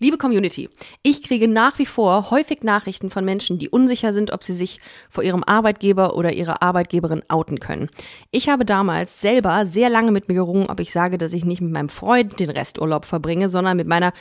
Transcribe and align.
Liebe 0.00 0.16
Community, 0.16 0.68
ich 1.02 1.24
kriege 1.24 1.48
nach 1.48 1.78
wie 1.80 1.86
vor 1.86 2.30
häufig 2.30 2.62
Nachrichten 2.62 3.10
von 3.10 3.24
Menschen, 3.24 3.58
die 3.58 3.68
unsicher 3.68 4.12
sind, 4.12 4.32
ob 4.32 4.44
sie 4.44 4.54
sich 4.54 4.78
vor 5.10 5.24
ihrem 5.24 5.42
Arbeitgeber 5.42 6.14
oder 6.16 6.32
ihrer 6.32 6.62
Arbeitgeberin 6.62 7.22
outen 7.28 7.58
können. 7.58 7.88
Ich 8.30 8.48
habe 8.48 8.64
damals 8.64 9.20
selber 9.20 9.66
sehr 9.66 9.90
lange 9.90 10.12
mit 10.12 10.28
mir 10.28 10.34
gerungen, 10.34 10.70
ob 10.70 10.78
ich 10.78 10.92
sage, 10.92 11.18
dass 11.18 11.32
ich 11.32 11.44
nicht 11.44 11.60
mit 11.60 11.72
meinem 11.72 11.88
Freund 11.88 12.38
den 12.38 12.50
Resturlaub 12.50 13.06
verbringe, 13.06 13.48
sondern 13.48 13.76
mit 13.76 13.88
meiner, 13.88 14.12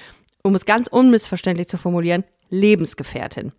um 0.44 0.56
es 0.56 0.66
ganz 0.66 0.88
unmissverständlich 0.88 1.68
zu 1.68 1.78
formulieren, 1.78 2.24
Lebensgefährtin. 2.50 3.52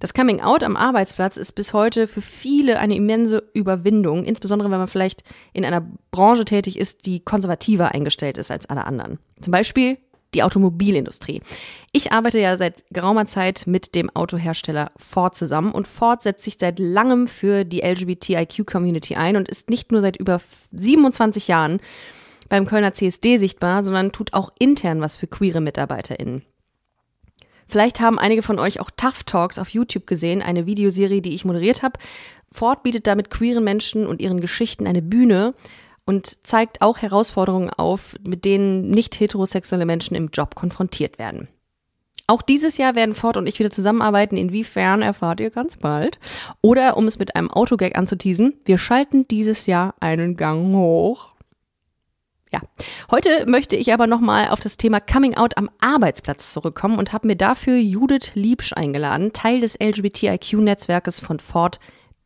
Das 0.00 0.14
Coming 0.14 0.40
Out 0.40 0.62
am 0.62 0.76
Arbeitsplatz 0.76 1.36
ist 1.36 1.52
bis 1.52 1.74
heute 1.74 2.06
für 2.06 2.20
viele 2.20 2.78
eine 2.78 2.94
immense 2.94 3.42
Überwindung, 3.52 4.24
insbesondere 4.24 4.70
wenn 4.70 4.78
man 4.78 4.88
vielleicht 4.88 5.22
in 5.52 5.64
einer 5.64 5.86
Branche 6.12 6.44
tätig 6.44 6.78
ist, 6.78 7.04
die 7.04 7.20
konservativer 7.20 7.92
eingestellt 7.92 8.38
ist 8.38 8.50
als 8.50 8.70
alle 8.70 8.86
anderen. 8.86 9.18
Zum 9.40 9.50
Beispiel 9.50 9.98
die 10.34 10.42
Automobilindustrie. 10.42 11.40
Ich 11.92 12.12
arbeite 12.12 12.38
ja 12.38 12.56
seit 12.56 12.84
geraumer 12.90 13.26
Zeit 13.26 13.66
mit 13.66 13.94
dem 13.94 14.10
Autohersteller 14.10 14.90
Ford 14.96 15.34
zusammen 15.34 15.72
und 15.72 15.88
Ford 15.88 16.22
setzt 16.22 16.44
sich 16.44 16.56
seit 16.58 16.78
langem 16.78 17.26
für 17.26 17.64
die 17.64 17.80
LGBTIQ-Community 17.80 19.16
ein 19.16 19.36
und 19.36 19.48
ist 19.48 19.70
nicht 19.70 19.90
nur 19.90 20.00
seit 20.00 20.16
über 20.16 20.40
27 20.72 21.48
Jahren 21.48 21.80
beim 22.48 22.66
Kölner 22.66 22.92
CSD 22.92 23.38
sichtbar, 23.38 23.84
sondern 23.84 24.12
tut 24.12 24.34
auch 24.34 24.50
intern 24.58 25.00
was 25.00 25.16
für 25.16 25.26
queere 25.26 25.60
MitarbeiterInnen. 25.60 26.42
Vielleicht 27.68 28.00
haben 28.00 28.18
einige 28.18 28.42
von 28.42 28.58
euch 28.58 28.80
auch 28.80 28.90
Tough 28.96 29.24
Talks 29.24 29.58
auf 29.58 29.68
YouTube 29.68 30.06
gesehen, 30.06 30.40
eine 30.40 30.64
Videoserie, 30.64 31.20
die 31.20 31.34
ich 31.34 31.44
moderiert 31.44 31.82
habe. 31.82 32.00
Ford 32.50 32.82
bietet 32.82 33.06
damit 33.06 33.28
queeren 33.28 33.62
Menschen 33.62 34.06
und 34.06 34.22
ihren 34.22 34.40
Geschichten 34.40 34.86
eine 34.86 35.02
Bühne 35.02 35.54
und 36.08 36.38
zeigt 36.42 36.80
auch 36.80 36.96
Herausforderungen 36.98 37.68
auf, 37.68 38.16
mit 38.26 38.46
denen 38.46 38.88
nicht 38.88 39.20
heterosexuelle 39.20 39.84
Menschen 39.84 40.14
im 40.14 40.30
Job 40.32 40.54
konfrontiert 40.54 41.18
werden. 41.18 41.48
Auch 42.26 42.40
dieses 42.40 42.78
Jahr 42.78 42.94
werden 42.94 43.14
Ford 43.14 43.36
und 43.36 43.46
ich 43.46 43.58
wieder 43.58 43.70
zusammenarbeiten. 43.70 44.38
Inwiefern 44.38 45.02
erfahrt 45.02 45.40
ihr 45.40 45.50
ganz 45.50 45.76
bald. 45.76 46.18
Oder 46.62 46.96
um 46.96 47.06
es 47.06 47.18
mit 47.18 47.36
einem 47.36 47.50
Autogag 47.50 47.98
anzuteasen, 47.98 48.54
wir 48.64 48.78
schalten 48.78 49.28
dieses 49.28 49.66
Jahr 49.66 49.96
einen 50.00 50.38
Gang 50.38 50.74
hoch. 50.74 51.28
Ja, 52.50 52.60
heute 53.10 53.44
möchte 53.46 53.76
ich 53.76 53.92
aber 53.92 54.06
nochmal 54.06 54.48
auf 54.48 54.60
das 54.60 54.78
Thema 54.78 55.00
Coming 55.00 55.36
Out 55.36 55.58
am 55.58 55.68
Arbeitsplatz 55.78 56.54
zurückkommen 56.54 56.98
und 56.98 57.12
habe 57.12 57.26
mir 57.26 57.36
dafür 57.36 57.76
Judith 57.76 58.30
Liebsch 58.32 58.72
eingeladen, 58.72 59.34
Teil 59.34 59.60
des 59.60 59.78
LGBTIQ-Netzwerkes 59.78 61.20
von 61.20 61.38
Ford 61.38 61.78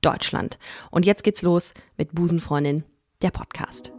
Deutschland. 0.02 0.60
Und 0.92 1.04
jetzt 1.04 1.24
geht's 1.24 1.42
los 1.42 1.74
mit 1.96 2.14
Busenfreundin 2.14 2.84
der 3.22 3.30
Podcast. 3.30 3.92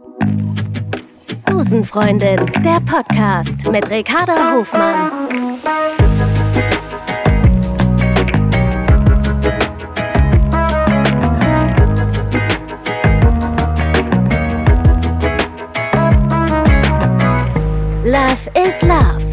Busenfreundin, 1.46 2.52
der 2.62 2.80
Podcast 2.80 3.66
mit 3.70 3.90
Ricarda 3.90 4.52
Hofmann. 4.52 5.58
Love 18.04 18.50
is 18.66 18.82
Love. 18.82 19.24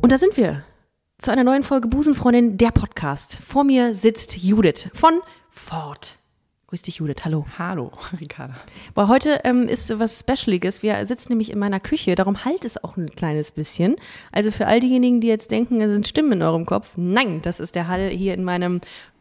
Und 0.00 0.10
da 0.10 0.16
sind 0.16 0.36
wir 0.38 0.64
zu 1.18 1.30
einer 1.30 1.44
neuen 1.44 1.62
Folge 1.62 1.88
Busenfreundin, 1.88 2.56
der 2.56 2.70
Podcast. 2.70 3.36
Vor 3.46 3.64
mir 3.64 3.94
sitzt 3.94 4.38
Judith 4.38 4.88
von 4.94 5.20
Ford. 5.50 6.16
Grüß 6.68 6.82
dich, 6.82 6.96
Judith. 6.96 7.24
Hallo. 7.24 7.46
Hallo, 7.58 7.92
Ricarda. 8.20 8.56
Weil 8.94 9.06
heute 9.06 9.40
ähm, 9.44 9.68
ist 9.68 9.96
was 10.00 10.18
Specialiges. 10.18 10.82
Wir 10.82 11.06
sitzen 11.06 11.28
nämlich 11.28 11.50
in 11.50 11.60
meiner 11.60 11.78
Küche, 11.78 12.16
darum 12.16 12.44
halt 12.44 12.64
es 12.64 12.82
auch 12.82 12.96
ein 12.96 13.06
kleines 13.06 13.52
bisschen. 13.52 13.94
Also 14.32 14.50
für 14.50 14.66
all 14.66 14.80
diejenigen, 14.80 15.20
die 15.20 15.28
jetzt 15.28 15.52
denken, 15.52 15.80
es 15.80 15.92
sind 15.92 16.08
Stimmen 16.08 16.32
in 16.32 16.42
eurem 16.42 16.66
Kopf, 16.66 16.94
nein, 16.96 17.40
das 17.40 17.60
ist 17.60 17.76
der 17.76 17.86
Hall 17.86 18.08
hier 18.08 18.34
in 18.34 18.42
meinem 18.42 18.80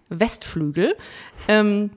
Westflügel. 0.09 0.95
Ähm, 1.47 1.91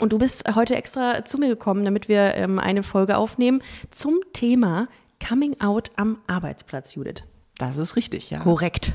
und 0.00 0.12
du 0.12 0.18
bist 0.18 0.52
heute 0.52 0.74
extra 0.74 1.24
zu 1.24 1.38
mir 1.38 1.48
gekommen, 1.48 1.84
damit 1.84 2.08
wir 2.08 2.34
ähm, 2.34 2.58
eine 2.58 2.82
Folge 2.82 3.18
aufnehmen 3.18 3.62
zum 3.92 4.18
Thema 4.32 4.88
Coming 5.24 5.60
Out 5.60 5.92
am 5.94 6.18
Arbeitsplatz, 6.26 6.96
Judith. 6.96 7.22
Das 7.56 7.76
ist 7.76 7.94
richtig, 7.94 8.30
ja. 8.30 8.40
Korrekt. 8.40 8.94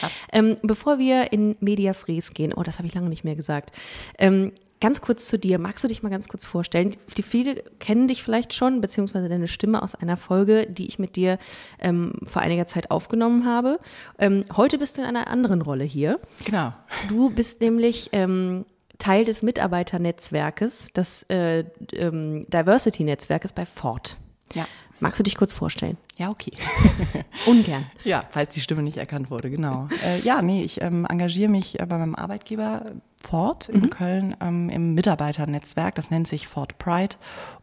Ja. 0.00 0.10
Ähm, 0.32 0.58
bevor 0.62 1.00
wir 1.00 1.32
in 1.32 1.56
Medias 1.58 2.06
Res 2.06 2.34
gehen, 2.34 2.52
oh, 2.52 2.62
das 2.62 2.78
habe 2.78 2.86
ich 2.86 2.94
lange 2.94 3.08
nicht 3.08 3.24
mehr 3.24 3.34
gesagt, 3.34 3.72
ähm, 4.18 4.52
Ganz 4.84 5.00
kurz 5.00 5.28
zu 5.28 5.38
dir. 5.38 5.58
Magst 5.58 5.82
du 5.82 5.88
dich 5.88 6.02
mal 6.02 6.10
ganz 6.10 6.28
kurz 6.28 6.44
vorstellen? 6.44 6.94
Die 7.16 7.22
viele 7.22 7.54
kennen 7.78 8.06
dich 8.06 8.22
vielleicht 8.22 8.52
schon, 8.52 8.82
beziehungsweise 8.82 9.30
deine 9.30 9.48
Stimme 9.48 9.82
aus 9.82 9.94
einer 9.94 10.18
Folge, 10.18 10.66
die 10.66 10.86
ich 10.86 10.98
mit 10.98 11.16
dir 11.16 11.38
ähm, 11.78 12.12
vor 12.24 12.42
einiger 12.42 12.66
Zeit 12.66 12.90
aufgenommen 12.90 13.46
habe. 13.46 13.80
Ähm, 14.18 14.44
heute 14.54 14.76
bist 14.76 14.98
du 14.98 15.00
in 15.00 15.08
einer 15.08 15.28
anderen 15.28 15.62
Rolle 15.62 15.84
hier. 15.84 16.20
Genau. 16.44 16.74
Du 17.08 17.30
bist 17.30 17.62
nämlich 17.62 18.10
ähm, 18.12 18.66
Teil 18.98 19.24
des 19.24 19.42
Mitarbeiternetzwerkes, 19.42 20.92
des 20.92 21.22
äh, 21.30 21.64
ähm, 21.94 22.44
Diversity-Netzwerkes 22.50 23.54
bei 23.54 23.64
Ford. 23.64 24.18
Ja. 24.52 24.66
Magst 25.00 25.18
du 25.18 25.22
dich 25.22 25.36
kurz 25.36 25.54
vorstellen? 25.54 25.96
Ja, 26.18 26.28
okay. 26.28 26.52
Ungern. 27.46 27.86
Ja, 28.04 28.20
falls 28.30 28.52
die 28.52 28.60
Stimme 28.60 28.82
nicht 28.82 28.98
erkannt 28.98 29.30
wurde, 29.30 29.48
genau. 29.48 29.88
Äh, 30.04 30.20
ja, 30.20 30.42
nee, 30.42 30.62
ich 30.62 30.82
ähm, 30.82 31.06
engagiere 31.08 31.50
mich 31.50 31.80
äh, 31.80 31.86
bei 31.86 31.96
meinem 31.96 32.14
Arbeitgeber 32.14 32.92
Ford 33.24 33.68
in 33.68 33.82
mhm. 33.82 33.90
Köln 33.90 34.36
ähm, 34.40 34.68
im 34.68 34.94
Mitarbeiternetzwerk. 34.94 35.94
Das 35.94 36.10
nennt 36.10 36.28
sich 36.28 36.46
Ford 36.46 36.78
Pride 36.78 37.16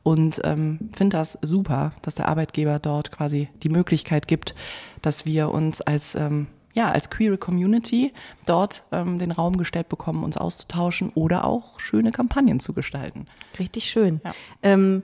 und 0.03 0.41
ähm, 0.43 0.89
finde 0.93 1.17
das 1.17 1.37
super, 1.41 1.93
dass 2.01 2.15
der 2.15 2.27
Arbeitgeber 2.27 2.79
dort 2.79 3.11
quasi 3.11 3.49
die 3.63 3.69
Möglichkeit 3.69 4.27
gibt, 4.27 4.55
dass 5.01 5.25
wir 5.25 5.49
uns 5.49 5.81
als 5.81 6.15
ähm, 6.15 6.47
ja, 6.73 6.89
als 6.89 7.09
queere 7.09 7.37
Community 7.37 8.13
dort 8.45 8.83
ähm, 8.93 9.19
den 9.19 9.31
Raum 9.31 9.57
gestellt 9.57 9.89
bekommen, 9.89 10.23
uns 10.23 10.37
auszutauschen 10.37 11.09
oder 11.09 11.43
auch 11.43 11.81
schöne 11.81 12.13
Kampagnen 12.13 12.61
zu 12.61 12.71
gestalten. 12.71 13.27
Richtig 13.59 13.89
schön. 13.89 14.21
Ja. 14.23 14.33
Ähm, 14.63 15.03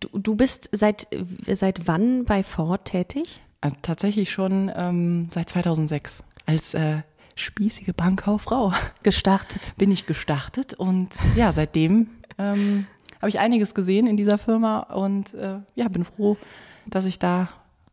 du, 0.00 0.08
du 0.18 0.34
bist 0.34 0.68
seit, 0.72 1.06
seit 1.46 1.86
wann 1.86 2.24
bei 2.24 2.42
Ford 2.42 2.84
tätig? 2.84 3.40
Also 3.60 3.76
tatsächlich 3.82 4.30
schon 4.32 4.70
ähm, 4.74 5.28
seit 5.32 5.50
2006 5.50 6.24
als 6.44 6.74
äh, 6.74 7.02
spießige 7.36 7.92
Bankkauffrau. 7.92 8.72
Gestartet. 9.04 9.74
Bin 9.76 9.92
ich 9.92 10.06
gestartet 10.06 10.74
und 10.74 11.10
ja, 11.36 11.52
seitdem 11.52 12.08
ähm, 12.38 12.86
habe 13.20 13.28
ich 13.28 13.38
einiges 13.38 13.74
gesehen 13.74 14.08
in 14.08 14.16
dieser 14.16 14.38
Firma 14.38 14.80
und 14.80 15.34
äh, 15.34 15.58
ja, 15.76 15.88
bin 15.88 16.02
froh, 16.02 16.36
dass 16.86 17.04
ich 17.04 17.20
da 17.20 17.48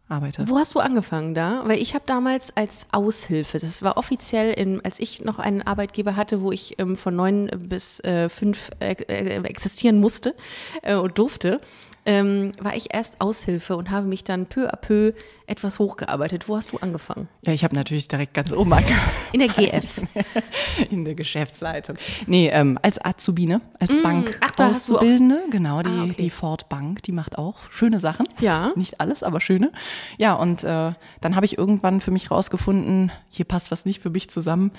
arbeite. 0.10 0.48
Wo 0.50 0.58
hast 0.58 0.76
du 0.76 0.80
angefangen 0.80 1.34
da? 1.34 1.64
Weil 1.66 1.82
ich 1.82 1.94
habe 1.94 2.04
damals 2.06 2.56
als 2.56 2.88
Aushilfe, 2.92 3.60
das 3.60 3.82
war 3.82 3.98
offiziell, 3.98 4.54
in, 4.54 4.84
als 4.84 5.00
ich 5.00 5.24
noch 5.24 5.40
einen 5.40 5.62
Arbeitgeber 5.62 6.16
hatte, 6.16 6.42
wo 6.42 6.52
ich 6.52 6.80
ähm, 6.80 6.98
von 6.98 7.16
neun 7.16 7.50
bis 7.58 8.00
äh, 8.02 8.30
fünf 8.30 8.70
äh, 8.80 8.94
äh 8.94 9.44
existieren 9.44 10.00
musste 10.00 10.36
äh, 10.82 10.96
und 10.96 11.18
durfte, 11.18 11.60
ähm, 12.06 12.52
war 12.60 12.76
ich 12.76 12.94
erst 12.94 13.22
Aushilfe 13.22 13.78
und 13.78 13.90
habe 13.90 14.08
mich 14.08 14.24
dann 14.24 14.46
peu 14.46 14.68
à 14.68 14.76
peu 14.76 15.14
etwas 15.48 15.80
hochgearbeitet. 15.80 16.50
Wo 16.50 16.58
hast 16.58 16.72
du 16.72 16.78
angefangen? 16.78 17.30
Ja, 17.46 17.54
ich 17.54 17.64
habe 17.64 17.76
natürlich 17.76 18.08
direkt 18.08 18.34
ganz 18.34 18.52
oben 18.52 18.74
angefangen. 18.74 19.12
In 19.32 19.40
der 19.40 19.50
GF. 19.50 20.02
In 20.90 21.06
der 21.06 21.16
Geschäftsleitung. 21.16 21.98
Nee, 22.28 22.50
ähm, 22.50 22.78
als 22.82 23.04
Azubine, 23.04 23.62
als 23.80 23.94
mm, 23.94 24.04
Bank 24.04 24.38
ach, 24.42 24.52
da 24.52 24.70
Auszubildende, 24.70 25.44
genau, 25.50 25.82
die, 25.82 25.90
ah, 25.90 26.04
okay. 26.04 26.16
die 26.18 26.30
Ford 26.30 26.70
Bank, 26.70 27.04
die 27.04 27.12
macht 27.12 27.38
auch 27.38 27.72
schöne 27.72 28.00
Sachen. 28.00 28.28
Ja. 28.40 28.72
Nicht 28.76 29.00
alles, 29.00 29.24
aber 29.24 29.40
schöne. 29.40 29.72
Ja, 30.18 30.34
und 30.34 30.64
äh, 30.64 30.92
dann 31.22 31.36
habe 31.36 31.46
ich 31.46 31.58
irgendwann 31.58 32.02
für 32.02 32.12
mich 32.12 32.32
rausgefunden, 32.32 33.12
hier 33.30 33.46
passt 33.46 33.72
was 33.72 33.86
nicht 33.86 34.02
für 34.02 34.10
mich 34.10 34.30
zusammen. 34.30 34.72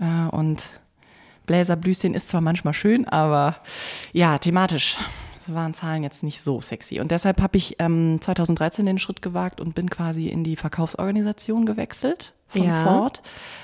Äh, 0.00 0.28
und 0.34 0.68
Bläserblüschen 1.46 2.14
ist 2.14 2.28
zwar 2.28 2.40
manchmal 2.40 2.74
schön, 2.74 3.06
aber 3.06 3.56
ja, 4.12 4.38
thematisch 4.38 4.98
waren 5.54 5.74
Zahlen 5.74 6.02
jetzt 6.02 6.22
nicht 6.22 6.42
so 6.42 6.60
sexy. 6.60 7.00
Und 7.00 7.10
deshalb 7.10 7.40
habe 7.40 7.56
ich 7.56 7.76
ähm, 7.78 8.20
2013 8.20 8.86
den 8.86 8.98
Schritt 8.98 9.22
gewagt 9.22 9.60
und 9.60 9.74
bin 9.74 9.90
quasi 9.90 10.28
in 10.28 10.44
die 10.44 10.56
Verkaufsorganisation 10.56 11.66
gewechselt 11.66 12.34
von 12.48 12.64
ja. 12.64 12.84
Ford, 12.84 13.22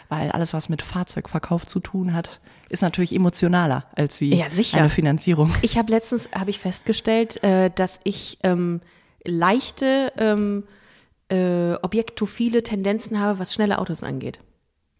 weil 0.09 0.31
alles, 0.31 0.53
was 0.53 0.69
mit 0.69 0.83
Fahrzeugverkauf 0.83 1.67
zu 1.67 1.81
tun 1.81 2.15
hat, 2.15 2.41
ist 2.69 2.83
natürlich 2.83 3.15
emotionaler 3.15 3.85
als 3.95 4.21
wie 4.21 4.35
ja, 4.35 4.47
eine 4.75 4.91
Finanzierung. 4.91 5.53
Ich 5.63 5.79
habe 5.79 5.91
letztens 5.91 6.29
habe 6.35 6.51
ich 6.51 6.59
festgestellt, 6.59 7.43
äh, 7.45 7.71
dass 7.75 8.01
ich 8.05 8.39
ähm, 8.43 8.81
leichte 9.25 10.13
ähm, 10.19 10.65
äh, 11.29 11.75
objektophile 11.83 12.63
Tendenzen 12.63 13.19
habe, 13.21 13.39
was 13.39 13.55
schnelle 13.55 13.79
Autos 13.79 14.03
angeht. 14.03 14.41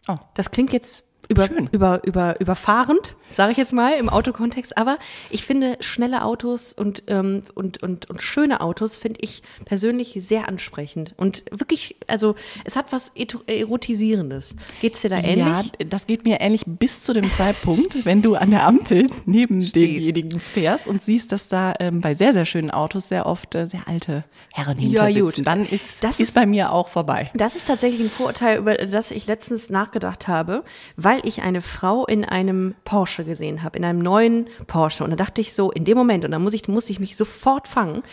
Oh. 0.07 0.17
Das 0.33 0.51
klingt 0.51 0.73
jetzt 0.73 1.03
über, 1.29 1.47
Schön. 1.47 1.69
über, 1.71 2.01
über, 2.05 2.39
überfahrend, 2.41 3.15
sage 3.31 3.51
ich 3.53 3.57
jetzt 3.57 3.73
mal 3.73 3.93
im 3.97 4.09
Autokontext. 4.09 4.77
Aber 4.77 4.97
ich 5.29 5.43
finde 5.45 5.77
schnelle 5.79 6.23
Autos 6.23 6.73
und, 6.73 7.03
ähm, 7.07 7.43
und, 7.55 7.81
und, 7.81 8.09
und 8.09 8.21
schöne 8.21 8.61
Autos 8.61 8.95
finde 8.97 9.19
ich 9.21 9.41
persönlich 9.65 10.15
sehr 10.19 10.47
ansprechend. 10.47 11.13
Und 11.17 11.43
wirklich, 11.51 11.95
also 12.07 12.35
es 12.65 12.75
hat 12.75 12.91
was 12.91 13.11
Erotisierendes. 13.47 14.55
Geht's 14.81 15.01
dir 15.01 15.09
da 15.09 15.17
ähnlich? 15.17 15.45
Ja, 15.45 15.63
das 15.87 16.05
geht 16.07 16.23
mir 16.25 16.41
ähnlich 16.41 16.63
bis 16.65 17.03
zu 17.03 17.13
dem 17.13 17.29
Zeitpunkt, 17.31 18.05
wenn 18.05 18.21
du 18.21 18.35
an 18.35 18.51
der 18.51 18.67
Ampel 18.67 19.09
neben 19.25 19.71
demjenigen 19.71 20.39
fährst 20.39 20.87
und 20.87 21.01
siehst, 21.01 21.31
dass 21.31 21.47
da 21.47 21.73
ähm, 21.79 22.01
bei 22.01 22.13
sehr, 22.13 22.33
sehr 22.33 22.45
schönen 22.45 22.71
Autos 22.71 23.07
sehr 23.07 23.25
oft 23.25 23.55
äh, 23.55 23.67
sehr 23.67 23.87
alte 23.87 24.23
Herren 24.51 24.77
hinter 24.77 25.07
Ja, 25.09 25.25
sitzen. 25.25 25.37
gut. 25.43 25.47
Dann 25.47 25.65
ist, 25.65 26.03
Das 26.03 26.19
ist 26.19 26.29
ist- 26.29 26.35
bei 26.35 26.45
mir 26.45 26.71
auch 26.71 26.89
vorbei. 26.89 27.25
Das 27.33 27.55
ist 27.55 27.67
tatsächlich 27.67 28.01
ein 28.01 28.09
Vorurteil, 28.09 28.57
über 28.59 28.75
das 28.75 29.11
ich 29.11 29.27
letztens 29.27 29.69
nachgedacht 29.69 30.27
habe, 30.27 30.63
weil 30.97 31.12
ich 31.23 31.41
eine 31.41 31.61
Frau 31.61 32.05
in 32.05 32.25
einem 32.25 32.75
Porsche 32.85 33.25
gesehen 33.25 33.63
habe, 33.63 33.77
in 33.77 33.85
einem 33.85 33.99
neuen 33.99 34.47
Porsche. 34.67 35.03
Und 35.03 35.11
da 35.11 35.15
dachte 35.15 35.41
ich 35.41 35.53
so, 35.53 35.71
in 35.71 35.85
dem 35.85 35.97
Moment, 35.97 36.25
und 36.25 36.31
da 36.31 36.39
muss 36.39 36.53
ich, 36.53 36.67
musste 36.67 36.91
ich 36.91 36.99
mich 36.99 37.15
sofort 37.15 37.67
fangen, 37.67 38.03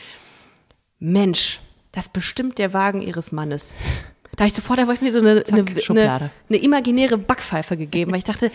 Mensch, 0.98 1.60
das 1.92 2.08
bestimmt 2.08 2.58
der 2.58 2.72
Wagen 2.72 3.00
ihres 3.00 3.32
Mannes. 3.32 3.74
Da 4.36 4.46
ich 4.46 4.54
sofort, 4.54 4.78
da 4.78 4.86
wollte 4.86 5.04
ich 5.04 5.12
mir 5.12 5.12
so 5.12 5.18
eine, 5.18 5.44
eine, 5.48 5.66
eine, 5.66 5.80
Schublade. 5.80 6.30
eine 6.48 6.58
imaginäre 6.58 7.18
Backpfeife 7.18 7.76
gegeben, 7.76 8.12
weil 8.12 8.18
ich 8.18 8.24
dachte, 8.24 8.50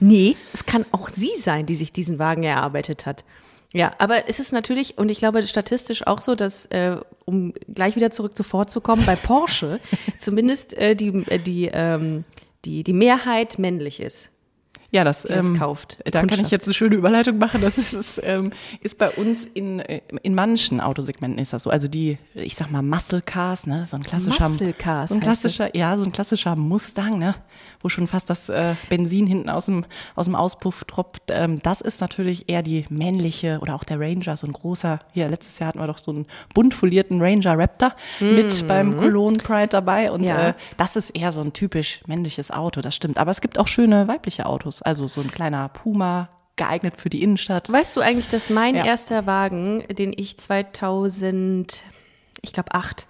nee, 0.00 0.36
es 0.52 0.66
kann 0.66 0.84
auch 0.90 1.08
sie 1.08 1.34
sein, 1.36 1.66
die 1.66 1.74
sich 1.74 1.92
diesen 1.92 2.18
Wagen 2.18 2.42
erarbeitet 2.42 3.06
hat. 3.06 3.24
Ja, 3.72 3.92
aber 3.98 4.28
es 4.28 4.38
ist 4.38 4.52
natürlich, 4.52 4.98
und 4.98 5.10
ich 5.10 5.18
glaube 5.18 5.46
statistisch 5.46 6.06
auch 6.06 6.20
so, 6.20 6.34
dass, 6.34 6.66
äh, 6.66 6.96
um 7.24 7.54
gleich 7.68 7.96
wieder 7.96 8.10
zurück 8.10 8.36
zu 8.36 8.42
Ford 8.42 8.70
zu 8.70 8.80
kommen, 8.80 9.06
bei 9.06 9.16
Porsche 9.16 9.80
zumindest 10.18 10.74
äh, 10.74 10.94
die, 10.94 11.08
äh, 11.28 11.38
die, 11.38 11.70
ähm, 11.72 12.24
die, 12.64 12.84
die 12.84 12.92
Mehrheit 12.92 13.58
männlich 13.58 14.00
ist. 14.00 14.32
Ja, 14.92 15.04
das, 15.04 15.22
das 15.22 15.48
ähm, 15.48 15.58
kauft. 15.58 16.02
Da 16.04 16.22
kann 16.26 16.38
ich 16.38 16.50
jetzt 16.50 16.66
eine 16.66 16.74
schöne 16.74 16.96
Überleitung 16.96 17.38
machen. 17.38 17.62
Das 17.62 17.78
ist, 17.78 18.20
ähm, 18.22 18.50
ist 18.82 18.98
bei 18.98 19.08
uns 19.08 19.46
in, 19.54 19.80
äh, 19.80 20.02
in 20.22 20.34
manchen 20.34 20.82
Autosegmenten 20.82 21.38
ist 21.38 21.54
das 21.54 21.62
so. 21.62 21.70
Also 21.70 21.88
die, 21.88 22.18
ich 22.34 22.54
sag 22.56 22.70
mal, 22.70 22.82
Muscle 22.82 23.22
Cars, 23.22 23.66
ne, 23.66 23.86
so 23.86 23.96
ein 23.96 24.02
klassischer, 24.02 24.50
Muscle 24.50 24.74
Cars 24.74 25.08
so 25.08 25.14
ein 25.14 25.22
klassischer, 25.22 25.74
ja, 25.74 25.96
so 25.96 26.04
ein 26.04 26.12
klassischer 26.12 26.56
Mustang, 26.56 27.18
ne, 27.18 27.34
wo 27.82 27.88
schon 27.88 28.06
fast 28.06 28.30
das 28.30 28.48
äh, 28.48 28.74
Benzin 28.88 29.26
hinten 29.26 29.48
aus 29.50 29.66
dem 29.66 29.84
aus 30.14 30.26
dem 30.26 30.34
Auspuff 30.34 30.84
tropft. 30.84 31.24
Ähm, 31.28 31.60
das 31.62 31.80
ist 31.80 32.00
natürlich 32.00 32.48
eher 32.48 32.62
die 32.62 32.84
männliche 32.88 33.58
oder 33.60 33.74
auch 33.74 33.84
der 33.84 33.98
Ranger, 34.00 34.36
so 34.36 34.46
ein 34.46 34.52
großer. 34.52 35.00
Hier 35.12 35.28
letztes 35.28 35.58
Jahr 35.58 35.68
hatten 35.68 35.78
wir 35.80 35.86
doch 35.86 35.98
so 35.98 36.10
einen 36.10 36.26
bunt 36.54 36.74
folierten 36.74 37.20
Ranger 37.20 37.58
Raptor 37.58 37.94
mit 38.20 38.66
beim 38.68 38.96
Cologne 38.96 39.38
Pride 39.38 39.68
dabei 39.68 40.10
und 40.10 40.22
Mhm. 40.22 40.26
Ja. 40.28 40.48
äh, 40.50 40.54
das 40.76 40.96
ist 40.96 41.10
eher 41.10 41.32
so 41.32 41.40
ein 41.40 41.52
typisch 41.52 42.00
männliches 42.06 42.50
Auto, 42.50 42.80
das 42.80 42.94
stimmt. 42.94 43.18
Aber 43.18 43.30
es 43.30 43.40
gibt 43.40 43.58
auch 43.58 43.66
schöne 43.68 44.08
weibliche 44.08 44.46
Autos. 44.46 44.82
Also 44.82 45.08
so 45.08 45.20
ein 45.20 45.30
kleiner 45.30 45.68
Puma, 45.68 46.28
geeignet 46.56 46.94
für 47.00 47.08
die 47.08 47.22
Innenstadt. 47.22 47.72
Weißt 47.72 47.96
du 47.96 48.00
eigentlich, 48.02 48.28
dass 48.28 48.50
mein 48.50 48.76
Ja. 48.76 48.84
erster 48.84 49.26
Wagen, 49.26 49.82
den 49.88 50.12
ich 50.16 50.38
2000, 50.38 51.82
ich 52.42 52.52
glaube 52.52 52.74
acht, 52.74 53.06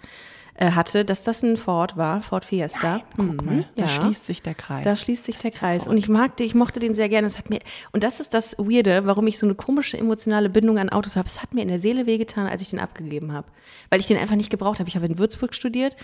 hatte, 0.71 1.05
dass 1.05 1.23
das 1.23 1.43
ein 1.43 1.57
Ford 1.57 1.97
war, 1.97 2.23
Ford 2.23 2.45
Fiesta. 2.45 3.03
Guck 3.17 3.45
mal, 3.45 3.65
da 3.77 3.83
ja. 3.83 3.89
schließt 3.89 4.25
sich 4.25 4.43
der 4.43 4.55
Kreis. 4.55 4.85
Da 4.85 4.97
schließt 4.97 5.25
sich 5.25 5.39
der 5.39 5.51
Kreis. 5.51 5.89
Und 5.89 5.97
ich 5.97 6.09
mag 6.09 6.37
den, 6.37 6.47
ich 6.47 6.55
mochte 6.55 6.81
den 6.81 6.95
sehr 6.95 7.09
gerne. 7.09 7.27
Es 7.27 7.39
hat 7.39 7.51
mir, 7.51 7.61
und 7.93 8.05
das 8.05 8.21
ist 8.21 8.33
das 8.35 8.57
Weirde, 8.59 9.07
warum 9.07 9.27
ich 9.27 9.39
so 9.39 9.47
eine 9.47 9.55
komische 9.55 9.99
emotionale 9.99 10.49
Bindung 10.49 10.79
an 10.79 10.89
Autos 10.89 11.17
habe. 11.17 11.29
Es 11.29 11.43
hat 11.43 11.55
mir 11.55 11.63
in 11.63 11.69
der 11.69 11.81
Seele 11.81 12.07
wehgetan, 12.07 12.47
als 12.47 12.63
ich 12.63 12.71
den 12.71 12.79
abgegeben 12.79 13.33
habe. 13.33 13.49
Weil 13.91 14.01
ich 14.01 14.07
den 14.07 14.17
einfach 14.19 14.37
nicht 14.37 14.51
gebraucht 14.51 14.79
habe. 14.79 14.89
Ich 14.89 14.97
habe 14.97 15.07
in 15.07 15.19
Würzburg 15.19 15.55
studiert. 15.55 15.97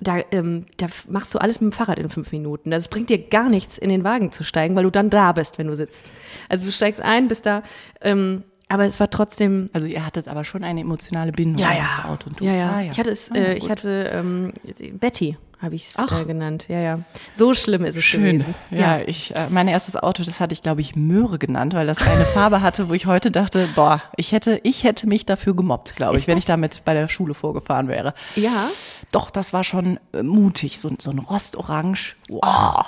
Da, 0.00 0.18
ähm, 0.30 0.66
da 0.76 0.86
machst 1.08 1.34
du 1.34 1.38
alles 1.38 1.60
mit 1.60 1.72
dem 1.72 1.76
Fahrrad 1.76 1.98
in 1.98 2.08
fünf 2.08 2.30
Minuten. 2.30 2.70
Das 2.70 2.88
bringt 2.88 3.10
dir 3.10 3.18
gar 3.18 3.48
nichts, 3.48 3.78
in 3.78 3.90
den 3.90 4.04
Wagen 4.04 4.30
zu 4.30 4.44
steigen, 4.44 4.76
weil 4.76 4.84
du 4.84 4.90
dann 4.90 5.10
da 5.10 5.32
bist, 5.32 5.58
wenn 5.58 5.66
du 5.66 5.74
sitzt. 5.74 6.12
Also 6.48 6.66
du 6.66 6.72
steigst 6.72 7.00
ein, 7.00 7.26
bist 7.26 7.46
da. 7.46 7.62
Ähm, 8.00 8.44
aber 8.68 8.84
es 8.84 9.00
war 9.00 9.10
trotzdem 9.10 9.70
also 9.72 9.86
ihr 9.86 10.04
hattet 10.04 10.28
aber 10.28 10.44
schon 10.44 10.64
eine 10.64 10.80
emotionale 10.80 11.32
Bindung 11.32 11.64
an 11.66 11.76
das 11.76 12.04
Auto. 12.04 12.28
Und 12.30 12.40
du, 12.40 12.44
ja, 12.44 12.52
ja. 12.52 12.70
Ah, 12.70 12.82
Ich 12.82 12.98
hatte 12.98 13.10
es, 13.10 13.30
Ah, 13.32 13.36
äh, 13.36 13.54
ich 13.58 13.68
hatte 13.70 14.10
ähm, 14.14 14.52
Betty, 14.94 15.36
habe 15.60 15.74
ich 15.74 15.88
es 15.88 15.96
äh, 15.98 16.24
genannt. 16.24 16.66
Ja, 16.68 16.78
ja. 16.78 17.00
So 17.32 17.52
schlimm 17.54 17.84
ist 17.84 17.96
es 17.96 18.04
Schön. 18.04 18.22
gewesen. 18.22 18.54
Ja, 18.70 19.00
ich, 19.00 19.36
äh, 19.36 19.46
mein 19.50 19.66
erstes 19.66 19.96
Auto, 19.96 20.22
das 20.22 20.38
hatte 20.38 20.52
ich, 20.52 20.62
glaube 20.62 20.80
ich, 20.82 20.94
Möhre 20.94 21.38
genannt, 21.38 21.74
weil 21.74 21.86
das 21.86 22.00
eine 22.00 22.24
Farbe 22.24 22.62
hatte, 22.62 22.88
wo 22.88 22.94
ich 22.94 23.06
heute 23.06 23.30
dachte, 23.32 23.66
boah, 23.74 24.00
ich 24.16 24.30
hätte, 24.32 24.60
ich 24.62 24.84
hätte 24.84 25.08
mich 25.08 25.26
dafür 25.26 25.56
gemobbt, 25.56 25.96
glaube 25.96 26.16
ich, 26.16 26.28
wenn 26.28 26.38
ich 26.38 26.44
damit 26.44 26.82
bei 26.84 26.94
der 26.94 27.08
Schule 27.08 27.34
vorgefahren 27.34 27.88
wäre. 27.88 28.14
Ja. 28.36 28.68
Doch, 29.10 29.30
das 29.30 29.52
war 29.52 29.64
schon 29.64 29.98
äh, 30.12 30.22
mutig. 30.22 30.78
So, 30.78 30.90
so 30.98 31.10
ein 31.10 31.18
Rostorange. 31.18 32.14
Wow. 32.28 32.84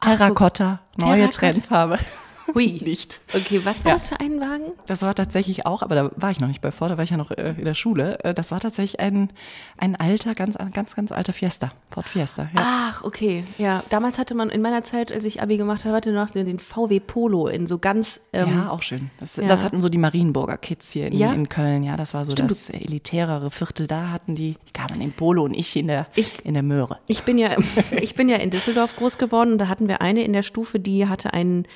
Terrakotta, 0.00 0.80
neue 0.96 1.16
Terrakotta. 1.30 1.38
Trendfarbe. 1.38 1.98
Hui. 2.54 2.80
Nicht. 2.84 3.20
Okay, 3.34 3.60
was 3.64 3.84
war 3.84 3.92
Ja. 3.92 3.96
das 3.96 4.08
für 4.08 4.20
ein 4.20 4.40
Wagen? 4.40 4.72
Das 4.86 5.02
war 5.02 5.14
tatsächlich 5.14 5.66
auch, 5.66 5.82
aber 5.82 5.94
da 5.94 6.10
war 6.16 6.30
ich 6.30 6.40
noch 6.40 6.48
nicht 6.48 6.60
bei 6.60 6.70
Ford, 6.70 6.90
da 6.90 6.96
war 6.96 7.04
ich 7.04 7.10
ja 7.10 7.16
noch 7.16 7.30
äh, 7.30 7.54
in 7.58 7.64
der 7.64 7.74
Schule. 7.74 8.18
Äh, 8.24 8.34
das 8.34 8.50
war 8.50 8.60
tatsächlich 8.60 9.00
ein, 9.00 9.30
ein 9.76 9.96
alter, 9.96 10.34
ganz, 10.34 10.56
ganz, 10.72 10.94
ganz 10.96 11.12
alter 11.12 11.32
Fiesta. 11.32 11.70
Ford 11.90 12.08
Fiesta. 12.08 12.44
Ja. 12.56 12.62
Ach, 12.64 13.04
okay. 13.04 13.44
Ja, 13.58 13.82
damals 13.90 14.18
hatte 14.18 14.34
man 14.34 14.50
in 14.50 14.62
meiner 14.62 14.84
Zeit, 14.84 15.12
als 15.12 15.24
ich 15.24 15.42
Abi 15.42 15.56
gemacht 15.56 15.84
habe, 15.84 15.94
hatte 15.96 16.12
noch 16.12 16.30
den 16.30 16.58
VW 16.58 17.00
Polo 17.00 17.48
in 17.48 17.66
so 17.66 17.78
ganz 17.78 18.20
ähm, 18.32 18.48
ja, 18.50 18.70
auch 18.70 18.82
schön. 18.82 19.10
Das, 19.20 19.36
ja. 19.36 19.46
das 19.46 19.62
hatten 19.62 19.80
so 19.80 19.88
die 19.88 19.98
Marienburger 19.98 20.56
Kids 20.58 20.90
hier 20.92 21.06
in, 21.08 21.12
in 21.20 21.48
Köln. 21.48 21.82
Ja, 21.82 21.96
das 21.96 22.14
war 22.14 22.24
so 22.24 22.32
Stimmt, 22.32 22.50
das 22.50 22.70
elitärere 22.70 23.50
Viertel. 23.50 23.86
Da 23.86 24.08
hatten 24.10 24.34
die, 24.34 24.56
die 24.68 24.72
kamen 24.72 25.00
in 25.00 25.12
Polo 25.12 25.44
und 25.44 25.54
ich 25.54 25.76
in 25.76 25.86
der, 25.86 26.06
Ich- 26.14 26.44
in 26.44 26.54
der 26.54 26.62
Möhre. 26.62 26.98
Ich 27.06 27.22
bin 27.24 27.38
ja, 27.38 27.50
ich 28.00 28.14
bin 28.14 28.28
ja 28.28 28.36
in 28.36 28.50
Düsseldorf 28.50 28.96
groß 28.96 29.18
geworden 29.18 29.52
und 29.52 29.58
da 29.58 29.68
hatten 29.68 29.88
wir 29.88 30.00
eine 30.00 30.22
in 30.22 30.32
der 30.32 30.42
Stufe, 30.42 30.78
die 30.80 31.06
hatte 31.08 31.32
einen 31.34 31.66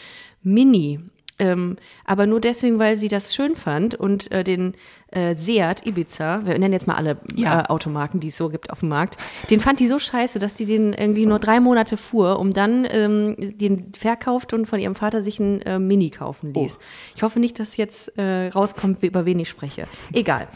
Mini. 0.42 1.00
Ähm, 1.38 1.76
aber 2.04 2.26
nur 2.26 2.40
deswegen, 2.40 2.78
weil 2.78 2.96
sie 2.96 3.08
das 3.08 3.34
schön 3.34 3.56
fand 3.56 3.94
und 3.94 4.30
äh, 4.30 4.44
den 4.44 4.74
äh, 5.10 5.34
Seat 5.34 5.84
Ibiza, 5.86 6.42
wir 6.44 6.56
nennen 6.58 6.74
jetzt 6.74 6.86
mal 6.86 6.94
alle 6.94 7.18
Ja. 7.34 7.62
äh, 7.62 7.64
Automarken, 7.68 8.20
die 8.20 8.28
es 8.28 8.36
so 8.36 8.48
gibt 8.50 8.70
auf 8.70 8.80
dem 8.80 8.90
Markt, 8.90 9.16
den 9.50 9.58
fand 9.58 9.80
die 9.80 9.88
so 9.88 9.98
scheiße, 9.98 10.38
dass 10.38 10.54
die 10.54 10.66
den 10.66 10.92
irgendwie 10.92 11.26
nur 11.26 11.38
drei 11.40 11.58
Monate 11.58 11.96
fuhr, 11.96 12.38
um 12.38 12.52
dann 12.52 12.86
ähm, 12.88 13.34
den 13.38 13.92
verkauft 13.98 14.52
und 14.52 14.66
von 14.66 14.78
ihrem 14.78 14.94
Vater 14.94 15.20
sich 15.22 15.40
einen 15.40 15.62
äh, 15.62 15.78
Mini 15.78 16.10
kaufen 16.10 16.52
ließ. 16.54 16.78
Ich 17.16 17.22
hoffe 17.22 17.40
nicht, 17.40 17.58
dass 17.58 17.76
jetzt 17.78 18.16
äh, 18.18 18.48
rauskommt, 18.48 19.02
über 19.02 19.24
wen 19.24 19.38
ich 19.40 19.48
spreche. 19.48 19.86
Egal. 20.12 20.46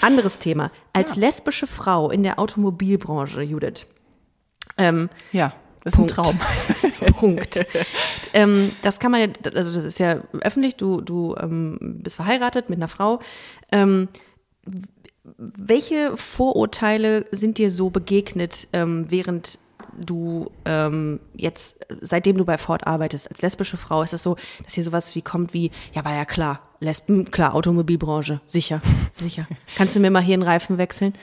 Anderes 0.00 0.38
Thema. 0.40 0.72
Als 0.92 1.16
lesbische 1.16 1.66
Frau 1.68 2.10
in 2.10 2.22
der 2.22 2.38
Automobilbranche, 2.38 3.42
Judith, 3.42 3.86
ähm, 4.78 5.08
Ja, 5.32 5.52
das 5.84 5.94
ist 5.94 5.96
Punkt. 5.96 6.18
ein 6.18 6.22
Traum. 6.22 6.40
Punkt. 7.18 7.66
ähm, 8.32 8.72
das 8.82 9.00
kann 9.00 9.10
man 9.10 9.20
ja, 9.20 9.28
also 9.54 9.72
das 9.72 9.84
ist 9.84 9.98
ja 9.98 10.22
öffentlich, 10.40 10.76
du, 10.76 11.00
du 11.00 11.34
ähm, 11.40 11.78
bist 12.02 12.16
verheiratet 12.16 12.70
mit 12.70 12.78
einer 12.78 12.88
Frau. 12.88 13.20
Ähm, 13.70 14.08
welche 15.36 16.16
Vorurteile 16.16 17.24
sind 17.30 17.58
dir 17.58 17.70
so 17.70 17.90
begegnet, 17.90 18.68
ähm, 18.72 19.06
während 19.08 19.58
du 19.96 20.50
ähm, 20.64 21.20
jetzt, 21.34 21.84
seitdem 22.00 22.38
du 22.38 22.44
bei 22.44 22.58
Ford 22.58 22.86
arbeitest, 22.86 23.30
als 23.30 23.42
lesbische 23.42 23.76
Frau, 23.76 24.02
ist 24.02 24.14
es 24.14 24.22
so, 24.22 24.36
dass 24.64 24.74
hier 24.74 24.84
sowas 24.84 25.14
wie 25.14 25.22
kommt 25.22 25.52
wie, 25.52 25.70
ja, 25.92 26.04
war 26.04 26.14
ja 26.14 26.24
klar, 26.24 26.60
Lesben, 26.82 27.30
klar, 27.30 27.54
Automobilbranche, 27.54 28.40
sicher, 28.44 28.82
sicher. 29.12 29.46
Kannst 29.76 29.94
du 29.94 30.00
mir 30.00 30.10
mal 30.10 30.22
hier 30.22 30.34
einen 30.34 30.42
Reifen 30.42 30.78
wechseln? 30.78 31.14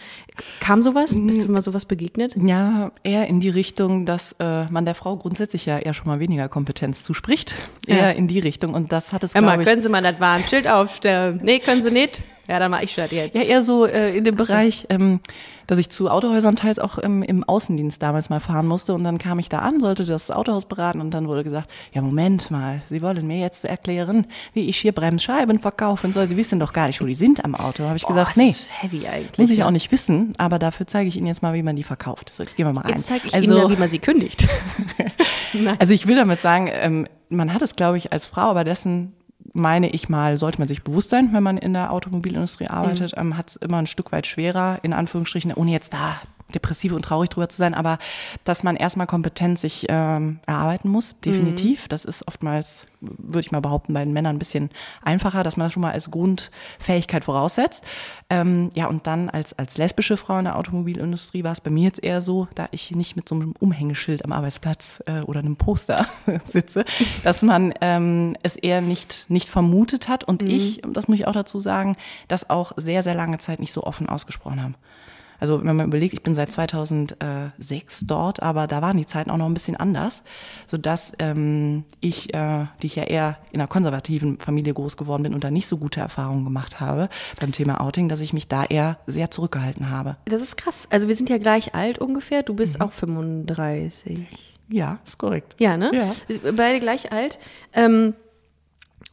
Kam 0.59 0.81
sowas? 0.81 1.19
Bist 1.19 1.43
du 1.43 1.51
mal 1.51 1.61
sowas 1.61 1.85
begegnet? 1.85 2.35
Ja, 2.37 2.91
eher 3.03 3.27
in 3.27 3.41
die 3.41 3.49
Richtung, 3.49 4.05
dass 4.05 4.35
äh, 4.39 4.65
man 4.71 4.85
der 4.85 4.95
Frau 4.95 5.17
grundsätzlich 5.17 5.65
ja 5.65 5.77
eher 5.77 5.93
schon 5.93 6.07
mal 6.07 6.19
weniger 6.19 6.47
Kompetenz 6.47 7.03
zuspricht. 7.03 7.55
Ja. 7.87 7.95
Eher 7.95 8.15
in 8.15 8.27
die 8.27 8.39
Richtung. 8.39 8.73
Und 8.73 8.91
das 8.91 9.11
hat 9.11 9.23
es, 9.23 9.33
glaube 9.33 9.61
ich, 9.61 9.67
können 9.67 9.81
Sie 9.81 9.89
mal 9.89 10.01
das 10.01 10.19
Warnschild 10.19 10.67
aufstellen? 10.67 11.41
Nee, 11.43 11.59
können 11.59 11.81
Sie 11.81 11.91
nicht? 11.91 12.23
Ja, 12.49 12.57
dann 12.57 12.71
mach 12.71 12.81
ich 12.81 12.95
das 12.95 13.11
jetzt. 13.11 13.35
Ja, 13.35 13.43
eher 13.43 13.61
so 13.61 13.85
äh, 13.85 14.17
in 14.17 14.23
dem 14.23 14.35
Bereich, 14.35 14.87
ähm, 14.89 15.19
dass 15.67 15.77
ich 15.77 15.89
zu 15.89 16.09
Autohäusern 16.09 16.55
teils 16.55 16.79
auch 16.79 16.97
im, 16.97 17.21
im 17.21 17.43
Außendienst 17.43 18.01
damals 18.01 18.31
mal 18.31 18.39
fahren 18.39 18.65
musste 18.65 18.95
und 18.95 19.03
dann 19.03 19.19
kam 19.19 19.37
ich 19.37 19.49
da 19.49 19.59
an, 19.59 19.79
sollte 19.79 20.03
das 20.03 20.31
Autohaus 20.31 20.65
beraten 20.65 20.99
und 20.99 21.11
dann 21.11 21.27
wurde 21.27 21.43
gesagt, 21.43 21.69
ja 21.93 22.01
Moment 22.01 22.49
mal, 22.49 22.81
Sie 22.89 23.03
wollen 23.03 23.27
mir 23.27 23.39
jetzt 23.39 23.65
erklären, 23.65 24.25
wie 24.53 24.67
ich 24.67 24.77
hier 24.77 24.93
Bremsscheiben 24.93 25.48
verkaufen 25.57 26.13
soll. 26.13 26.27
Sie 26.27 26.37
wissen 26.37 26.59
doch 26.59 26.73
gar 26.73 26.87
nicht, 26.87 27.01
wo 27.01 27.05
die 27.05 27.15
sind 27.15 27.43
am 27.43 27.55
Auto. 27.55 27.85
Habe 27.85 27.97
ich 27.97 28.05
gesagt, 28.05 28.29
das 28.29 28.37
nee, 28.37 28.49
ist 28.49 28.69
heavy 28.83 29.07
eigentlich. 29.07 29.39
muss 29.39 29.49
ich 29.49 29.63
auch 29.63 29.71
nicht 29.71 29.91
wissen, 29.91 30.33
aber 30.37 30.59
dafür 30.59 30.85
zeige 30.85 31.07
ich 31.07 31.17
Ihnen 31.17 31.25
jetzt 31.25 31.41
mal, 31.41 31.55
wie 31.55 31.63
man 31.63 31.75
die 31.75 31.83
verkauft. 31.83 32.31
So, 32.35 32.43
jetzt 32.43 32.55
gehen 32.55 32.67
wir 32.67 32.73
mal 32.73 32.81
rein. 32.81 32.91
Jetzt 32.91 33.07
zeige 33.07 33.27
ich 33.27 33.33
also, 33.33 33.51
Ihnen, 33.51 33.63
mal, 33.63 33.69
wie 33.71 33.79
man 33.79 33.89
sie 33.89 33.99
kündigt. 33.99 34.47
also 35.79 35.93
ich 35.93 36.05
will 36.05 36.15
damit 36.15 36.39
sagen, 36.39 36.69
ähm, 36.71 37.07
man 37.29 37.53
hat 37.53 37.63
es, 37.63 37.75
glaube 37.75 37.97
ich, 37.97 38.13
als 38.13 38.27
Frau, 38.27 38.49
aber 38.49 38.63
dessen 38.63 39.13
meine 39.53 39.89
ich 39.89 40.09
mal, 40.09 40.37
sollte 40.37 40.59
man 40.59 40.67
sich 40.67 40.83
bewusst 40.83 41.09
sein, 41.09 41.29
wenn 41.31 41.41
man 41.41 41.57
in 41.57 41.73
der 41.73 41.91
Automobilindustrie 41.91 42.67
arbeitet, 42.67 43.13
ähm, 43.17 43.37
hat 43.37 43.49
es 43.49 43.55
immer 43.55 43.77
ein 43.77 43.87
Stück 43.87 44.11
weit 44.11 44.27
schwerer, 44.27 44.79
in 44.83 44.93
Anführungsstrichen, 44.93 45.53
ohne 45.53 45.71
jetzt 45.71 45.93
da 45.93 46.19
depressiv 46.53 46.93
und 46.93 47.03
traurig 47.03 47.29
drüber 47.29 47.49
zu 47.49 47.57
sein, 47.57 47.73
aber 47.73 47.99
dass 48.43 48.63
man 48.63 48.75
erstmal 48.75 49.07
Kompetenz 49.07 49.61
sich 49.61 49.85
ähm, 49.89 50.39
erarbeiten 50.45 50.89
muss, 50.89 51.15
definitiv. 51.23 51.87
Das 51.87 52.05
ist 52.05 52.27
oftmals, 52.27 52.85
würde 53.01 53.41
ich 53.41 53.51
mal 53.51 53.61
behaupten, 53.61 53.93
bei 53.93 54.03
den 54.03 54.13
Männern 54.13 54.35
ein 54.35 54.39
bisschen 54.39 54.69
einfacher, 55.01 55.43
dass 55.43 55.57
man 55.57 55.65
das 55.65 55.73
schon 55.73 55.81
mal 55.81 55.91
als 55.91 56.11
Grundfähigkeit 56.11 57.23
voraussetzt. 57.23 57.83
Ähm, 58.29 58.69
ja, 58.73 58.87
und 58.87 59.07
dann 59.07 59.29
als, 59.29 59.57
als 59.57 59.77
lesbische 59.77 60.17
Frau 60.17 60.37
in 60.37 60.45
der 60.45 60.57
Automobilindustrie 60.57 61.43
war 61.43 61.51
es 61.51 61.61
bei 61.61 61.71
mir 61.71 61.85
jetzt 61.85 62.03
eher 62.03 62.21
so, 62.21 62.47
da 62.55 62.67
ich 62.71 62.91
nicht 62.91 63.15
mit 63.15 63.27
so 63.27 63.35
einem 63.35 63.53
Umhängeschild 63.59 64.23
am 64.25 64.31
Arbeitsplatz 64.31 65.01
äh, 65.05 65.21
oder 65.21 65.39
einem 65.39 65.55
Poster 65.55 66.07
sitze, 66.43 66.85
dass 67.23 67.41
man 67.41 67.73
ähm, 67.81 68.35
es 68.43 68.55
eher 68.55 68.81
nicht, 68.81 69.29
nicht 69.29 69.49
vermutet 69.49 70.07
hat 70.07 70.23
und 70.23 70.41
ich, 70.41 70.81
das 70.87 71.07
muss 71.07 71.19
ich 71.19 71.27
auch 71.27 71.33
dazu 71.33 71.59
sagen, 71.59 71.95
das 72.27 72.49
auch 72.49 72.73
sehr, 72.77 73.03
sehr 73.03 73.15
lange 73.15 73.37
Zeit 73.39 73.59
nicht 73.59 73.73
so 73.73 73.83
offen 73.83 74.09
ausgesprochen 74.09 74.61
haben. 74.61 74.75
Also 75.39 75.63
wenn 75.63 75.75
man 75.75 75.87
überlegt, 75.87 76.13
ich 76.13 76.23
bin 76.23 76.35
seit 76.35 76.51
2006 76.51 78.01
dort, 78.05 78.41
aber 78.41 78.67
da 78.67 78.81
waren 78.81 78.97
die 78.97 79.05
Zeiten 79.05 79.31
auch 79.31 79.37
noch 79.37 79.45
ein 79.45 79.53
bisschen 79.53 79.75
anders, 79.75 80.23
sodass 80.65 81.13
ähm, 81.19 81.83
ich, 82.01 82.33
äh, 82.33 82.65
die 82.81 82.87
ich 82.87 82.95
ja 82.95 83.03
eher 83.03 83.37
in 83.51 83.59
einer 83.59 83.67
konservativen 83.67 84.37
Familie 84.39 84.73
groß 84.73 84.97
geworden 84.97 85.23
bin 85.23 85.33
und 85.33 85.43
da 85.43 85.51
nicht 85.51 85.67
so 85.67 85.77
gute 85.77 85.99
Erfahrungen 85.99 86.43
gemacht 86.43 86.79
habe 86.79 87.09
beim 87.39 87.51
Thema 87.51 87.81
Outing, 87.81 88.09
dass 88.09 88.19
ich 88.19 88.33
mich 88.33 88.47
da 88.47 88.65
eher 88.65 88.97
sehr 89.07 89.31
zurückgehalten 89.31 89.89
habe. 89.89 90.17
Das 90.25 90.41
ist 90.41 90.57
krass. 90.57 90.87
Also 90.89 91.07
wir 91.07 91.15
sind 91.15 91.29
ja 91.29 91.37
gleich 91.37 91.75
alt 91.75 91.99
ungefähr. 91.99 92.43
Du 92.43 92.53
bist 92.53 92.81
auch 92.81 92.91
35. 92.91 94.25
Ja, 94.69 94.99
ist 95.05 95.17
korrekt. 95.17 95.55
Ja, 95.59 95.77
ne? 95.77 95.91
Ja. 95.93 96.13
Beide 96.51 96.79
gleich 96.79 97.11
alt. 97.11 97.39
Ähm, 97.73 98.13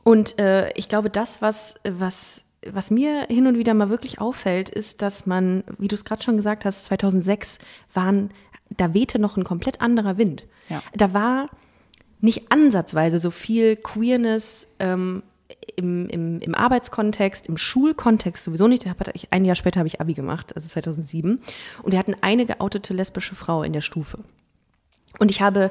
und 0.02 0.38
äh, 0.38 0.70
ich 0.74 0.88
glaube, 0.88 1.10
das, 1.10 1.42
was, 1.42 1.76
was, 1.84 2.44
was 2.72 2.90
mir 2.90 3.26
hin 3.28 3.46
und 3.46 3.58
wieder 3.58 3.74
mal 3.74 3.88
wirklich 3.88 4.20
auffällt, 4.20 4.68
ist, 4.68 5.02
dass 5.02 5.26
man, 5.26 5.64
wie 5.78 5.88
du 5.88 5.94
es 5.94 6.04
gerade 6.04 6.22
schon 6.22 6.36
gesagt 6.36 6.64
hast, 6.64 6.86
2006 6.86 7.58
waren, 7.92 8.30
da 8.70 8.94
wehte 8.94 9.18
noch 9.18 9.36
ein 9.36 9.44
komplett 9.44 9.80
anderer 9.80 10.18
Wind. 10.18 10.46
Ja. 10.68 10.82
Da 10.94 11.12
war 11.12 11.46
nicht 12.20 12.50
ansatzweise 12.50 13.18
so 13.18 13.30
viel 13.30 13.76
Queerness 13.76 14.68
ähm, 14.78 15.22
im, 15.76 16.08
im, 16.08 16.40
im 16.40 16.54
Arbeitskontext, 16.54 17.48
im 17.48 17.56
Schulkontext 17.56 18.44
sowieso 18.44 18.66
nicht. 18.68 18.86
Ich, 19.14 19.32
ein 19.32 19.44
Jahr 19.44 19.56
später 19.56 19.80
habe 19.80 19.88
ich 19.88 20.00
Abi 20.00 20.14
gemacht, 20.14 20.54
also 20.56 20.68
2007. 20.68 21.40
Und 21.82 21.92
wir 21.92 21.98
hatten 21.98 22.16
eine 22.20 22.46
geoutete 22.46 22.94
lesbische 22.94 23.34
Frau 23.34 23.62
in 23.62 23.72
der 23.72 23.80
Stufe. 23.82 24.18
Und 25.18 25.30
ich 25.30 25.40
habe 25.40 25.70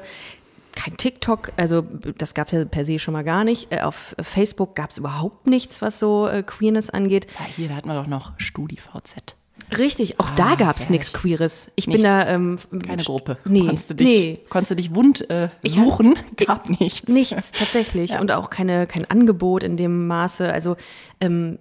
kein 0.76 0.96
TikTok, 0.96 1.50
also 1.56 1.82
das 2.18 2.34
gab 2.34 2.46
es 2.46 2.52
ja 2.52 2.64
per 2.64 2.84
se 2.84 2.98
schon 3.00 3.12
mal 3.12 3.24
gar 3.24 3.42
nicht. 3.42 3.72
Äh, 3.72 3.80
Auf 3.80 4.14
Facebook 4.22 4.76
gab 4.76 4.90
es 4.90 4.98
überhaupt 4.98 5.48
nichts, 5.48 5.82
was 5.82 5.98
so 5.98 6.28
äh, 6.28 6.44
Queerness 6.44 6.90
angeht. 6.90 7.26
Ja, 7.40 7.46
hier, 7.46 7.68
da 7.68 7.74
hatten 7.74 7.88
wir 7.88 7.94
doch 8.00 8.06
noch 8.06 8.32
StudiVZ. 8.38 9.34
Richtig, 9.76 10.20
auch 10.20 10.30
da 10.36 10.52
Ah, 10.52 10.54
gab 10.54 10.76
es 10.76 10.90
nichts 10.90 11.12
Queeres. 11.12 11.72
Ich 11.74 11.86
bin 11.86 11.94
Nicht- 11.94 12.04
da 12.04 12.28
ähm, 12.28 12.58
Keine 12.86 13.02
Gruppe. 13.02 13.38
Nee, 13.46 13.60
Konntest 13.66 13.90
du 13.90 13.94
dich, 13.94 14.06
nee. 14.06 14.40
konntest 14.48 14.70
du 14.70 14.74
dich 14.76 14.94
wund 14.94 15.28
äh, 15.28 15.48
Ich 15.62 15.72
suchen? 15.74 16.14
Gab 16.36 16.68
nichts. 16.68 17.08
Nichts, 17.08 17.50
tatsächlich. 17.50 18.12
Und 18.20 18.30
auch 18.30 18.50
keine, 18.50 18.86
kein 18.86 19.10
Angebot 19.10 19.64
in 19.64 19.76
dem 19.76 20.06
Maße. 20.06 20.52
Also 20.52 20.76
ähm, 21.20 21.58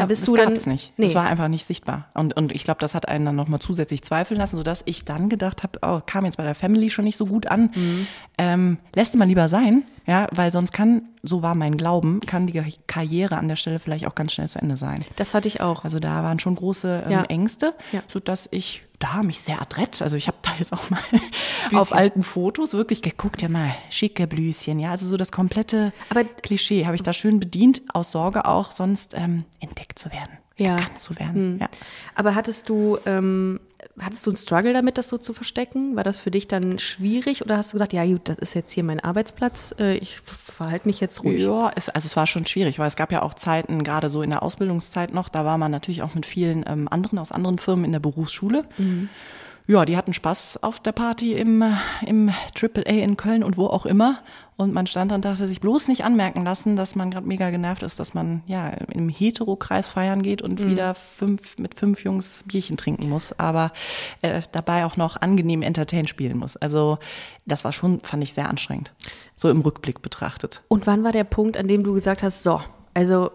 da 0.00 0.06
bist 0.06 0.22
das 0.22 0.26
du 0.26 0.36
dann. 0.36 0.52
nicht. 0.66 0.92
Nee. 0.96 1.06
Es 1.06 1.14
war 1.14 1.26
einfach 1.26 1.48
nicht 1.48 1.66
sichtbar. 1.66 2.06
Und, 2.14 2.36
und 2.36 2.52
ich 2.52 2.64
glaube, 2.64 2.80
das 2.80 2.94
hat 2.94 3.08
einen 3.08 3.24
dann 3.24 3.36
nochmal 3.36 3.60
zusätzlich 3.60 4.02
zweifeln 4.02 4.38
lassen, 4.38 4.56
sodass 4.56 4.82
ich 4.86 5.04
dann 5.04 5.28
gedacht 5.28 5.62
habe, 5.62 5.78
oh, 5.82 6.00
kam 6.04 6.24
jetzt 6.24 6.36
bei 6.36 6.44
der 6.44 6.54
Family 6.54 6.90
schon 6.90 7.04
nicht 7.04 7.16
so 7.16 7.26
gut 7.26 7.46
an. 7.46 7.70
Mhm. 7.74 8.06
Ähm, 8.38 8.78
lässt 8.94 9.14
mal 9.14 9.24
lieber 9.26 9.48
sein, 9.48 9.84
ja, 10.06 10.26
weil 10.32 10.52
sonst 10.52 10.72
kann, 10.72 11.08
so 11.22 11.42
war 11.42 11.54
mein 11.54 11.76
Glauben, 11.76 12.20
kann 12.20 12.46
die 12.46 12.62
Karriere 12.86 13.36
an 13.36 13.48
der 13.48 13.56
Stelle 13.56 13.78
vielleicht 13.80 14.06
auch 14.06 14.14
ganz 14.14 14.32
schnell 14.32 14.48
zu 14.48 14.58
Ende 14.60 14.76
sein. 14.76 15.00
das 15.16 15.34
hatte 15.34 15.48
ich 15.48 15.60
auch. 15.60 15.84
Also 15.84 15.98
da 15.98 16.22
waren 16.22 16.38
schon 16.38 16.54
große 16.54 17.02
ähm, 17.06 17.10
Ja. 17.12 17.22
Ängste, 17.24 17.74
Ja. 17.92 18.02
sodass 18.08 18.48
ich 18.52 18.84
da 18.98 19.22
mich 19.22 19.42
sehr 19.42 19.60
adrett, 19.60 20.00
also 20.00 20.16
ich 20.16 20.26
habe 20.26 20.38
da 20.40 20.50
jetzt 20.58 20.72
auch 20.72 20.88
mal 20.88 21.00
auf 21.74 21.92
alten 21.92 22.22
Fotos 22.22 22.72
wirklich 22.72 23.02
geguckt, 23.02 23.42
ja 23.42 23.48
mal, 23.50 23.74
schicke 23.90 24.26
Blüschen, 24.26 24.78
ja, 24.78 24.90
also 24.92 25.06
so 25.06 25.16
das 25.18 25.32
komplette 25.32 25.92
Aber- 26.08 26.24
Klischee 26.24 26.86
habe 26.86 26.96
ich 26.96 27.02
da 27.02 27.12
schön 27.12 27.38
bedient, 27.38 27.82
aus 27.92 28.10
Sorge 28.12 28.46
auch 28.46 28.72
sonst 28.72 29.12
ähm, 29.14 29.44
entdeckt 29.60 29.98
zu 29.98 30.10
werden, 30.12 30.38
Ja. 30.56 30.70
Hm. 30.70 30.76
erkannt 30.78 30.98
zu 30.98 31.18
werden. 31.18 31.58
Ja. 31.60 31.68
Aber 32.14 32.34
hattest 32.34 32.68
du, 32.70 32.96
ähm, 33.04 33.60
hattest 34.00 34.26
du 34.26 34.30
einen 34.30 34.36
Struggle 34.36 34.72
damit, 34.72 34.98
das 34.98 35.08
so 35.08 35.18
zu 35.18 35.32
verstecken? 35.32 35.96
War 35.96 36.04
das 36.04 36.18
für 36.18 36.30
dich 36.30 36.48
dann 36.48 36.78
schwierig 36.78 37.42
oder 37.42 37.56
hast 37.56 37.72
du 37.72 37.76
gesagt, 37.76 37.92
ja 37.92 38.04
gut, 38.04 38.28
das 38.28 38.38
ist 38.38 38.54
jetzt 38.54 38.72
hier 38.72 38.84
mein 38.84 39.00
Arbeitsplatz, 39.00 39.74
äh, 39.78 39.96
ich 39.96 40.18
verhalte 40.20 40.86
mich 40.86 41.00
jetzt 41.00 41.24
ruhig? 41.24 41.42
Ja, 41.42 41.70
es, 41.74 41.88
also 41.88 42.06
es 42.06 42.16
war 42.16 42.26
schon 42.26 42.46
schwierig, 42.46 42.78
weil 42.78 42.88
es 42.88 42.96
gab 42.96 43.12
ja 43.12 43.22
auch 43.22 43.34
Zeiten, 43.34 43.84
gerade 43.84 44.10
so 44.10 44.22
in 44.22 44.30
der 44.30 44.42
Ausbildungszeit 44.42 45.14
noch, 45.14 45.28
da 45.28 45.44
war 45.44 45.58
man 45.58 45.70
natürlich 45.70 46.02
auch 46.02 46.14
mit 46.14 46.26
vielen 46.26 46.64
ähm, 46.66 46.88
anderen 46.90 47.18
aus 47.18 47.32
anderen 47.32 47.58
Firmen 47.58 47.84
in 47.84 47.92
der 47.92 48.00
Berufsschule. 48.00 48.64
Ja, 49.68 49.84
die 49.84 49.96
hatten 49.96 50.12
Spaß 50.12 50.62
auf 50.62 50.78
der 50.78 50.92
Party 50.92 51.32
im, 51.34 51.60
äh, 51.60 51.72
im 52.06 52.28
AAA 52.28 53.02
in 53.02 53.16
Köln 53.16 53.42
und 53.42 53.56
wo 53.56 53.66
auch 53.66 53.84
immer. 53.84 54.20
Und 54.58 54.72
man 54.72 54.86
stand 54.86 55.10
dann, 55.10 55.20
dachte 55.20 55.46
sich 55.46 55.60
bloß 55.60 55.88
nicht 55.88 56.02
anmerken 56.02 56.42
lassen, 56.42 56.76
dass 56.76 56.94
man 56.94 57.10
gerade 57.10 57.26
mega 57.26 57.50
genervt 57.50 57.82
ist, 57.82 58.00
dass 58.00 58.14
man 58.14 58.42
ja 58.46 58.68
im 58.68 59.10
Hetero-Kreis 59.10 59.88
feiern 59.88 60.22
geht 60.22 60.40
und 60.40 60.66
wieder 60.66 60.94
fünf, 60.94 61.58
mit 61.58 61.74
fünf 61.74 62.02
Jungs 62.02 62.44
Bierchen 62.48 62.78
trinken 62.78 63.08
muss, 63.10 63.38
aber 63.38 63.72
äh, 64.22 64.40
dabei 64.52 64.86
auch 64.86 64.96
noch 64.96 65.20
angenehm 65.20 65.60
Entertain 65.60 66.06
spielen 66.06 66.38
muss. 66.38 66.56
Also 66.56 66.98
das 67.44 67.64
war 67.64 67.72
schon, 67.72 68.00
fand 68.00 68.22
ich 68.22 68.32
sehr 68.32 68.48
anstrengend, 68.48 68.92
so 69.36 69.50
im 69.50 69.60
Rückblick 69.60 70.00
betrachtet. 70.00 70.62
Und 70.68 70.86
wann 70.86 71.04
war 71.04 71.12
der 71.12 71.24
Punkt, 71.24 71.58
an 71.58 71.68
dem 71.68 71.84
du 71.84 71.92
gesagt 71.92 72.22
hast, 72.22 72.42
so, 72.42 72.62
also 72.94 73.30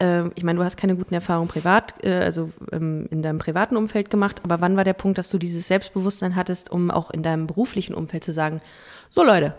ähm, 0.00 0.32
ich 0.34 0.42
meine, 0.42 0.58
du 0.58 0.64
hast 0.64 0.76
keine 0.76 0.96
guten 0.96 1.14
Erfahrungen 1.14 1.48
privat, 1.48 2.04
äh, 2.04 2.22
also 2.24 2.50
ähm, 2.72 3.06
in 3.12 3.22
deinem 3.22 3.38
privaten 3.38 3.76
Umfeld 3.76 4.10
gemacht, 4.10 4.40
aber 4.42 4.60
wann 4.60 4.76
war 4.76 4.84
der 4.84 4.94
Punkt, 4.94 5.16
dass 5.16 5.30
du 5.30 5.38
dieses 5.38 5.68
Selbstbewusstsein 5.68 6.34
hattest, 6.34 6.72
um 6.72 6.90
auch 6.90 7.10
in 7.10 7.22
deinem 7.22 7.46
beruflichen 7.46 7.94
Umfeld 7.94 8.24
zu 8.24 8.32
sagen, 8.32 8.60
so 9.08 9.22
Leute, 9.22 9.54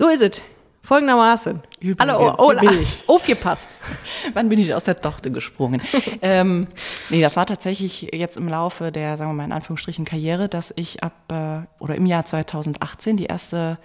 so 0.00 0.08
ist 0.08 0.22
es. 0.22 0.42
Folgendermaßen. 0.82 1.60
Alle 1.98 2.18
oh, 2.18 2.34
oh, 2.38 2.54
bin 2.58 2.80
ich. 2.80 3.04
aufgepasst. 3.06 3.68
Wann 4.32 4.48
bin 4.48 4.58
ich 4.58 4.72
aus 4.72 4.84
der 4.84 4.98
Tochter 4.98 5.28
gesprungen? 5.28 5.82
ähm, 6.22 6.68
nee, 7.10 7.20
das 7.20 7.36
war 7.36 7.44
tatsächlich 7.44 8.08
jetzt 8.14 8.38
im 8.38 8.48
Laufe 8.48 8.92
der, 8.92 9.18
sagen 9.18 9.28
wir 9.28 9.34
mal 9.34 9.44
in 9.44 9.52
Anführungsstrichen, 9.52 10.06
Karriere, 10.06 10.48
dass 10.48 10.72
ich 10.74 11.02
ab 11.02 11.12
äh, 11.30 11.82
oder 11.82 11.96
im 11.96 12.06
Jahr 12.06 12.24
2018 12.24 13.18
die 13.18 13.26
erste 13.26 13.76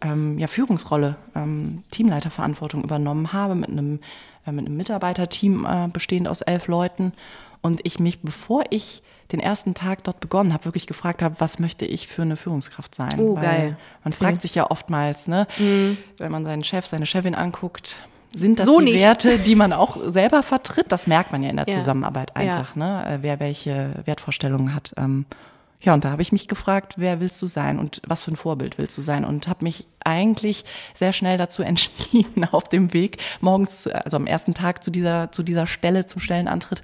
ähm, 0.00 0.38
ja, 0.38 0.46
Führungsrolle, 0.46 1.16
ähm, 1.36 1.84
Teamleiterverantwortung 1.90 2.82
übernommen 2.82 3.34
habe 3.34 3.54
mit 3.54 3.68
einem, 3.68 4.00
äh, 4.46 4.52
mit 4.52 4.64
einem 4.64 4.76
Mitarbeiterteam 4.78 5.66
äh, 5.66 5.88
bestehend 5.92 6.28
aus 6.28 6.40
elf 6.40 6.66
Leuten. 6.66 7.12
Und 7.60 7.80
ich 7.84 8.00
mich, 8.00 8.22
bevor 8.22 8.64
ich 8.70 9.02
den 9.32 9.40
ersten 9.40 9.74
Tag 9.74 10.04
dort 10.04 10.20
begonnen 10.20 10.52
habe, 10.54 10.64
wirklich 10.64 10.86
gefragt 10.86 11.22
habe, 11.22 11.34
was 11.38 11.58
möchte 11.58 11.84
ich 11.84 12.08
für 12.08 12.22
eine 12.22 12.36
Führungskraft 12.36 12.94
sein? 12.94 13.18
Oh, 13.20 13.36
Weil 13.36 13.42
geil. 13.42 13.76
Man 14.04 14.12
fragt 14.12 14.42
sich 14.42 14.54
ja 14.54 14.70
oftmals, 14.70 15.28
ne, 15.28 15.46
wenn 15.58 16.32
man 16.32 16.44
seinen 16.44 16.64
Chef, 16.64 16.86
seine 16.86 17.06
Chefin 17.06 17.34
anguckt, 17.34 18.00
sind 18.34 18.58
das 18.58 18.66
So 18.66 18.78
die 18.80 18.86
nicht. 18.92 19.00
Werte, 19.00 19.38
die 19.38 19.54
man 19.54 19.72
auch 19.72 19.96
selber 20.02 20.42
vertritt? 20.42 20.86
Das 20.92 21.06
merkt 21.06 21.32
man 21.32 21.42
ja 21.42 21.50
in 21.50 21.56
der 21.56 21.66
Ja. 21.68 21.74
Zusammenarbeit 21.74 22.30
Ja. 22.36 22.42
einfach, 22.42 22.74
ne? 22.76 23.04
äh, 23.08 23.18
wer 23.22 23.40
welche 23.40 23.92
Wertvorstellungen 24.04 24.74
hat. 24.74 24.92
Ähm, 24.98 25.24
ja, 25.80 25.94
und 25.94 26.04
da 26.04 26.10
habe 26.10 26.22
ich 26.22 26.32
mich 26.32 26.48
gefragt, 26.48 26.94
wer 26.96 27.20
willst 27.20 27.40
du 27.40 27.46
sein 27.46 27.78
und 27.78 28.02
was 28.06 28.24
für 28.24 28.32
ein 28.32 28.36
Vorbild 28.36 28.78
willst 28.78 28.98
du 28.98 29.02
sein? 29.02 29.24
Und 29.24 29.46
habe 29.46 29.62
mich 29.62 29.86
eigentlich 30.04 30.64
sehr 30.94 31.12
schnell 31.12 31.38
dazu 31.38 31.62
entschieden, 31.64 32.44
auf 32.44 32.68
dem 32.68 32.92
Weg 32.92 33.18
morgens, 33.40 33.86
also 33.86 34.16
am 34.16 34.26
ersten 34.26 34.54
Tag 34.54 34.82
zu 34.82 34.90
dieser, 34.90 35.30
zu 35.30 35.42
dieser 35.42 35.66
Stelle, 35.66 36.06
zum 36.06 36.20
Stellenantritt, 36.20 36.82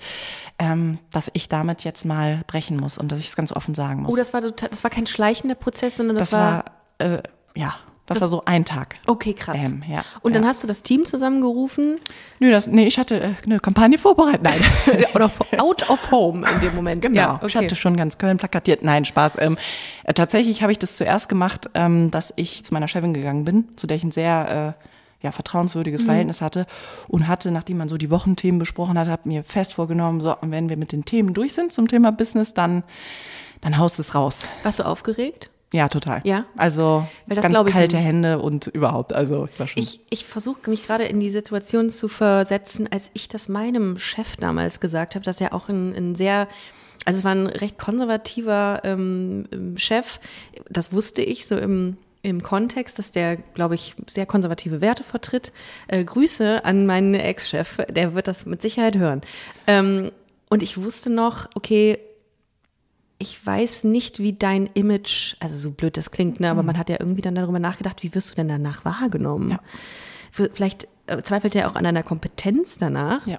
ähm, 0.59 0.99
dass 1.11 1.31
ich 1.33 1.49
damit 1.49 1.83
jetzt 1.83 2.05
mal 2.05 2.43
brechen 2.47 2.77
muss 2.77 2.97
und 2.97 3.11
dass 3.11 3.19
ich 3.19 3.29
es 3.29 3.37
ganz 3.37 3.51
offen 3.51 3.75
sagen 3.75 4.03
muss. 4.03 4.13
Oh, 4.13 4.17
das 4.17 4.33
war 4.33 4.43
total, 4.43 4.69
das 4.69 4.85
war 4.85 4.91
kein 4.91 5.07
schleichender 5.07 5.57
Prozess, 5.57 5.97
sondern 5.97 6.17
das, 6.17 6.31
das 6.31 6.39
war, 6.39 6.65
äh, 6.99 7.19
ja, 7.57 7.75
das, 8.07 8.21
war 8.21 8.29
so 8.29 8.43
ein 8.45 8.65
Tag. 8.65 8.97
okay, 9.07 9.33
krass. 9.33 9.57
Ähm, 9.59 9.83
ja, 9.89 10.05
Und 10.23 10.35
dann 10.35 10.43
ja. 10.43 10.49
hast 10.49 10.63
du 10.63 10.67
das 10.67 10.83
Team 10.83 11.05
zusammengerufen 11.07 11.99
Nö, 12.39 12.51
das, 12.51 12.67
nee, 12.67 12.87
ich 12.87 12.99
hatte 12.99 13.21
äh, 13.21 13.35
eine 13.45 13.61
Kampagne 13.61 13.97
vorbereitet. 13.97 14.43
Nein. 14.43 14.61
oder 15.15 15.31
out 15.59 15.89
of 15.89 16.11
home 16.11 16.47
in 16.47 16.61
dem 16.61 16.75
Moment. 16.75 17.03
Genau, 17.03 17.17
Ja, 17.17 17.41
ich 17.47 17.57
hatte 17.57 17.77
schon 17.77 17.97
ganz 17.97 18.19
Köln 18.19 18.37
plakatiert. 18.37 18.83
Nein, 18.83 19.05
Spaß. 19.05 19.39
Ähm, 19.41 19.57
äh, 20.05 20.13
tatsächlich 20.13 20.63
habe 20.63 20.73
ich 20.73 20.79
das 20.79 20.97
zuerst 20.97 21.29
gemacht, 21.29 21.71
ähm, 21.75 22.11
dass 22.11 22.33
ich 22.37 22.65
zu 22.65 22.75
meiner 22.75 22.89
Chefin 22.89 23.15
gegangen 23.15 23.45
bin, 23.45 23.69
zu 23.77 23.87
der 23.87 23.97
ich 23.97 24.05
ein 24.05 24.11
sehr 24.11 24.77
äh, 24.79 24.85
ja, 25.25 25.33
vertrauenswürdiges 25.33 26.03
Mhm. 26.03 26.07
Verhältnis 26.07 26.41
hatte 26.43 26.67
und 27.09 27.27
hatte, 27.29 27.51
nachdem 27.51 27.79
man 27.79 27.89
so 27.89 27.97
die 27.97 28.11
Wochenthemen 28.11 28.59
besprochen 28.59 28.99
hat, 28.99 29.09
habe 29.09 29.27
mir 29.29 29.43
fest 29.43 29.73
vorgenommen, 29.73 30.21
so, 30.21 30.37
und 30.37 30.51
wenn 30.51 30.69
wir 30.69 30.77
mit 30.77 30.93
den 30.93 31.05
Themen 31.07 31.33
durch 31.33 31.55
sind 31.55 31.73
zum 31.73 31.89
Thema 31.89 32.13
Business, 32.13 32.53
dann, 32.53 32.83
dann 33.63 33.79
haust 33.79 33.99
es 33.99 34.15
raus. 34.15 34.45
Warst 34.63 34.81
du 34.81 34.83
aufgeregt? 34.83 35.51
Ja, 35.75 35.89
total. 35.89 36.21
Ja? 36.23 36.47
Also 36.57 37.05
ganz 37.29 37.53
kalte 37.53 37.97
nämlich. 37.97 37.97
Hände 37.97 38.39
und 38.39 38.69
überhaupt. 38.69 39.13
Also 39.13 39.49
ich 39.51 39.59
war 39.59 39.67
schon. 39.67 39.83
Ich, 39.83 39.99
ich 40.09 40.25
versuche 40.25 40.71
mich 40.71 40.87
gerade 40.87 41.03
in 41.03 41.19
die 41.19 41.31
Situation 41.31 41.91
zu 41.91 42.07
versetzen, 42.07 42.87
als 42.93 43.11
ich 43.13 43.29
das 43.29 43.49
meinem 43.49 43.99
Chef 43.99 44.37
damals 44.37 44.79
gesagt 44.79 45.17
habe, 45.17 45.25
dass 45.25 45.41
er 45.41 45.53
auch 45.53 45.69
ein, 45.69 45.93
ein 45.93 46.15
sehr, 46.15 46.47
also 47.05 47.19
es 47.19 47.25
war 47.25 47.33
ein 47.33 47.49
recht 47.49 47.77
konservativer 47.77 48.83
ähm, 48.85 49.49
ähm, 49.51 49.77
Chef, 49.77 50.21
das 50.71 50.93
wusste 50.93 51.23
ich 51.23 51.45
so 51.45 51.59
im, 51.59 51.97
im 52.23 52.45
Kontext, 52.45 53.01
dass 53.01 53.11
der, 53.11 53.35
glaube 53.35 53.75
ich, 53.75 53.97
sehr 54.09 54.27
konservative 54.27 54.81
Werte 54.81 55.03
vertritt. 55.03 55.53
Äh, 55.89 56.05
Grüße 56.05 56.65
an 56.65 56.87
meinen 56.87 57.15
Ex-Chef, 57.15 57.79
der 57.91 58.15
wird 58.15 58.29
das 58.29 58.47
mit 58.47 58.63
Sicherheit 58.63 58.97
hören. 58.97 59.23
Ähm, 59.67 60.13
und 60.51 60.63
ich 60.63 60.81
wusste 60.81 61.11
noch, 61.11 61.49
okay, 61.57 61.99
ich 63.25 63.45
weiß 63.45 63.85
nicht, 63.85 64.19
wie 64.19 64.35
dein 64.35 64.67
Image, 64.75 65.37
also 65.41 65.57
so 65.57 65.71
blöd 65.71 65.97
das 65.97 66.11
klingt, 66.11 66.41
ne, 66.41 66.51
aber 66.51 66.63
man 66.63 66.77
hat 66.77 66.91
ja 66.91 66.97
irgendwie 67.01 67.23
dann 67.23 67.35
darüber 67.35 67.59
nachgedacht, 67.59 68.03
wie 68.03 68.15
wirst 68.15 68.33
du 68.33 68.35
denn 68.35 68.49
danach 68.49 68.85
wahrgenommen? 68.85 69.53
Ja. 69.53 69.61
Vielleicht 70.31 70.87
äh, 71.07 71.23
zweifelt 71.23 71.55
er 71.55 71.71
auch 71.71 71.75
an 71.75 71.85
deiner 71.85 72.03
Kompetenz 72.03 72.77
danach. 72.77 73.27
Ja. 73.27 73.39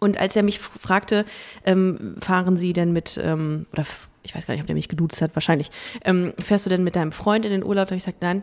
Und 0.00 0.18
als 0.18 0.36
er 0.36 0.42
mich 0.42 0.58
fragte, 0.58 1.26
ähm, 1.66 2.16
fahren 2.18 2.56
Sie 2.56 2.72
denn 2.72 2.94
mit, 2.94 3.20
ähm, 3.22 3.66
oder 3.72 3.84
ich 4.22 4.34
weiß 4.34 4.46
gar 4.46 4.54
nicht, 4.54 4.62
ob 4.62 4.68
der 4.68 4.74
mich 4.74 4.88
geduzt 4.88 5.20
hat, 5.20 5.36
wahrscheinlich, 5.36 5.70
ähm, 6.02 6.32
fährst 6.40 6.64
du 6.64 6.70
denn 6.70 6.82
mit 6.82 6.96
deinem 6.96 7.12
Freund 7.12 7.44
in 7.44 7.50
den 7.50 7.62
Urlaub? 7.62 7.86
Da 7.86 7.90
habe 7.90 7.96
ich 7.96 8.04
gesagt, 8.04 8.22
nein, 8.22 8.42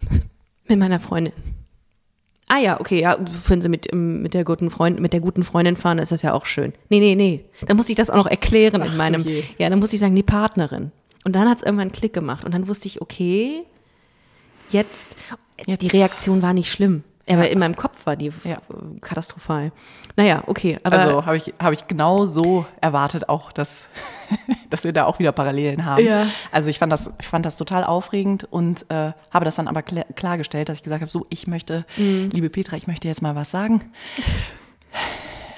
mit 0.68 0.78
meiner 0.80 0.98
Freundin. 0.98 1.32
Ah 2.52 2.58
ja, 2.58 2.80
okay, 2.80 3.00
ja, 3.00 3.16
wenn 3.46 3.62
Sie 3.62 3.68
mit, 3.68 3.92
ähm, 3.92 4.22
mit, 4.22 4.34
der 4.34 4.42
guten 4.42 4.70
Freund, 4.70 4.98
mit 4.98 5.12
der 5.12 5.20
guten 5.20 5.44
Freundin 5.44 5.76
fahren, 5.76 5.98
ist 5.98 6.10
das 6.10 6.22
ja 6.22 6.32
auch 6.32 6.46
schön. 6.46 6.72
Nee, 6.88 6.98
nee, 6.98 7.14
nee. 7.14 7.44
Dann 7.68 7.76
musste 7.76 7.92
ich 7.92 7.96
das 7.96 8.10
auch 8.10 8.16
noch 8.16 8.26
erklären 8.26 8.82
Ach, 8.82 8.90
in 8.90 8.96
meinem, 8.96 9.22
je. 9.22 9.44
ja, 9.58 9.70
dann 9.70 9.78
musste 9.78 9.94
ich 9.94 10.00
sagen, 10.00 10.16
die 10.16 10.24
Partnerin. 10.24 10.90
Und 11.24 11.36
dann 11.36 11.48
hat 11.48 11.58
es 11.58 11.62
irgendwann 11.62 11.82
einen 11.88 11.92
Klick 11.92 12.12
gemacht. 12.12 12.44
Und 12.44 12.52
dann 12.52 12.66
wusste 12.66 12.88
ich, 12.88 13.00
okay, 13.00 13.62
jetzt, 14.70 15.16
Jetzt- 15.64 15.82
die 15.82 15.86
Reaktion 15.88 16.42
war 16.42 16.52
nicht 16.52 16.72
schlimm. 16.72 17.04
Aber 17.30 17.48
in 17.48 17.58
meinem 17.58 17.76
Kopf 17.76 18.06
war 18.06 18.16
die 18.16 18.32
Ja. 18.44 18.58
katastrophal. 19.00 19.72
Naja, 20.16 20.42
okay, 20.46 20.78
Also 20.82 21.24
habe 21.24 21.36
ich, 21.36 21.54
habe 21.62 21.74
ich 21.74 21.86
genau 21.86 22.26
so 22.26 22.66
erwartet 22.80 23.28
auch, 23.28 23.52
dass, 23.52 23.86
dass 24.70 24.84
wir 24.84 24.92
da 24.92 25.04
auch 25.04 25.18
wieder 25.18 25.32
Parallelen 25.32 25.84
haben. 25.84 26.04
Ja. 26.04 26.26
Also 26.52 26.70
ich 26.70 26.78
fand 26.78 26.92
das, 26.92 27.10
ich 27.20 27.26
fand 27.28 27.46
das 27.46 27.56
total 27.56 27.84
aufregend 27.84 28.44
und 28.50 28.84
äh, 28.90 29.12
habe 29.30 29.44
das 29.44 29.54
dann 29.56 29.68
aber 29.68 29.82
klar, 29.82 30.04
klargestellt, 30.16 30.68
dass 30.68 30.78
ich 30.78 30.82
gesagt 30.82 31.02
habe, 31.02 31.10
so, 31.10 31.26
ich 31.30 31.46
möchte, 31.46 31.84
Mhm. 31.96 32.30
liebe 32.32 32.50
Petra, 32.50 32.76
ich 32.76 32.86
möchte 32.86 33.06
jetzt 33.08 33.22
mal 33.22 33.34
was 33.36 33.50
sagen. 33.50 33.90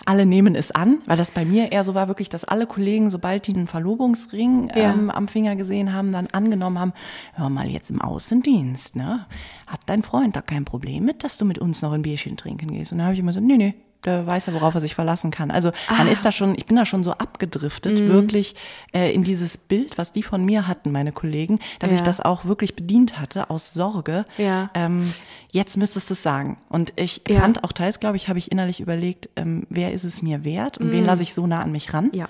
Alle 0.04 0.26
nehmen 0.26 0.54
es 0.54 0.70
an, 0.70 0.98
weil 1.06 1.16
das 1.16 1.30
bei 1.30 1.44
mir 1.44 1.70
eher 1.72 1.84
so 1.84 1.94
war, 1.94 2.08
wirklich, 2.08 2.28
dass 2.28 2.44
alle 2.44 2.66
Kollegen, 2.66 3.08
sobald 3.10 3.46
die 3.46 3.54
einen 3.54 3.66
Verlobungsring 3.66 4.68
Ja. 4.74 4.90
ähm, 4.90 5.10
am 5.10 5.28
Finger 5.28 5.54
gesehen 5.56 5.92
haben, 5.92 6.12
dann 6.12 6.26
angenommen 6.32 6.78
haben, 6.78 6.92
hör 7.34 7.48
mal 7.50 7.68
jetzt 7.68 7.90
im 7.90 8.00
Außendienst, 8.00 8.96
ne? 8.96 9.26
Hat 9.66 9.80
dein 9.86 10.02
Freund 10.02 10.34
da 10.36 10.42
kein 10.42 10.64
Problem 10.64 11.04
mit, 11.04 11.24
dass 11.24 11.38
du 11.38 11.44
mit 11.44 11.58
uns 11.58 11.82
noch 11.82 11.92
ein 11.92 12.02
Bierchen 12.02 12.36
trinken 12.36 12.72
gehst? 12.72 12.92
Und 12.92 12.98
da 12.98 13.04
habe 13.04 13.14
ich 13.14 13.20
immer 13.20 13.32
so, 13.32 13.40
nee, 13.40 13.56
nee, 13.56 13.74
der 14.04 14.26
weiß 14.26 14.46
ja, 14.46 14.52
worauf 14.54 14.74
er 14.74 14.80
sich 14.80 14.94
verlassen 14.94 15.30
kann. 15.30 15.50
Also 15.50 15.72
man 15.96 16.08
ist 16.08 16.24
da 16.24 16.32
schon, 16.32 16.54
ich 16.56 16.66
bin 16.66 16.76
da 16.76 16.84
schon 16.86 17.04
so 17.04 17.12
abgedriftet, 17.12 18.00
Mhm. 18.00 18.08
wirklich 18.08 18.54
äh, 18.92 19.12
in 19.12 19.24
dieses 19.24 19.56
Bild, 19.56 19.98
was 19.98 20.12
die 20.12 20.22
von 20.22 20.44
mir 20.44 20.66
hatten, 20.68 20.92
meine 20.92 21.12
Kollegen, 21.12 21.58
dass 21.78 21.90
ich 21.92 22.00
Ja. 22.00 22.04
das 22.04 22.20
auch 22.20 22.44
wirklich 22.44 22.74
bedient 22.76 23.18
hatte 23.20 23.50
aus 23.50 23.72
Sorge. 23.74 24.24
Ja. 24.38 24.70
Ähm, 24.74 25.10
jetzt 25.50 25.76
müsstest 25.76 26.10
du 26.10 26.14
es 26.14 26.22
sagen. 26.22 26.58
Und 26.68 26.92
ich 26.96 27.22
Ja. 27.28 27.40
fand 27.40 27.64
auch 27.64 27.72
teils, 27.72 28.00
glaube 28.00 28.16
ich, 28.16 28.28
habe 28.28 28.38
ich 28.38 28.50
innerlich 28.52 28.80
überlegt, 28.80 29.28
ähm, 29.36 29.66
wer 29.70 29.92
ist 29.92 30.04
es 30.04 30.22
mir 30.22 30.44
wert 30.44 30.78
und 30.78 30.92
wen 30.92 31.04
lasse 31.04 31.22
ich 31.22 31.34
so 31.34 31.46
nah 31.46 31.62
an 31.62 31.72
mich 31.72 31.92
ran. 31.94 32.06
Mhm. 32.06 32.18
ja. 32.18 32.28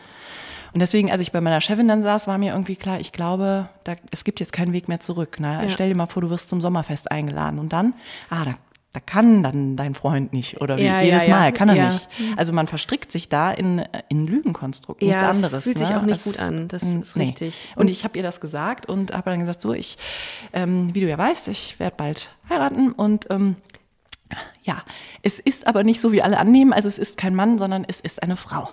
Und 0.75 0.81
deswegen, 0.81 1.11
als 1.13 1.21
ich 1.21 1.33
bei 1.33 1.43
meiner 1.43 1.61
Chefin 1.61 1.87
dann 1.87 2.03
saß, 2.03 2.27
war 2.29 2.39
mir 2.39 2.53
irgendwie 2.53 2.77
klar, 2.77 2.99
ich 2.99 3.13
glaube, 3.13 3.69
da, 3.85 3.95
es 4.11 4.25
gibt 4.25 4.41
jetzt 4.41 4.55
keinen 4.55 4.73
Weg 4.73 4.89
mehr 4.89 5.01
zurück. 5.01 5.39
Ne? 5.39 5.61
Ja. 5.65 5.69
Stell 5.69 5.91
dir 5.91 5.95
mal 5.95 6.07
vor, 6.07 6.23
du 6.23 6.31
wirst 6.31 6.49
zum 6.49 6.63
Sommerfest 6.63 7.11
eingeladen 7.11 7.59
und 7.59 7.75
dann, 7.75 7.93
ah, 8.31 8.47
da, 8.47 8.55
da 8.95 9.01
kann 9.01 9.43
dann 9.43 9.75
dein 9.77 9.95
Freund 9.95 10.33
nicht 10.35 10.61
oder 10.61 10.77
wie 10.77 10.85
Ja, 10.85 11.01
jedes 11.01 11.27
ja, 11.27 11.31
ja. 11.31 11.37
Mal, 11.41 11.53
kann 11.53 11.69
er 11.71 11.77
Ja. 11.77 11.87
nicht. 11.87 12.09
Also 12.37 12.53
man 12.53 12.67
verstrickt 12.67 13.11
sich 13.11 13.29
da 13.31 13.51
in, 13.51 13.83
in 14.11 14.27
Lügenkonstrukt, 14.27 15.01
Ja, 15.03 15.09
nichts 15.09 15.23
es 15.23 15.29
anderes. 15.29 15.65
fühlt 15.65 15.79
sich 15.79 15.89
ne? 15.89 15.99
auch 15.99 16.03
nicht 16.03 16.19
Es- 16.19 16.25
gut 16.25 16.39
an, 16.39 16.69
das 16.69 16.83
ist 16.83 17.17
richtig. 17.17 17.67
Und 17.77 17.89
ich 17.89 18.05
habe 18.05 18.19
ihr 18.19 18.23
das 18.23 18.41
gesagt 18.41 18.87
und 18.91 19.13
habe 19.15 19.31
dann 19.31 19.41
gesagt, 19.41 19.63
so, 19.63 19.73
ich, 19.73 19.97
ähm, 20.53 20.91
wie 20.95 21.01
du 21.01 21.09
ja 21.09 21.17
weißt, 21.17 21.49
ich 21.49 21.81
werde 21.81 21.97
bald 21.97 22.31
heiraten 22.51 22.93
und 22.93 23.29
ähm, 23.31 23.57
ja, 24.63 24.83
es 25.23 25.39
ist 25.39 25.67
aber 25.67 25.85
nicht 25.85 26.01
so, 26.01 26.13
wie 26.13 26.23
alle 26.23 26.39
annehmen. 26.39 26.73
Also 26.73 26.89
es 26.89 26.99
ist 26.99 27.17
kein 27.17 27.35
Mann, 27.35 27.59
sondern 27.59 27.85
es 27.87 28.01
ist 28.01 28.23
eine 28.23 28.37
Frau. 28.37 28.69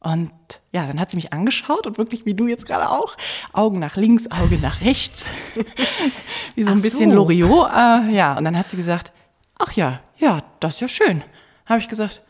Und 0.00 0.30
ja, 0.72 0.86
dann 0.86 1.00
hat 1.00 1.10
sie 1.10 1.16
mich 1.16 1.32
angeschaut 1.32 1.86
und 1.86 1.98
wirklich, 1.98 2.24
wie 2.24 2.34
du 2.34 2.46
jetzt 2.46 2.66
gerade 2.66 2.88
auch, 2.90 3.16
Augen 3.52 3.80
nach 3.80 3.96
links, 3.96 4.30
Auge 4.30 4.58
nach 4.62 4.80
rechts. 4.82 5.26
wie 6.54 6.62
so 6.64 6.70
ein 6.70 6.78
Ach 6.78 6.82
bisschen 6.82 7.10
so. 7.10 7.16
Loriot. 7.16 7.68
Äh, 7.70 8.10
ja, 8.14 8.36
und 8.38 8.44
dann 8.44 8.56
hat 8.56 8.70
sie 8.70 8.76
gesagt, 8.76 9.12
ach 9.58 9.72
ja, 9.72 10.00
ja, 10.16 10.42
das 10.60 10.74
ist 10.74 10.80
ja 10.80 10.88
schön. 10.88 11.24
Habe 11.66 11.80
ich 11.80 11.88
gesagt, 11.88 12.22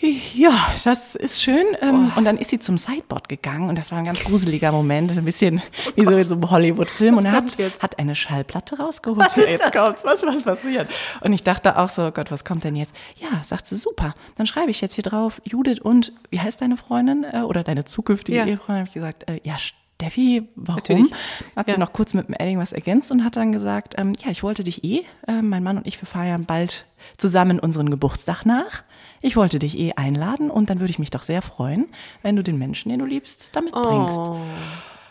ja, 0.00 0.52
das 0.84 1.16
ist 1.16 1.42
schön. 1.42 1.66
Ähm, 1.80 2.12
und 2.14 2.24
dann 2.24 2.38
ist 2.38 2.50
sie 2.50 2.60
zum 2.60 2.78
Sideboard 2.78 3.28
gegangen 3.28 3.68
und 3.68 3.76
das 3.76 3.90
war 3.90 3.98
ein 3.98 4.04
ganz 4.04 4.20
gruseliger 4.20 4.70
Moment, 4.70 5.10
ein 5.10 5.24
bisschen 5.24 5.60
wie 5.96 6.04
so 6.04 6.16
in 6.16 6.28
so 6.28 6.36
einem 6.36 6.48
Hollywood-Film. 6.48 7.16
Und 7.18 7.24
er 7.24 7.32
hat, 7.32 7.56
hat 7.80 7.98
eine 7.98 8.14
Schallplatte 8.14 8.78
rausgeholt. 8.78 9.18
Was 9.18 9.36
ist 9.36 9.50
jetzt 9.50 9.74
das? 9.74 10.04
was, 10.04 10.22
was 10.22 10.42
passiert? 10.42 10.88
Und 11.20 11.32
ich 11.32 11.42
dachte 11.42 11.76
auch 11.76 11.88
so, 11.88 12.12
Gott, 12.12 12.30
was 12.30 12.44
kommt 12.44 12.62
denn 12.62 12.76
jetzt? 12.76 12.94
Ja, 13.16 13.42
sagt 13.44 13.66
sie, 13.66 13.76
super. 13.76 14.14
Dann 14.36 14.46
schreibe 14.46 14.70
ich 14.70 14.80
jetzt 14.80 14.94
hier 14.94 15.04
drauf, 15.04 15.42
Judith 15.44 15.80
und, 15.80 16.12
wie 16.30 16.40
heißt 16.40 16.60
deine 16.60 16.76
Freundin 16.76 17.24
äh, 17.24 17.40
oder 17.40 17.64
deine 17.64 17.84
zukünftige 17.84 18.38
Ja. 18.38 18.46
Ehefreundin? 18.46 18.82
Habe 18.82 18.88
ich 18.88 18.94
gesagt, 18.94 19.28
äh, 19.28 19.40
ja, 19.42 19.56
Steffi, 20.00 20.48
warum? 20.54 20.76
Natürlich. 20.76 21.12
Hat 21.56 21.66
sie 21.66 21.72
Ja. 21.72 21.78
noch 21.78 21.92
kurz 21.92 22.14
mit 22.14 22.28
dem 22.28 22.34
Edding 22.38 22.58
was 22.60 22.72
ergänzt 22.72 23.10
und 23.10 23.24
hat 23.24 23.34
dann 23.36 23.50
gesagt, 23.50 23.96
ähm, 23.98 24.12
ja, 24.24 24.30
ich 24.30 24.44
wollte 24.44 24.62
dich 24.62 24.84
eh, 24.84 25.04
äh, 25.26 25.42
mein 25.42 25.64
Mann 25.64 25.76
und 25.76 25.88
ich, 25.88 26.00
wir 26.00 26.06
feiern 26.06 26.44
bald 26.44 26.86
zusammen 27.16 27.58
unseren 27.58 27.90
Geburtstag 27.90 28.44
nach. 28.46 28.84
Ich 29.22 29.34
wollte 29.36 29.58
dich 29.58 29.76
eh 29.76 29.94
einladen 29.96 30.50
und 30.52 30.70
dann 30.70 30.78
würde 30.78 30.92
ich 30.92 31.00
mich 31.00 31.10
doch 31.10 31.24
sehr 31.24 31.42
freuen, 31.42 31.86
wenn 32.22 32.36
du 32.36 32.44
den 32.44 32.58
Menschen, 32.58 32.90
den 32.90 33.00
du 33.00 33.06
liebst, 33.06 33.48
damit 33.56 33.72
bringst. 33.72 34.18
Oh, 34.20 34.38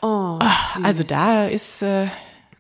oh, 0.03 0.39
Also 0.82 1.03
da 1.03 1.48
ist, 1.48 1.82
äh, 1.82 2.08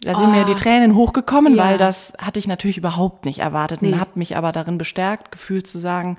da 0.01 0.15
sind 0.19 0.31
mir 0.31 0.43
die 0.43 0.53
Tränen 0.55 0.95
hochgekommen, 0.95 1.55
Ja. 1.55 1.63
weil 1.63 1.77
das 1.77 2.11
hatte 2.17 2.39
ich 2.39 2.47
natürlich 2.47 2.77
überhaupt 2.77 3.23
nicht 3.23 3.39
erwartet 3.39 3.81
Nee. 3.81 3.93
und 3.93 3.99
habe 4.01 4.11
mich 4.15 4.35
aber 4.35 4.51
darin 4.51 4.77
bestärkt 4.77 5.31
gefühlt 5.31 5.65
zu 5.65 5.79
sagen, 5.79 6.17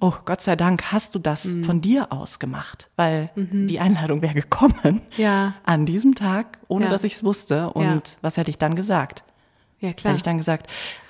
oh 0.00 0.14
Gott 0.24 0.40
sei 0.42 0.54
Dank 0.56 0.92
hast 0.92 1.14
du 1.14 1.18
das 1.18 1.44
Mhm. 1.44 1.64
von 1.64 1.80
dir 1.80 2.12
aus 2.12 2.38
gemacht, 2.38 2.88
weil 2.96 3.30
die 3.36 3.80
Einladung 3.80 4.22
wäre 4.22 4.34
gekommen 4.34 5.00
Ja. 5.16 5.54
an 5.64 5.86
diesem 5.86 6.14
Tag, 6.14 6.58
ohne 6.68 6.84
Ja. 6.86 6.90
dass 6.90 7.04
ich 7.04 7.14
es 7.14 7.24
wusste. 7.24 7.70
Und 7.70 7.84
Ja. 7.84 8.00
was 8.22 8.36
hätte 8.36 8.50
ich 8.50 8.58
dann 8.58 8.74
gesagt? 8.76 9.24
ja 9.80 9.92
klar. 9.92 10.10
Hätte 10.12 10.16
ich 10.18 10.22
dann 10.24 10.38
gesagt, 10.38 10.66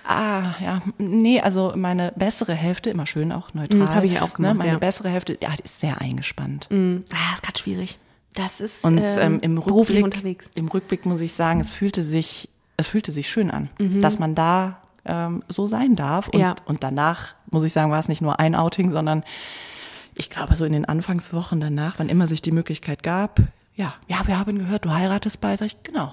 ah, 0.07 0.55
ja, 0.63 0.83
nee, 0.99 1.41
also 1.41 1.73
meine 1.75 2.13
bessere 2.17 2.53
Hälfte, 2.55 2.91
immer 2.91 3.07
schön 3.07 3.33
auch 3.33 3.55
neutral. 3.55 3.81
Mhm, 3.81 3.95
hab 3.95 4.05
ich 4.05 4.13
ja 4.13 4.23
auch 4.23 4.35
gemacht, 4.35 4.53
Ne, 4.55 4.55
meine 4.55 4.79
bessere 4.79 5.09
Hälfte, 5.09 5.39
ja, 5.43 5.51
die 5.57 5.63
ist 5.65 5.81
sehr 5.81 6.01
eingespannt. 6.03 6.69
ah, 6.71 7.35
ist 7.35 7.43
gerade 7.43 7.59
schwierig. 7.59 7.99
Das 8.35 8.61
ist 8.61 8.85
Und 8.85 8.99
ähm, 8.99 9.17
ähm, 9.19 9.41
im 9.41 9.59
Rückblick, 9.59 10.05
unterwegs. 10.05 10.51
im 10.55 10.69
Rückblick 10.69 11.07
muss 11.07 11.21
ich 11.23 11.33
sagen, 11.33 11.61
es 11.61 11.71
fühlte 11.73 12.03
sich, 12.03 12.49
es 12.77 12.89
fühlte 12.89 13.11
sich 13.11 13.29
schön 13.31 13.51
an, 13.51 13.69
Mhm. 13.79 14.01
dass 14.03 14.19
man 14.19 14.35
da 14.35 14.83
ähm, 15.05 15.43
so 15.49 15.67
sein 15.67 15.97
darf. 15.97 16.29
Und, 16.29 16.41
Ja. 16.41 16.55
und 16.67 16.83
danach, 16.83 17.35
muss 17.51 17.65
ich 17.65 17.73
sagen, 17.73 17.91
war 17.91 17.99
es 18.01 18.09
nicht 18.09 18.21
nur 18.23 18.39
ein 18.41 18.55
Outing, 18.55 18.91
sondern 18.91 19.25
ich 20.15 20.31
glaube, 20.31 20.55
so 20.57 20.65
in 20.65 20.73
den 20.73 20.85
Anfangswochen 20.85 21.61
danach, 21.61 21.95
wann 21.99 22.09
immer 22.09 22.27
sich 22.27 22.43
die 22.43 22.53
Möglichkeit 22.53 23.03
gab, 23.03 23.41
ja, 23.75 23.95
ja, 24.09 24.17
wir 24.27 24.39
haben 24.39 24.59
gehört, 24.59 24.85
du 24.85 24.93
heiratest 24.93 25.41
bald. 25.41 25.61
Ich, 25.61 25.81
genau. 25.85 26.13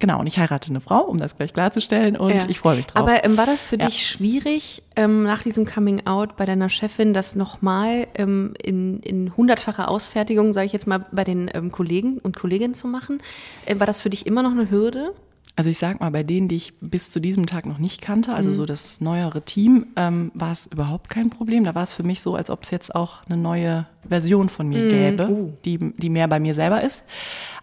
Genau, 0.00 0.18
und 0.18 0.26
ich 0.26 0.38
heirate 0.38 0.70
eine 0.70 0.80
Frau, 0.80 1.00
um 1.02 1.18
das 1.18 1.36
gleich 1.36 1.52
klarzustellen, 1.52 2.16
und 2.16 2.30
Ja. 2.34 2.48
ich 2.48 2.58
freue 2.58 2.74
mich 2.76 2.86
drauf. 2.86 3.02
Aber 3.02 3.22
ähm, 3.22 3.36
war 3.36 3.44
das 3.46 3.64
für 3.64 3.76
Ja. 3.78 3.84
dich 3.86 4.04
schwierig, 4.06 4.82
ähm, 4.96 5.22
nach 5.24 5.42
diesem 5.42 5.66
Coming 5.66 6.06
Out 6.06 6.36
bei 6.36 6.46
deiner 6.46 6.70
Chefin, 6.70 7.12
das 7.12 7.36
nochmal 7.36 8.08
ähm, 8.14 8.54
in, 8.60 9.00
in 9.00 9.36
hundertfacher 9.36 9.88
Ausfertigung, 9.90 10.52
sage 10.54 10.66
ich 10.66 10.72
jetzt 10.72 10.86
mal, 10.86 11.00
bei 11.12 11.22
den 11.22 11.50
ähm, 11.52 11.70
Kollegen 11.70 12.18
und 12.18 12.34
Kolleginnen 12.34 12.74
zu 12.74 12.88
machen? 12.88 13.22
Ähm, 13.66 13.78
war 13.78 13.86
das 13.86 14.00
für 14.00 14.08
dich 14.10 14.26
immer 14.26 14.42
noch 14.42 14.52
eine 14.52 14.70
Hürde? 14.70 15.12
Also 15.56 15.68
ich 15.68 15.78
sag 15.78 16.00
mal, 16.00 16.10
bei 16.10 16.22
denen, 16.22 16.48
die 16.48 16.56
ich 16.56 16.72
bis 16.80 17.10
zu 17.10 17.20
diesem 17.20 17.44
Tag 17.44 17.66
noch 17.66 17.78
nicht 17.78 18.00
kannte, 18.00 18.30
Mhm. 18.30 18.36
also 18.36 18.54
so 18.54 18.64
das 18.66 19.00
neuere 19.00 19.42
Team, 19.42 19.88
ähm, 19.96 20.30
war 20.32 20.52
es 20.52 20.66
überhaupt 20.66 21.10
kein 21.10 21.28
Problem. 21.28 21.64
Da 21.64 21.74
war 21.74 21.82
es 21.82 21.92
für 21.92 22.02
mich 22.04 22.20
so, 22.22 22.34
als 22.34 22.50
ob 22.50 22.62
es 22.62 22.70
jetzt 22.70 22.94
auch 22.94 23.24
eine 23.26 23.36
neue 23.36 23.86
Version 24.08 24.48
von 24.48 24.68
mir 24.68 24.88
gäbe, 24.88 25.28
Oh. 25.30 25.52
die, 25.64 25.78
die 25.98 26.08
mehr 26.08 26.28
bei 26.28 26.40
mir 26.40 26.54
selber 26.54 26.82
ist. 26.82 27.04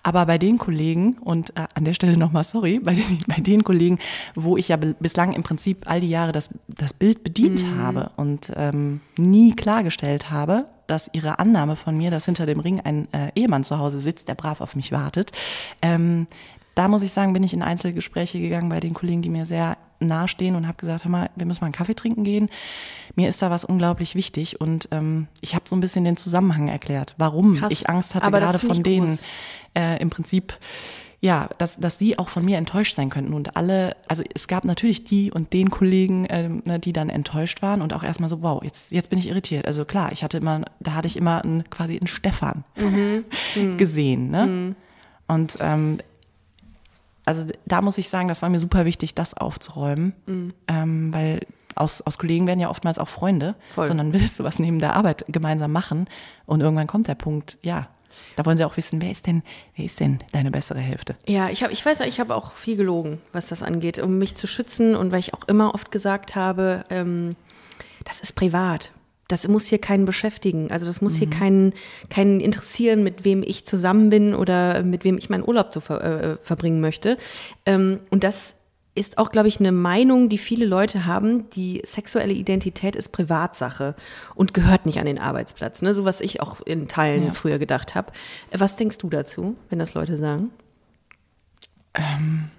Aber 0.03 0.25
bei 0.27 0.37
den 0.37 0.57
Kollegen, 0.59 1.13
und 1.21 1.51
äh, 1.57 1.65
an 1.73 1.85
der 1.85 1.93
Stelle 1.95 2.17
nochmal 2.17 2.43
sorry, 2.43 2.79
bei 2.79 2.93
den, 2.93 3.19
bei 3.27 3.41
den 3.41 3.63
Kollegen, 3.63 3.97
wo 4.35 4.57
ich 4.57 4.67
ja 4.67 4.75
bislang 4.77 5.33
im 5.33 5.41
Prinzip 5.43 5.89
all 5.89 6.01
die 6.01 6.09
Jahre 6.09 6.33
das, 6.33 6.49
das 6.67 6.93
Bild 6.93 7.23
bedient 7.23 7.65
habe 7.77 8.11
und 8.17 8.51
ähm, 8.55 8.99
nie 9.17 9.55
klargestellt 9.55 10.29
habe, 10.29 10.65
dass 10.85 11.09
ihre 11.13 11.39
Annahme 11.39 11.75
von 11.75 11.97
mir, 11.97 12.11
dass 12.11 12.25
hinter 12.25 12.45
dem 12.45 12.59
Ring 12.59 12.79
ein 12.81 13.11
äh, 13.13 13.31
Ehemann 13.35 13.63
zu 13.63 13.79
Hause 13.79 13.99
sitzt, 14.01 14.27
der 14.27 14.35
brav 14.35 14.61
auf 14.61 14.75
mich 14.75 14.91
wartet, 14.91 15.31
ähm, 15.81 16.27
da 16.77 16.87
muss 16.87 17.01
ich 17.01 17.11
sagen, 17.11 17.33
bin 17.33 17.43
ich 17.43 17.53
in 17.53 17.63
Einzelgespräche 17.63 18.39
gegangen 18.39 18.69
bei 18.69 18.79
den 18.79 18.93
Kollegen, 18.93 19.21
die 19.21 19.29
mir 19.29 19.45
sehr 19.45 19.77
nahestehen 19.99 20.55
und 20.55 20.67
habe 20.67 20.77
gesagt, 20.77 21.03
hör 21.03 21.11
mal, 21.11 21.29
wir 21.35 21.45
müssen 21.47 21.61
mal 21.61 21.67
einen 21.67 21.73
Kaffee 21.73 21.95
trinken 21.95 22.23
gehen. 22.23 22.49
Mir 23.15 23.29
ist 23.29 23.41
da 23.41 23.49
was 23.49 23.65
unglaublich 23.65 24.13
wichtig 24.13 24.61
und 24.61 24.87
ähm, 24.91 25.27
ich 25.41 25.55
habe 25.55 25.65
so 25.67 25.75
ein 25.75 25.79
bisschen 25.79 26.03
den 26.03 26.17
Zusammenhang 26.17 26.67
erklärt, 26.67 27.15
warum 27.17 27.55
Krass. 27.55 27.73
ich 27.73 27.89
Angst 27.89 28.13
hatte, 28.13 28.29
gerade 28.29 28.59
von 28.59 28.83
denen 28.83 29.17
äh, 29.75 29.99
im 29.99 30.09
Prinzip 30.09 30.57
ja, 31.19 31.49
dass, 31.57 31.77
dass 31.77 31.97
sie 31.97 32.19
auch 32.19 32.29
von 32.29 32.45
mir 32.45 32.59
enttäuscht 32.59 32.93
sein 32.93 33.09
könnten. 33.09 33.33
Und 33.33 33.57
alle, 33.57 33.95
also 34.07 34.23
es 34.35 34.47
gab 34.47 34.65
natürlich 34.65 35.03
die 35.03 35.31
und 35.31 35.51
den 35.51 35.71
Kollegen, 35.71 36.27
ähm, 36.29 36.61
ne, 36.63 36.77
die 36.77 36.93
dann 36.93 37.09
enttäuscht 37.09 37.63
waren 37.63 37.81
und 37.81 37.91
auch 37.93 38.03
erstmal 38.03 38.29
so, 38.29 38.43
wow, 38.43 38.61
jetzt, 38.63 38.91
jetzt 38.91 39.09
bin 39.09 39.17
ich 39.17 39.27
irritiert. 39.27 39.65
Also 39.65 39.83
klar, 39.83 40.11
ich 40.11 40.23
hatte 40.23 40.37
immer, 40.37 40.61
da 40.79 40.93
hatte 40.93 41.07
ich 41.07 41.17
immer 41.17 41.43
einen, 41.43 41.67
quasi 41.71 41.97
einen 41.97 42.05
Stefan 42.05 42.63
Mhm. 42.75 43.25
gesehen. 43.77 44.29
Ne? 44.29 44.75
Und 45.27 45.57
ähm, 45.59 45.97
also 47.27 47.45
da 47.65 47.81
muss 47.81 47.97
ich 47.97 48.09
sagen, 48.09 48.27
das 48.27 48.41
war 48.41 48.49
mir 48.49 48.59
super 48.59 48.85
wichtig, 48.85 49.13
das 49.15 49.33
aufzuräumen, 49.35 50.13
Mhm. 50.25 50.53
ähm, 50.67 51.13
weil 51.13 51.41
aus, 51.75 52.01
aus 52.01 52.17
Kollegen 52.17 52.47
werden 52.47 52.59
ja 52.59 52.69
oftmals 52.69 52.97
auch 52.97 53.07
Freunde, 53.09 53.53
Voll. 53.75 53.87
sondern 53.87 54.13
willst 54.13 54.39
du 54.39 54.43
was 54.43 54.57
neben 54.59 54.79
der 54.79 54.95
Arbeit 54.95 55.25
gemeinsam 55.27 55.71
machen 55.71 56.07
und 56.45 56.61
irgendwann 56.61 56.87
kommt 56.87 57.07
der 57.07 57.15
Punkt, 57.15 57.57
ja, 57.61 57.87
Da 58.37 58.45
wollen 58.45 58.57
sie 58.57 58.63
auch 58.63 58.77
wissen, 58.77 59.01
wer 59.01 59.11
ist 59.11 59.27
denn, 59.27 59.43
wer 59.75 59.83
ist 59.85 59.99
denn 59.99 60.19
deine 60.31 60.49
bessere 60.49 60.79
Hälfte? 60.79 61.15
Ja, 61.27 61.49
ich, 61.49 61.61
hab, 61.61 61.71
ich 61.71 61.85
weiß, 61.85 61.99
ich 62.01 62.19
habe 62.21 62.33
auch 62.35 62.53
viel 62.53 62.77
gelogen, 62.77 63.19
was 63.33 63.47
das 63.47 63.61
angeht, 63.61 63.99
um 63.99 64.17
mich 64.17 64.33
zu 64.35 64.47
schützen 64.47 64.95
und 64.95 65.11
weil 65.11 65.19
ich 65.19 65.33
auch 65.33 65.43
immer 65.47 65.75
oft 65.75 65.91
gesagt 65.91 66.33
habe, 66.35 66.85
ähm, 66.89 67.35
das 68.05 68.21
ist 68.21 68.31
privat. 68.33 68.91
Das 69.27 69.47
muss 69.47 69.65
hier 69.65 69.79
keinen 69.79 70.05
beschäftigen. 70.05 70.71
Also 70.71 70.85
das 70.85 71.01
muss 71.01 71.15
hier 71.15 71.29
keinen, 71.29 71.73
keinen 72.09 72.39
interessieren, 72.39 73.03
mit 73.03 73.25
wem 73.25 73.43
ich 73.43 73.65
zusammen 73.65 74.09
bin 74.09 74.33
oder 74.33 74.83
mit 74.83 75.03
wem 75.03 75.17
ich 75.17 75.29
meinen 75.29 75.43
Urlaub 75.47 75.71
zu 75.71 75.81
ver, 75.81 76.03
äh, 76.03 76.37
verbringen 76.41 76.79
möchte. 76.79 77.17
Ähm, 77.65 77.99
und 78.09 78.23
das 78.23 78.55
ist 78.95 79.19
auch, 79.19 79.31
glaube 79.31 79.47
ich, 79.47 79.59
eine 79.59 79.71
Meinung, 79.71 80.27
die 80.27 80.39
viele 80.39 80.65
Leute 80.65 81.05
haben. 81.05 81.49
Die 81.51 81.81
sexuelle 81.85 82.33
Identität 82.33 82.95
ist 82.95 83.09
Privatsache 83.09 83.93
und 84.33 84.55
gehört 84.55 84.87
nicht 84.87 84.97
an 84.99 85.05
den 85.05 85.19
Arbeitsplatz. 85.19 85.83
Ne? 85.83 85.93
So 85.93 86.03
was 86.03 86.19
ich 86.19 86.41
auch 86.41 86.61
in 86.61 86.87
Teilen 86.87 87.27
Ja. 87.27 87.31
früher 87.33 87.59
gedacht 87.59 87.93
habe. 87.95 88.11
Was 88.51 88.75
denkst 88.75 88.97
du 88.97 89.09
dazu, 89.09 89.55
wenn 89.69 89.77
das 89.77 89.93
Leute 89.93 90.17
sagen? 90.17 90.49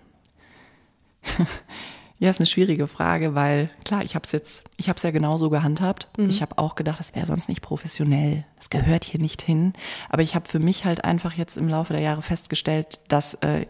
Ja, 2.20 2.31
ist 2.31 2.40
eine 2.40 2.46
schwierige 2.46 2.88
Frage, 2.88 3.37
weil 3.37 3.70
klar, 3.85 4.02
ich 4.04 4.16
habe 4.16 4.24
es 4.26 4.33
jetzt, 4.33 4.64
ich 4.76 4.88
habe 4.88 4.96
es 4.96 5.04
ja 5.04 5.12
genauso 5.12 5.50
gehandhabt. 5.50 6.09
Ich 6.16 6.42
habe 6.42 6.59
auch 6.59 6.74
gedacht, 6.74 6.98
das 6.98 7.14
wäre 7.14 7.26
sonst 7.26 7.48
nicht 7.48 7.62
professionell. 7.62 8.44
Das 8.57 8.70
gehört 8.70 9.04
hier 9.04 9.20
nicht 9.20 9.40
hin. 9.40 9.72
Aber 10.09 10.22
ich 10.22 10.35
habe 10.35 10.48
für 10.48 10.59
mich 10.59 10.85
halt 10.85 11.04
einfach 11.04 11.35
jetzt 11.35 11.57
im 11.57 11.68
Laufe 11.68 11.92
der 11.92 12.02
Jahre 12.02 12.22
festgestellt, 12.22 13.00
dass 13.07 13.35
äh, 13.35 13.66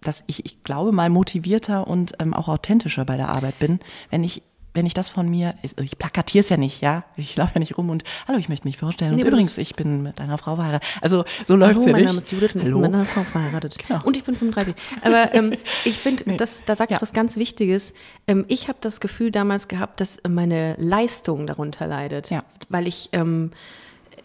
dass 0.00 0.24
ich, 0.26 0.44
ich 0.44 0.64
glaube, 0.64 0.92
mal 0.92 1.10
motivierter 1.10 1.86
und 1.86 2.14
ähm, 2.18 2.34
auch 2.34 2.48
authentischer 2.48 3.04
bei 3.04 3.16
der 3.16 3.28
Arbeit 3.28 3.58
bin, 3.60 3.78
wenn 4.10 4.24
ich 4.24 4.42
wenn 4.74 4.86
ich 4.86 4.94
das 4.94 5.08
von 5.10 5.28
mir, 5.28 5.54
ich 5.82 5.98
plakatiere 5.98 6.42
es 6.42 6.48
ja 6.48 6.56
nicht, 6.56 6.80
ja, 6.80 7.04
ich 7.16 7.36
laufe 7.36 7.52
ja 7.54 7.58
nicht 7.58 7.76
rum 7.76 7.90
und 7.90 8.04
hallo, 8.26 8.38
ich 8.38 8.48
möchte 8.48 8.66
mich 8.66 8.78
vorstellen 8.78 9.14
Nee, 9.14 9.22
und 9.22 9.28
übrigens, 9.28 9.58
ich 9.58 9.74
bin 9.74 10.02
mit 10.02 10.20
einer 10.20 10.38
Frau 10.38 10.56
verheiratet. 10.56 10.88
Also 11.02 11.24
so 11.44 11.56
läuft's 11.56 11.80
Hallo, 11.84 11.86
ja 11.88 11.92
mein 11.92 12.00
nicht. 12.02 12.08
Name 12.08 12.18
ist 12.20 12.32
Judith 12.32 12.54
und 12.54 12.60
ich 12.62 12.66
hallo. 12.66 12.80
bin 12.80 12.90
mit 12.90 12.94
einer 12.94 13.04
Frau 13.06 13.22
verheiratet. 13.22 13.76
Genau. 13.86 14.02
Und 14.04 14.16
ich 14.16 14.24
bin 14.24 14.34
35. 14.36 14.74
Aber 15.02 15.34
ähm, 15.34 15.52
ich 15.84 15.98
finde, 15.98 16.22
Nee. 16.26 16.36
das, 16.36 16.64
da 16.64 16.74
sagst 16.76 16.90
du 16.92 16.94
Ja. 16.96 17.02
was 17.02 17.12
ganz 17.12 17.36
Wichtiges. 17.36 17.92
Ähm, 18.26 18.44
ich 18.48 18.68
habe 18.68 18.78
das 18.80 19.00
Gefühl 19.00 19.30
damals 19.30 19.68
gehabt, 19.68 20.00
dass 20.00 20.18
meine 20.28 20.74
Leistung 20.78 21.46
darunter 21.46 21.86
leidet. 21.86 22.30
Ja. 22.30 22.42
Weil 22.68 22.86
ich 22.86 23.10
ähm, 23.12 23.50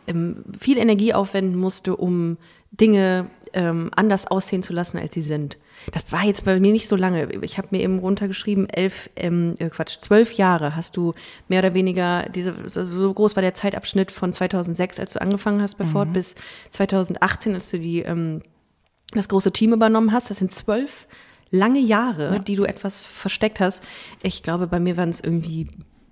ähm, 0.07 0.43
viel 0.59 0.77
Energie 0.77 1.13
aufwenden 1.13 1.59
musste, 1.59 1.95
um 1.97 2.37
Dinge 2.71 3.29
ähm, 3.53 3.89
anders 3.95 4.27
aussehen 4.27 4.63
zu 4.63 4.73
lassen, 4.73 4.97
als 4.97 5.13
sie 5.13 5.21
sind. 5.21 5.57
Das 5.91 6.11
war 6.11 6.23
jetzt 6.23 6.45
bei 6.45 6.59
mir 6.59 6.71
nicht 6.71 6.87
so 6.87 6.95
lange. 6.95 7.29
Ich 7.41 7.57
habe 7.57 7.69
mir 7.71 7.81
eben 7.81 7.99
runtergeschrieben, 7.99 8.69
elf, 8.69 9.09
ähm, 9.15 9.55
äh, 9.59 9.69
Quatsch, 9.69 9.97
zwölf 10.01 10.33
Jahre 10.33 10.75
hast 10.75 10.97
du 10.97 11.13
mehr 11.47 11.59
oder 11.59 11.73
weniger, 11.73 12.27
diese, 12.29 12.55
also 12.63 12.83
so 12.83 13.13
groß 13.13 13.35
war 13.35 13.43
der 13.43 13.53
Zeitabschnitt 13.53 14.11
von 14.11 14.33
2006, 14.33 14.99
als 14.99 15.13
du 15.13 15.21
angefangen 15.21 15.61
hast 15.61 15.75
bei 15.75 15.85
Ford, 15.85 16.13
bis 16.13 16.35
2018, 16.71 17.53
als 17.53 17.69
du 17.71 17.79
die, 17.79 17.99
ähm, 17.99 18.41
das 19.13 19.29
große 19.29 19.51
Team 19.51 19.73
übernommen 19.73 20.11
hast. 20.11 20.29
Das 20.29 20.37
sind 20.37 20.51
zwölf 20.51 21.07
lange 21.51 21.79
Jahre, 21.79 22.39
die 22.41 22.55
du 22.55 22.65
etwas 22.65 23.03
versteckt 23.03 23.59
hast. 23.59 23.83
Ich 24.21 24.43
glaube, 24.43 24.67
bei 24.67 24.79
mir 24.79 24.97
waren 24.97 25.09
es 25.09 25.21
irgendwie, 25.21 25.67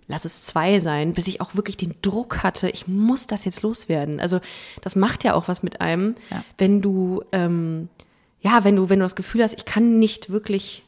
lass 0.07 0.25
es 0.25 0.43
zwei 0.43 0.79
sein, 0.79 1.13
bis 1.13 1.27
ich 1.27 1.41
auch 1.41 1.55
wirklich 1.55 1.77
den 1.77 1.95
Druck 2.01 2.43
hatte, 2.43 2.69
ich 2.69 2.87
muss 2.87 3.27
das 3.27 3.45
jetzt 3.45 3.61
loswerden. 3.63 4.19
Also 4.19 4.39
das 4.81 4.95
macht 4.95 5.23
ja 5.23 5.33
auch 5.33 5.47
was 5.47 5.63
mit 5.63 5.81
einem, 5.81 6.15
Ja. 6.29 6.43
wenn 6.57 6.81
du, 6.81 7.23
ähm, 7.31 7.89
ja, 8.41 8.63
wenn 8.63 8.75
du, 8.75 8.89
wenn 8.89 8.99
du 8.99 9.05
das 9.05 9.15
Gefühl 9.15 9.43
hast, 9.43 9.55
ich 9.57 9.65
kann 9.65 9.97
nicht 9.99 10.29
wirklich 10.29 10.83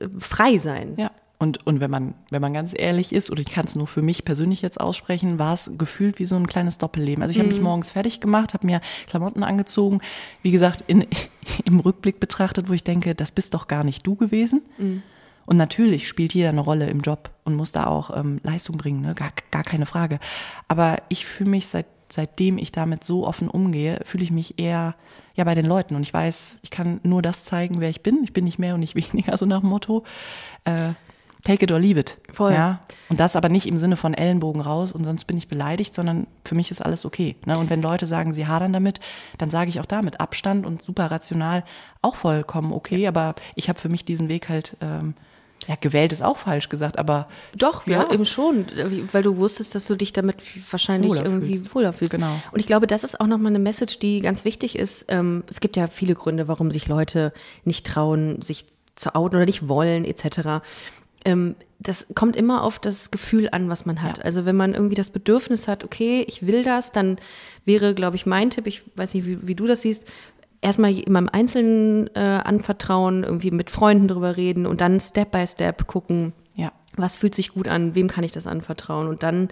äh, 0.00 0.08
frei 0.18 0.58
sein. 0.58 0.94
Ja. 0.96 1.10
Und, 1.38 1.66
und 1.66 1.80
wenn 1.80 1.90
man, 1.90 2.12
wenn 2.30 2.42
man 2.42 2.52
ganz 2.52 2.72
ehrlich 2.76 3.14
ist, 3.14 3.30
oder 3.30 3.40
ich 3.40 3.46
kann 3.50 3.64
es 3.64 3.74
nur 3.74 3.86
für 3.86 4.02
mich 4.02 4.26
persönlich 4.26 4.60
jetzt 4.60 4.78
aussprechen, 4.78 5.38
war 5.38 5.54
es 5.54 5.70
gefühlt 5.78 6.18
wie 6.18 6.26
so 6.26 6.36
ein 6.36 6.46
kleines 6.46 6.76
Doppelleben. 6.76 7.22
Also 7.22 7.32
ich 7.32 7.38
habe 7.38 7.48
mich 7.48 7.62
morgens 7.62 7.88
fertig 7.90 8.20
gemacht, 8.20 8.52
habe 8.52 8.66
mir 8.66 8.82
Klamotten 9.06 9.42
angezogen, 9.42 10.00
wie 10.42 10.50
gesagt, 10.50 10.84
in, 10.86 11.06
im 11.64 11.80
Rückblick 11.80 12.20
betrachtet, 12.20 12.68
wo 12.68 12.74
ich 12.74 12.84
denke, 12.84 13.14
das 13.14 13.30
bist 13.30 13.54
doch 13.54 13.68
gar 13.68 13.84
nicht 13.84 14.06
du 14.06 14.16
gewesen. 14.16 14.60
Und 15.46 15.56
natürlich 15.56 16.08
spielt 16.08 16.34
jeder 16.34 16.50
eine 16.50 16.60
Rolle 16.60 16.88
im 16.88 17.00
Job 17.00 17.30
und 17.44 17.54
muss 17.54 17.72
da 17.72 17.86
auch 17.86 18.16
ähm, 18.16 18.40
Leistung 18.42 18.76
bringen, 18.76 19.00
ne? 19.00 19.14
gar, 19.14 19.30
gar 19.50 19.64
keine 19.64 19.86
Frage. 19.86 20.20
Aber 20.68 20.98
ich 21.08 21.26
fühle 21.26 21.50
mich 21.50 21.66
seit, 21.66 21.86
seitdem 22.08 22.58
ich 22.58 22.72
damit 22.72 23.04
so 23.04 23.26
offen 23.26 23.48
umgehe, 23.48 24.00
fühle 24.04 24.24
ich 24.24 24.30
mich 24.30 24.58
eher 24.58 24.94
ja 25.34 25.44
bei 25.44 25.54
den 25.54 25.66
Leuten 25.66 25.96
und 25.96 26.02
ich 26.02 26.12
weiß, 26.12 26.58
ich 26.62 26.70
kann 26.70 27.00
nur 27.02 27.22
das 27.22 27.44
zeigen, 27.44 27.80
wer 27.80 27.90
ich 27.90 28.02
bin. 28.02 28.20
Ich 28.22 28.32
bin 28.32 28.44
nicht 28.44 28.58
mehr 28.58 28.74
und 28.74 28.80
nicht 28.80 28.94
weniger, 29.12 29.36
so 29.38 29.46
nach 29.46 29.60
dem 29.60 29.70
Motto. 29.70 30.04
Äh, 30.64 30.92
take 31.44 31.64
it 31.64 31.72
or 31.72 31.78
leave 31.78 31.98
it. 31.98 32.18
Voll. 32.32 32.52
Ja? 32.52 32.80
Und 33.08 33.20
das 33.20 33.36
aber 33.36 33.48
nicht 33.48 33.66
im 33.66 33.78
Sinne 33.78 33.96
von 33.96 34.14
Ellenbogen 34.14 34.60
raus 34.60 34.92
und 34.92 35.04
sonst 35.04 35.24
bin 35.24 35.36
ich 35.36 35.48
beleidigt, 35.48 35.94
sondern 35.94 36.26
für 36.44 36.54
mich 36.54 36.70
ist 36.70 36.84
alles 36.84 37.04
okay. 37.04 37.36
Ne? 37.46 37.58
Und 37.58 37.70
wenn 37.70 37.82
Leute 37.82 38.06
sagen, 38.06 38.34
sie 38.34 38.46
hadern 38.46 38.72
damit, 38.72 39.00
dann 39.38 39.50
sage 39.50 39.70
ich 39.70 39.80
auch 39.80 39.86
da 39.86 40.02
mit 40.02 40.20
Abstand 40.20 40.66
und 40.66 40.82
super 40.82 41.10
rational 41.10 41.64
auch 42.02 42.16
vollkommen 42.16 42.72
okay. 42.72 43.06
Aber 43.06 43.34
ich 43.54 43.68
habe 43.68 43.78
für 43.78 43.88
mich 43.88 44.04
diesen 44.04 44.28
Weg 44.28 44.48
halt, 44.48 44.76
ähm, 44.80 45.14
ja, 45.70 45.76
gewählt 45.80 46.12
ist 46.12 46.20
auch 46.20 46.36
falsch 46.36 46.68
gesagt, 46.68 46.98
aber 46.98 47.28
Doch, 47.56 47.86
ja, 47.86 48.02
Ja. 48.02 48.10
eben 48.12 48.24
schon, 48.24 48.66
weil 49.12 49.22
du 49.22 49.36
wusstest, 49.36 49.76
dass 49.76 49.86
du 49.86 49.94
dich 49.94 50.12
damit 50.12 50.38
wahrscheinlich 50.68 51.12
Wohler 51.12 51.24
irgendwie 51.24 51.54
fühlst. 51.54 51.74
wohler 51.76 51.92
fühlst. 51.92 52.14
Genau. 52.14 52.34
Und 52.50 52.58
ich 52.58 52.66
glaube, 52.66 52.88
das 52.88 53.04
ist 53.04 53.20
auch 53.20 53.28
nochmal 53.28 53.52
eine 53.52 53.60
Message, 53.60 54.00
die 54.00 54.20
ganz 54.20 54.44
wichtig 54.44 54.76
ist. 54.76 55.04
Ähm, 55.08 55.44
es 55.48 55.60
gibt 55.60 55.76
ja 55.76 55.86
viele 55.86 56.16
Gründe, 56.16 56.48
warum 56.48 56.72
sich 56.72 56.88
Leute 56.88 57.32
nicht 57.64 57.86
trauen, 57.86 58.42
sich 58.42 58.66
zu 58.96 59.14
outen 59.14 59.36
oder 59.36 59.46
nicht 59.46 59.68
wollen, 59.68 60.04
etc. 60.04 60.60
Ähm, 61.24 61.54
das 61.78 62.06
kommt 62.16 62.34
immer 62.34 62.64
auf 62.64 62.80
das 62.80 63.12
Gefühl 63.12 63.48
an, 63.52 63.68
was 63.68 63.86
man 63.86 64.02
hat. 64.02 64.18
Ja. 64.18 64.24
Also 64.24 64.46
wenn 64.46 64.56
man 64.56 64.74
irgendwie 64.74 64.96
das 64.96 65.10
Bedürfnis 65.10 65.68
hat, 65.68 65.84
okay, 65.84 66.24
ich 66.26 66.46
will 66.48 66.64
das, 66.64 66.90
dann 66.90 67.16
wäre, 67.64 67.94
glaube 67.94 68.16
ich, 68.16 68.26
mein 68.26 68.50
Tipp, 68.50 68.66
ich 68.66 68.82
weiß 68.96 69.14
nicht, 69.14 69.24
wie, 69.24 69.46
wie 69.46 69.54
du 69.54 69.66
das 69.68 69.82
siehst, 69.82 70.04
erstmal 70.60 70.90
jemandem 70.90 71.32
Einzelnen 71.32 72.14
äh, 72.14 72.40
anvertrauen, 72.44 73.24
irgendwie 73.24 73.50
mit 73.50 73.70
Freunden 73.70 74.08
drüber 74.08 74.36
reden 74.36 74.66
und 74.66 74.80
dann 74.80 75.00
Step 75.00 75.30
by 75.30 75.46
Step 75.46 75.86
gucken, 75.86 76.32
ja. 76.54 76.72
was 76.96 77.16
fühlt 77.16 77.34
sich 77.34 77.54
gut 77.54 77.68
an, 77.68 77.94
wem 77.94 78.08
kann 78.08 78.24
ich 78.24 78.32
das 78.32 78.46
anvertrauen? 78.46 79.08
Und 79.08 79.22
dann, 79.22 79.48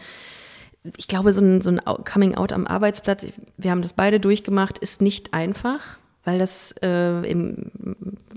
ich 0.97 1.09
glaube, 1.09 1.33
so 1.33 1.41
ein, 1.41 1.61
so 1.63 1.71
ein 1.71 1.87
Au- 1.87 2.03
Coming 2.05 2.35
Out 2.35 2.53
am 2.53 2.67
Arbeitsplatz, 2.67 3.27
wir 3.57 3.71
haben 3.71 3.83
das 3.83 3.95
beide 3.95 4.21
durchgemacht, 4.21 4.79
ist 4.79 5.01
nicht 5.01 5.33
einfach, 5.35 5.81
weil 6.25 6.39
das 6.39 6.75
äh, 6.83 7.23
im, 7.31 7.71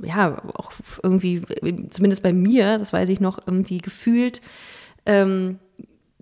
ja 0.02 0.42
auch 0.56 0.72
irgendwie, 1.04 1.42
zumindest 1.90 2.24
bei 2.24 2.32
mir, 2.32 2.80
das 2.80 2.94
weiß 2.94 3.10
ich 3.10 3.20
noch, 3.20 3.40
irgendwie 3.46 3.80
gefühlt, 3.80 4.42
ähm, 5.06 5.60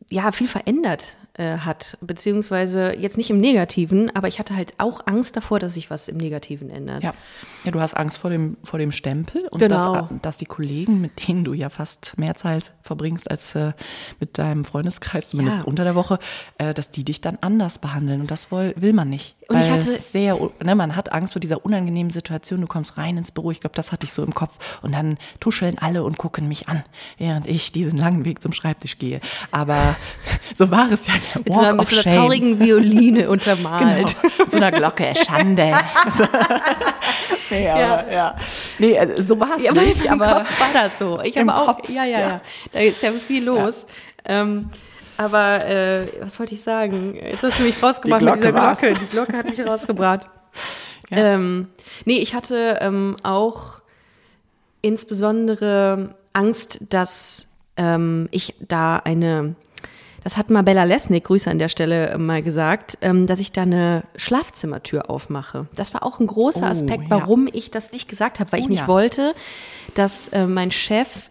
ja, 0.09 0.31
viel 0.31 0.47
verändert 0.47 1.17
äh, 1.33 1.57
hat, 1.57 1.97
beziehungsweise 2.01 2.95
jetzt 2.97 3.17
nicht 3.17 3.29
im 3.29 3.39
Negativen, 3.39 4.13
aber 4.15 4.27
ich 4.27 4.39
hatte 4.39 4.55
halt 4.55 4.73
auch 4.77 5.01
Angst 5.05 5.37
davor, 5.37 5.59
dass 5.59 5.73
sich 5.75 5.89
was 5.89 6.07
im 6.07 6.17
Negativen 6.17 6.69
ändert. 6.69 7.03
Ja. 7.03 7.13
ja, 7.63 7.71
du 7.71 7.79
hast 7.79 7.95
Angst 7.95 8.17
vor 8.17 8.29
dem, 8.29 8.57
vor 8.63 8.79
dem 8.79 8.91
Stempel 8.91 9.47
und 9.51 9.59
Genau. 9.59 9.93
dass, 9.95 10.05
dass 10.21 10.37
die 10.37 10.45
Kollegen, 10.45 11.01
mit 11.01 11.27
denen 11.27 11.43
du 11.43 11.53
ja 11.53 11.69
fast 11.69 12.17
mehr 12.17 12.35
Zeit 12.35 12.73
verbringst 12.81 13.29
als 13.31 13.55
äh, 13.55 13.73
mit 14.19 14.37
deinem 14.37 14.65
Freundeskreis, 14.65 15.29
zumindest 15.29 15.59
Ja. 15.61 15.65
unter 15.65 15.83
der 15.83 15.95
Woche, 15.95 16.19
äh, 16.57 16.73
dass 16.73 16.91
die 16.91 17.03
dich 17.05 17.21
dann 17.21 17.37
anders 17.41 17.79
behandeln 17.79 18.21
und 18.21 18.31
das 18.31 18.51
will, 18.51 18.73
will 18.77 18.93
man 18.93 19.09
nicht. 19.09 19.35
Und 19.49 19.59
ich 19.59 19.65
Weil 19.65 19.79
hatte- 19.79 19.93
es 19.95 20.11
sehr, 20.11 20.37
ne, 20.63 20.75
man 20.75 20.95
hat 20.95 21.11
Angst 21.11 21.33
vor 21.33 21.39
dieser 21.39 21.65
unangenehmen 21.65 22.11
Situation, 22.11 22.61
du 22.61 22.67
kommst 22.67 22.97
rein 22.99 23.17
ins 23.17 23.31
Büro, 23.31 23.49
ich 23.49 23.59
glaube, 23.59 23.75
das 23.75 23.91
hatte 23.91 24.05
ich 24.05 24.13
so 24.13 24.23
im 24.23 24.35
Kopf 24.35 24.53
und 24.83 24.91
dann 24.93 25.17
tuscheln 25.39 25.79
alle 25.79 26.03
und 26.03 26.19
gucken 26.19 26.47
mich 26.47 26.69
an, 26.69 26.83
während 27.17 27.47
ich 27.47 27.71
diesen 27.71 27.97
langen 27.97 28.25
Weg 28.25 28.43
zum 28.43 28.53
Schreibtisch 28.53 28.99
gehe. 28.99 29.19
Aber 29.49 29.95
so 30.53 30.69
war 30.69 30.91
es 30.91 31.07
ja. 31.07 31.13
der 31.33 31.41
Mit 31.43 31.53
so 31.53 31.59
einer, 31.61 31.69
Walk 31.77 31.79
mit 31.79 31.89
so 31.89 32.09
einer 32.09 32.15
traurigen 32.17 32.59
Violine 32.59 33.29
untermalt. 33.29 34.15
Genau. 34.21 34.33
Mit 34.37 34.51
so 34.51 34.57
einer 34.57 34.71
Glocke, 34.71 35.13
Schande. 35.25 35.73
nee, 37.49 37.69
aber, 37.69 38.11
ja. 38.11 38.35
Nee, 38.77 38.99
also, 38.99 39.21
so 39.23 39.39
war 39.39 39.57
es 39.57 39.63
Ja, 39.63 39.71
aber 39.71 39.81
nicht, 39.81 40.05
im 40.05 40.21
aber 40.21 40.39
Kopf 40.41 40.59
war 40.59 40.67
das 40.83 40.99
so. 40.99 41.19
Ich 41.23 41.35
Im 41.35 41.49
habe 41.51 41.61
auch, 41.61 41.75
Kopf, 41.77 41.89
ja, 41.89 42.03
ja, 42.03 42.19
ja. 42.19 42.27
ja. 42.29 42.41
Da 42.71 42.79
ist 42.79 43.01
ja 43.01 43.11
viel 43.13 43.45
los. 43.45 43.87
Ähm, 44.25 44.69
aber 45.19 45.65
äh, 45.65 46.07
was 46.21 46.39
wollte 46.39 46.53
ich 46.53 46.61
sagen? 46.61 47.13
Jetzt 47.13 47.43
hast 47.43 47.59
du 47.59 47.63
mich 47.63 47.83
rausgebracht 47.83 48.21
Die 48.21 48.25
mit 48.25 48.35
dieser 48.35 48.51
Glocke 48.53 48.65
war's. 48.65 48.79
Glocke. 48.79 48.99
Die 49.01 49.07
Glocke 49.07 49.37
hat 49.37 49.49
mich 49.49 49.59
rausgebracht. 49.59 50.29
ähm, 51.11 51.67
nee, 52.05 52.19
ich 52.19 52.33
hatte 52.33 52.77
ähm, 52.79 53.17
auch 53.21 53.81
insbesondere 54.81 56.15
Angst, 56.31 56.79
dass 56.87 57.49
ähm, 57.75 58.29
ich 58.31 58.55
da 58.65 58.95
eine, 58.95 59.55
das 60.23 60.37
hat 60.37 60.49
mal 60.49 60.63
Bella 60.63 60.83
Lesnick, 60.83 61.25
Grüße 61.25 61.49
an 61.49 61.59
der 61.59 61.69
Stelle, 61.69 62.09
äh, 62.09 62.17
mal 62.17 62.41
gesagt, 62.41 62.97
ähm, 63.01 63.27
dass 63.27 63.39
ich 63.39 63.51
da 63.51 63.61
eine 63.63 64.03
Schlafzimmertür 64.15 65.09
aufmache. 65.09 65.67
Das 65.75 65.93
war 65.93 66.03
auch 66.03 66.19
ein 66.19 66.27
großer 66.27 66.63
Oh, 66.63 66.69
Aspekt, 66.69 67.03
ja. 67.03 67.09
warum 67.09 67.47
ich 67.51 67.71
das 67.71 67.91
nicht 67.91 68.07
gesagt 68.09 68.39
habe, 68.39 68.51
weil 68.51 68.59
ich 68.61 68.65
Oh, 68.67 68.69
nicht 68.69 68.79
ja. 68.81 68.87
wollte, 68.87 69.33
dass 69.95 70.27
äh, 70.29 70.45
mein 70.45 70.71
Chef 70.71 71.29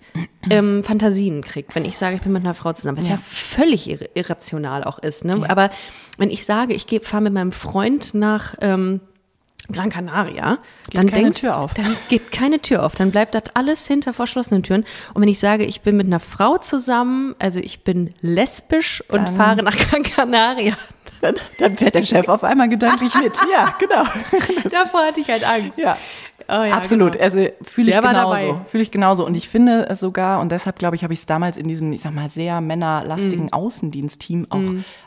ähm, 0.51 0.83
Fantasien 0.85 1.43
kriegt, 1.43 1.75
wenn 1.75 1.85
ich 1.85 1.97
sage, 1.97 2.17
ich 2.17 2.23
bin 2.23 2.33
mit 2.33 2.43
einer 2.45 2.55
Frau 2.55 2.73
zusammen, 2.73 2.99
was 2.99 3.07
ja, 3.07 3.15
Ja. 3.15 3.21
völlig 3.25 3.89
ir 3.89 4.09
irrational 4.15 4.85
auch 4.85 4.99
ist. 4.99 5.25
Ne? 5.25 5.45
Aber 5.49 5.71
wenn 6.17 6.31
ich 6.31 6.45
sage, 6.45 6.75
ich 6.75 6.87
fahre 7.03 7.23
mit 7.23 7.33
meinem 7.33 7.53
Freund 7.53 8.15
nach 8.15 8.55
ähm, 8.61 9.01
Gran 9.71 9.91
Canaria, 9.91 10.59
dann 10.93 11.09
keine 11.09 11.25
denkst, 11.25 11.41
Tür 11.43 11.57
auf. 11.59 11.75
dann 11.75 11.97
geht 12.09 12.33
keine 12.33 12.61
Tür 12.61 12.85
auf, 12.87 12.95
dann 12.95 13.11
bleibt 13.11 13.35
das 13.35 13.43
alles 13.55 13.87
hinter 13.87 14.13
verschlossenen 14.13 14.63
Türen. 14.63 14.85
Und 15.13 15.21
wenn 15.23 15.29
ich 15.29 15.39
sage, 15.39 15.65
ich 15.65 15.83
bin 15.83 15.97
mit 15.97 16.07
einer 16.07 16.21
Frau 16.21 16.57
zusammen, 16.59 17.35
also 17.39 17.61
ich 17.61 17.85
bin 17.85 18.15
lesbisch 18.23 19.03
und 19.09 19.27
Dann- 19.27 19.37
fahre 19.37 19.63
nach 19.63 19.77
Gran 19.77 20.03
Canaria, 20.03 20.75
dann, 21.21 21.35
dann 21.59 21.77
fährt 21.77 21.95
der 21.97 22.03
Chef 22.05 22.29
auf 22.29 22.45
einmal 22.45 22.69
gedanklich 22.69 23.13
mit. 23.21 23.37
Ja, 23.53 23.67
genau. 23.79 24.05
Davor 24.71 25.01
hatte 25.07 25.21
ich 25.21 25.29
halt 25.29 25.45
Angst. 25.45 25.79
Ja. 25.79 25.97
Oh 26.47 26.63
ja, 26.63 26.77
Absolut, 26.77 27.13
genau. 27.15 27.25
also 27.25 27.37
fühle 27.65 27.91
ich 27.91 27.95
Der 27.95 28.01
genauso. 28.03 28.61
Fühle 28.67 28.83
ich 28.83 28.91
genauso. 28.91 29.27
Und 29.27 29.37
ich 29.37 29.49
finde 29.49 29.87
es 29.91 30.01
sogar, 30.01 30.41
und 30.41 30.53
deshalb 30.53 30.79
glaube 30.79 30.95
ich, 30.97 31.03
habe 31.03 31.13
ich 31.13 31.19
es 31.21 31.27
damals 31.27 31.57
in 31.57 31.67
diesem, 31.69 31.93
ich 31.93 32.01
sag 32.03 32.15
mal, 32.15 32.31
sehr 32.31 32.61
männerlastigen 32.61 33.47
Mhm. 33.47 33.53
Außendienstteam 33.53 34.47
auch, 34.51 34.61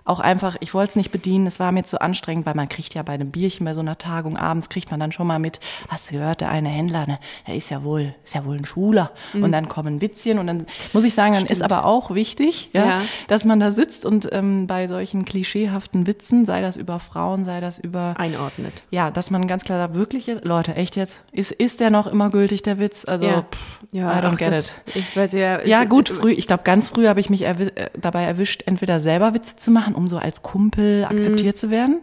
auch 0.06 0.20
einfach, 0.20 0.58
ich 0.60 0.74
wollte 0.74 0.89
es 0.89 0.96
nicht 0.98 1.12
bedienen, 1.12 1.48
es 1.48 1.60
war 1.60 1.72
mir 1.72 1.84
zu 1.86 2.02
anstrengend, 2.02 2.46
weil 2.46 2.54
man 2.56 2.67
kriegt 2.70 2.94
ja 2.94 3.02
bei 3.04 3.13
einem 3.13 3.32
Bierchen 3.32 3.65
bei 3.65 3.74
so 3.74 3.80
einer 3.80 3.98
Tagung 3.98 4.36
abends, 4.38 4.70
kriegt 4.70 4.91
man 4.91 5.00
dann 5.00 5.12
schon 5.12 5.26
mal 5.26 5.39
mit, 5.39 5.60
hast 5.88 6.10
du 6.12 6.15
gehört, 6.15 6.41
der 6.41 6.50
eine 6.50 6.70
Händler, 6.70 7.08
ne, 7.08 7.17
der 7.48 7.56
ist 7.56 7.70
ja 7.70 7.84
wohl, 7.84 8.13
ist 8.26 8.36
ja 8.36 8.46
wohl 8.46 8.58
ein 8.58 8.65
Schuler. 8.65 9.12
Mhm. 9.34 9.44
Und 9.44 9.52
dann 9.52 9.70
kommen 9.70 10.02
Witzchen 10.02 10.38
und 10.38 10.48
dann 10.48 10.65
muss 10.94 11.04
ich 11.06 11.13
sagen, 11.13 11.34
dann 11.34 11.46
ist 11.46 11.62
aber 11.63 11.86
auch 11.86 12.13
wichtig, 12.13 12.70
ja, 12.74 12.86
Ja. 12.86 13.02
dass 13.30 13.46
man 13.46 13.60
da 13.60 13.72
sitzt 13.72 14.06
und 14.06 14.28
ähm, 14.34 14.67
bei 14.67 14.88
solchen 14.88 15.24
klischeehaften 15.26 16.06
Witzen, 16.08 16.46
sei 16.46 16.62
das 16.62 16.76
über 16.78 17.00
Frauen, 17.00 17.44
sei 17.46 17.62
das 17.62 17.80
über 17.80 18.15
Einordnet. 18.17 18.84
ja, 18.91 19.12
dass 19.12 19.32
man 19.32 19.48
ganz 19.48 19.63
klar 19.63 19.80
sagt, 19.80 19.94
wirklich, 19.96 20.30
Leute, 20.44 20.76
echt 20.76 20.96
jetzt? 20.98 21.20
Ist, 21.31 21.51
ist 21.51 21.79
der 21.79 21.89
noch 21.89 22.07
immer 22.07 22.29
gültig, 22.29 22.62
der 22.63 22.77
Witz? 22.79 23.05
Also, 23.05 23.25
Ja. 23.25 23.41
pff, 23.43 23.79
Ja, 23.93 24.12
I 24.17 24.21
don't 24.21 24.31
ach, 24.34 24.38
get 24.38 24.47
das, 24.51 24.69
it. 24.69 24.95
Ich 24.95 25.15
weiß 25.15 25.31
ja. 25.34 25.65
Ja, 25.65 25.84
gut, 25.86 26.10
früh, 26.10 26.31
ich 26.31 26.47
glaube, 26.47 26.63
ganz 26.63 26.89
früh 26.89 27.07
habe 27.07 27.19
ich 27.19 27.29
mich 27.29 27.41
erwi 27.43 27.63
äh, 27.75 27.89
dabei 27.99 28.23
erwischt, 28.23 28.63
entweder 28.65 28.99
selber 28.99 29.34
Witze 29.34 29.55
zu 29.55 29.71
machen, 29.71 29.95
um 29.95 30.07
so 30.07 30.17
als 30.17 30.41
Kumpel 30.43 31.05
akzeptiert 31.05 31.57
zu 31.57 31.69
werden, 31.69 31.99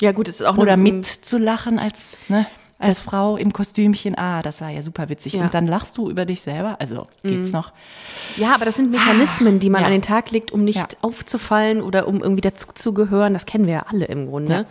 Ja, 0.00 0.12
gut, 0.12 0.28
es 0.28 0.40
ist 0.40 0.46
auch 0.46 0.56
oder 0.56 0.76
mitzulachen 0.76 1.78
als, 1.78 2.18
ne, 2.28 2.46
als 2.80 3.00
Frau 3.00 3.36
im 3.36 3.52
Kostümchen. 3.52 4.16
Ah, 4.16 4.40
das 4.42 4.60
war 4.60 4.70
ja 4.70 4.82
super 4.82 5.08
witzig. 5.08 5.32
Ja. 5.32 5.42
Und 5.42 5.54
dann 5.54 5.66
lachst 5.66 5.96
du 5.98 6.08
über 6.10 6.24
dich 6.24 6.40
selber. 6.40 6.76
Also, 6.80 7.08
geht's 7.24 7.50
noch? 7.50 7.72
Ja, 8.36 8.54
aber 8.54 8.64
das 8.64 8.76
sind 8.76 8.92
Mechanismen, 8.92 9.58
die 9.58 9.68
man 9.70 9.80
Ja. 9.80 9.86
an 9.86 9.92
den 9.92 10.02
Tag 10.02 10.30
legt, 10.30 10.52
um 10.52 10.62
nicht 10.64 10.76
Ja. 10.76 10.86
aufzufallen 11.02 11.82
oder 11.82 12.06
um 12.06 12.22
irgendwie 12.22 12.40
dazuzugehören. 12.42 13.32
Das 13.34 13.46
kennen 13.46 13.66
wir 13.66 13.74
ja 13.74 13.84
alle 13.90 14.04
im 14.04 14.26
Grunde. 14.28 14.64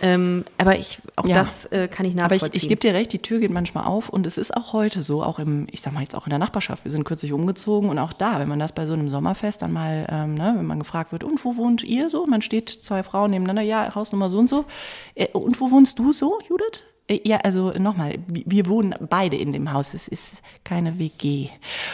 Ähm, 0.00 0.44
aber 0.58 0.78
ich, 0.78 1.00
auch 1.16 1.26
Ja. 1.26 1.36
das 1.36 1.64
äh, 1.66 1.88
kann 1.88 2.06
ich 2.06 2.12
Aber 2.14 2.34
nachvollziehen. 2.34 2.50
ich, 2.56 2.62
ich 2.62 2.68
gebe 2.68 2.80
dir 2.80 2.94
recht, 2.94 3.12
die 3.12 3.18
Tür 3.20 3.40
geht 3.40 3.50
manchmal 3.50 3.84
auf 3.84 4.08
und 4.08 4.26
es 4.26 4.38
ist 4.38 4.56
auch 4.56 4.72
heute 4.72 5.02
so, 5.02 5.22
auch 5.22 5.38
im, 5.38 5.66
ich 5.70 5.80
sag 5.80 5.92
mal 5.92 6.02
jetzt 6.02 6.14
auch 6.14 6.26
in 6.26 6.30
der 6.30 6.38
Nachbarschaft. 6.38 6.84
Wir 6.84 6.92
sind 6.92 7.04
kürzlich 7.04 7.32
umgezogen 7.32 7.90
und 7.90 7.98
auch 7.98 8.12
da, 8.12 8.38
wenn 8.38 8.48
man 8.48 8.58
das 8.58 8.72
bei 8.72 8.86
so 8.86 8.92
einem 8.92 9.08
Sommerfest 9.08 9.62
dann 9.62 9.72
mal, 9.72 10.06
ähm, 10.10 10.34
ne, 10.34 10.54
wenn 10.56 10.66
man 10.66 10.78
gefragt 10.78 11.10
wird, 11.12 11.24
und 11.24 11.44
wo 11.44 11.56
wohnt 11.56 11.82
ihr 11.82 12.10
so? 12.10 12.26
Man 12.26 12.42
steht 12.42 12.68
zwei 12.70 13.02
Frauen 13.02 13.30
nebeneinander, 13.30 13.62
ja, 13.62 13.94
Hausnummer 13.94 14.30
so 14.30 14.38
und 14.38 14.48
so. 14.48 14.64
Äh, 15.14 15.28
und 15.32 15.60
wo 15.60 15.70
wohnst 15.70 15.98
du 15.98 16.12
so, 16.12 16.38
Judith? 16.48 16.84
Ja, 17.24 17.38
also 17.38 17.70
nochmal, 17.78 18.16
wir- 18.28 18.66
wohnen 18.66 18.94
beide 19.08 19.36
in 19.36 19.52
dem 19.54 19.72
Haus. 19.72 19.94
Es 19.94 20.08
ist 20.08 20.42
keine 20.62 20.98
WG. 20.98 21.48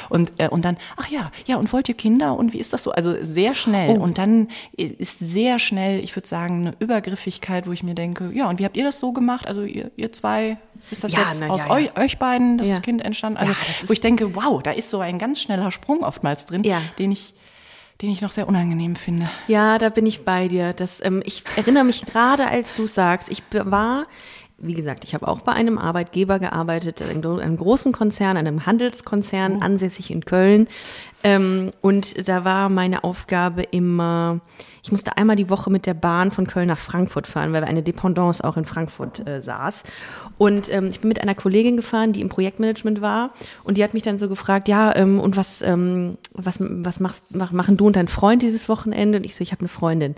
Und, 0.08 0.32
äh, 0.38 0.48
und 0.48 0.64
dann, 0.64 0.76
ach 0.96 1.06
ja, 1.08 1.30
ja, 1.46 1.56
und 1.56 1.72
wollt 1.72 1.88
ihr 1.88 1.94
Kinder? 1.94 2.36
Und 2.36 2.52
wie 2.52 2.58
ist 2.58 2.72
das 2.72 2.82
so? 2.82 2.90
Also 2.90 3.14
sehr 3.22 3.54
schnell. 3.54 3.96
Und 3.98 4.18
dann 4.18 4.48
ist 4.76 5.18
sehr 5.20 5.60
schnell, 5.60 6.02
ich 6.02 6.16
würde 6.16 6.26
sagen, 6.26 6.62
eine 6.66 6.74
Übergriffigkeit, 6.80 7.68
wo 7.68 7.72
ich 7.72 7.84
mir 7.84 7.94
denke, 7.94 8.32
ja, 8.34 8.48
und 8.48 8.58
wie 8.58 8.64
habt 8.64 8.76
ihr 8.76 8.84
das 8.84 8.98
so 8.98 9.12
gemacht? 9.12 9.46
Also 9.46 9.62
ihr, 9.62 9.92
ihr 9.96 10.12
zwei, 10.12 10.56
ist 10.90 11.04
das 11.04 11.12
Ja, 11.12 11.20
jetzt 11.20 11.40
na, 11.40 11.48
aus 11.48 11.60
ja, 11.60 11.66
ja. 11.66 11.70
Euch, 11.70 11.96
euch 11.96 12.18
beiden 12.18 12.58
das. 12.58 12.82
Kind 12.82 13.00
entstanden? 13.04 13.38
Also, 13.38 13.54
wo 13.86 13.92
ich 13.92 14.00
denke, 14.00 14.34
wow, 14.34 14.62
da 14.62 14.72
ist 14.72 14.90
so 14.90 14.98
ein 14.98 15.18
ganz 15.20 15.40
schneller 15.40 15.70
Sprung 15.70 16.02
oftmals 16.02 16.44
drin, 16.46 16.64
Ja. 16.64 16.82
den 16.98 17.12
ich 17.12 17.34
den 18.02 18.10
ich 18.10 18.20
noch 18.22 18.32
sehr 18.32 18.48
unangenehm 18.48 18.96
finde. 18.96 19.30
Ja, 19.46 19.78
da 19.78 19.88
bin 19.88 20.04
ich 20.04 20.24
bei 20.24 20.48
dir. 20.48 20.72
Das, 20.72 21.00
ähm, 21.04 21.22
ich 21.24 21.44
erinnere 21.56 21.84
mich 21.84 22.04
gerade, 22.04 22.48
als 22.48 22.74
du 22.74 22.88
sagst, 22.88 23.30
ich 23.30 23.40
war, 23.52 24.06
wie 24.58 24.74
gesagt, 24.74 25.04
ich 25.04 25.14
habe 25.14 25.26
auch 25.28 25.40
bei 25.40 25.52
einem 25.52 25.78
Arbeitgeber 25.78 26.38
gearbeitet, 26.38 27.02
einem, 27.02 27.22
gro- 27.22 27.38
einem 27.38 27.56
großen 27.56 27.92
Konzern, 27.92 28.36
einem 28.36 28.66
Handelskonzern, 28.66 29.62
ansässig 29.62 30.10
in 30.10 30.24
Köln. 30.24 30.68
Ähm, 31.24 31.72
und 31.80 32.28
da 32.28 32.44
war 32.44 32.68
meine 32.68 33.02
Aufgabe 33.02 33.62
immer, 33.62 34.40
ich 34.82 34.92
musste 34.92 35.16
einmal 35.16 35.36
die 35.36 35.50
Woche 35.50 35.70
mit 35.70 35.86
der 35.86 35.94
Bahn 35.94 36.30
von 36.30 36.46
Köln 36.46 36.68
nach 36.68 36.78
Frankfurt 36.78 37.26
fahren, 37.26 37.52
weil 37.52 37.64
eine 37.64 37.82
Dependance 37.82 38.44
auch 38.44 38.56
in 38.56 38.64
Frankfurt 38.64 39.26
äh, 39.26 39.42
saß. 39.42 39.82
Und 40.38 40.72
ähm, 40.72 40.88
ich 40.88 41.00
bin 41.00 41.08
mit 41.08 41.20
einer 41.20 41.34
Kollegin 41.34 41.76
gefahren, 41.76 42.12
die 42.12 42.20
im 42.20 42.28
Projektmanagement 42.28 43.00
war. 43.00 43.30
Und 43.64 43.76
die 43.76 43.82
hat 43.84 43.92
mich 43.92 44.02
dann 44.04 44.18
so 44.18 44.28
gefragt, 44.28 44.68
ja, 44.68 44.94
ähm, 44.94 45.18
und 45.18 45.36
was, 45.36 45.62
ähm, 45.62 46.16
was, 46.32 46.58
was 46.60 47.00
machst, 47.00 47.24
mach, 47.30 47.52
machen 47.52 47.76
du 47.76 47.86
und 47.86 47.96
dein 47.96 48.08
Freund 48.08 48.42
dieses 48.42 48.68
Wochenende? 48.68 49.18
Und 49.18 49.24
ich 49.24 49.34
so, 49.34 49.42
ich 49.42 49.50
habe 49.52 49.60
eine 49.60 49.68
Freundin. 49.68 50.14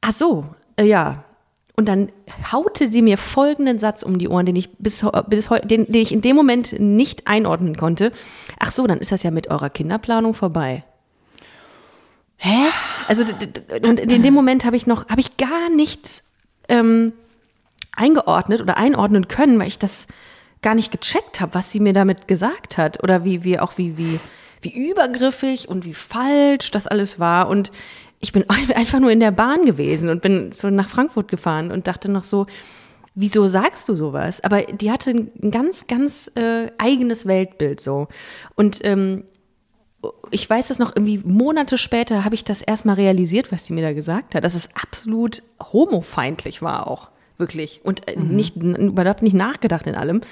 Ach 0.00 0.12
so, 0.12 0.46
äh, 0.76 0.84
ja. 0.84 1.24
Und 1.74 1.86
dann 1.86 2.12
haute 2.52 2.90
sie 2.90 3.00
mir 3.00 3.16
folgenden 3.16 3.78
Satz 3.78 4.02
um 4.02 4.18
die 4.18 4.28
Ohren, 4.28 4.44
den 4.44 4.56
ich 4.56 4.70
bis, 4.76 5.04
bis 5.28 5.48
den, 5.64 5.86
den 5.86 6.02
ich 6.02 6.12
in 6.12 6.20
dem 6.20 6.36
Moment 6.36 6.78
nicht 6.78 7.26
einordnen 7.26 7.76
konnte. 7.76 8.12
Ach 8.58 8.72
so, 8.72 8.86
dann 8.86 8.98
ist 8.98 9.10
das 9.10 9.22
ja 9.22 9.30
mit 9.30 9.48
eurer 9.48 9.70
Kinderplanung 9.70 10.34
vorbei. 10.34 10.84
Hä? 12.36 12.68
Also 13.08 13.24
und 13.82 14.00
in 14.00 14.22
dem 14.22 14.34
Moment 14.34 14.64
habe 14.64 14.76
ich 14.76 14.86
noch, 14.86 15.08
habe 15.08 15.20
ich 15.20 15.36
gar 15.36 15.70
nichts 15.70 16.24
ähm, 16.68 17.12
eingeordnet 17.92 18.60
oder 18.60 18.76
einordnen 18.76 19.28
können, 19.28 19.58
weil 19.58 19.68
ich 19.68 19.78
das 19.78 20.06
gar 20.60 20.74
nicht 20.74 20.92
gecheckt 20.92 21.40
habe, 21.40 21.54
was 21.54 21.70
sie 21.70 21.80
mir 21.80 21.92
damit 21.92 22.28
gesagt 22.28 22.78
hat 22.78 23.02
oder 23.02 23.24
wie 23.24 23.44
wie 23.44 23.58
auch 23.58 23.78
wie 23.78 23.96
wie 23.96 24.20
wie 24.60 24.88
übergriffig 24.90 25.68
und 25.68 25.84
wie 25.84 25.94
falsch 25.94 26.70
das 26.70 26.86
alles 26.86 27.18
war 27.18 27.48
und 27.48 27.72
ich 28.22 28.32
bin 28.32 28.44
einfach 28.74 29.00
nur 29.00 29.10
in 29.10 29.20
der 29.20 29.32
Bahn 29.32 29.66
gewesen 29.66 30.08
und 30.08 30.22
bin 30.22 30.52
so 30.52 30.70
nach 30.70 30.88
Frankfurt 30.88 31.28
gefahren 31.28 31.70
und 31.70 31.86
dachte 31.86 32.10
noch 32.10 32.24
so, 32.24 32.46
wieso 33.14 33.46
sagst 33.48 33.86
du 33.90 33.94
sowas? 33.94 34.42
Aber 34.42 34.62
die 34.62 34.90
hatte 34.90 35.10
ein 35.10 35.50
ganz, 35.50 35.86
ganz 35.86 36.30
äh, 36.34 36.70
eigenes 36.78 37.26
Weltbild 37.26 37.80
so. 37.82 38.08
Und 38.54 38.80
ähm, 38.84 39.24
ich 40.30 40.48
weiß 40.48 40.68
das 40.68 40.78
noch 40.78 40.96
irgendwie 40.96 41.18
Monate 41.18 41.76
später 41.78 42.24
habe 42.24 42.34
ich 42.34 42.42
das 42.42 42.62
erstmal 42.62 42.94
realisiert, 42.96 43.52
was 43.52 43.66
sie 43.66 43.72
mir 43.74 43.82
da 43.82 43.92
gesagt 43.92 44.34
hat, 44.34 44.44
dass 44.44 44.54
es 44.54 44.70
absolut 44.82 45.42
homofeindlich 45.72 46.62
war 46.62 46.86
auch, 46.88 47.10
wirklich. 47.36 47.80
Und 47.84 48.08
äh, 48.08 48.18
nicht, 48.18 48.56
n- 48.56 48.74
überhaupt 48.88 49.22
nicht 49.22 49.34
nachgedacht 49.34 49.86
in 49.86 49.94
allem. 49.94 50.22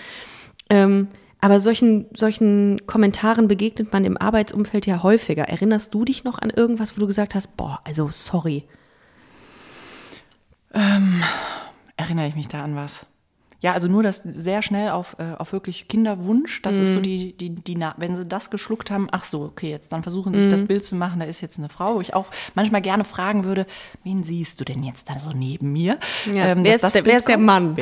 Ähm, 0.71 1.09
aber 1.41 1.61
solchen, 1.61 2.07
solchen 2.15 2.87
Kommentaren 2.87 3.49
begegnet 3.49 3.93
man 3.93 4.05
im 4.05 4.17
Arbeitsumfeld 4.19 4.87
ja 4.87 5.03
häufiger. 5.03 5.45
Erinnerst 5.45 5.95
du 5.95 6.05
dich 6.05 6.25
noch 6.25 6.39
an 6.39 6.51
irgendwas, 6.51 6.97
wo 6.97 7.01
du 7.01 7.07
gesagt 7.07 7.35
hast, 7.35 7.57
boah, 7.57 7.81
also 7.85 8.09
sorry. 8.11 8.65
Erinnere 11.97 12.29
ich 12.29 12.37
mich 12.37 12.49
da 12.49 12.63
an 12.63 12.77
was? 12.77 13.07
Ja, 13.63 13.75
also 13.75 13.89
nur 13.89 14.03
das 14.03 14.23
sehr 14.25 14.63
schnell 14.63 14.91
auf, 14.91 15.17
äh, 15.19 15.37
auf 15.39 15.53
wirklich 15.53 15.87
Kinderwunsch. 15.87 16.63
Das 16.63 16.79
ist 16.79 16.95
so 16.95 17.01
die, 17.01 17.37
die, 17.37 17.51
die, 17.51 17.77
Na- 17.77 17.95
wenn 17.99 18.17
sie 18.17 18.25
das 18.25 18.49
geschluckt 18.51 18.91
haben, 18.91 19.09
ach 19.13 19.25
so, 19.25 19.43
okay, 19.43 19.71
jetzt 19.71 19.93
dann 19.93 20.03
versuchen 20.03 20.33
sie 20.33 20.41
sich 20.41 20.49
das 20.49 20.63
Bild 20.65 20.83
zu 20.83 20.95
machen, 20.97 21.21
da 21.21 21.27
ist 21.27 21.43
jetzt 21.43 21.59
eine 21.59 21.69
Frau, 21.69 21.97
wo 21.97 22.01
ich 22.01 22.15
auch 22.15 22.27
manchmal 22.55 22.81
gerne 22.81 23.05
fragen 23.05 23.45
würde, 23.45 23.67
wen 24.03 24.25
siehst 24.25 24.61
du 24.61 24.65
denn 24.65 24.83
jetzt 24.83 25.11
da 25.11 25.19
so 25.19 25.33
neben 25.33 25.73
mir? 25.73 25.99
Ja, 26.33 26.47
Ähm, 26.47 26.65
wer 26.65 26.75
ist 26.77 26.83
der- 26.95 27.05
wer 27.05 27.17
ist 27.19 27.29
der. 27.29 27.37
Mann? 27.39 27.77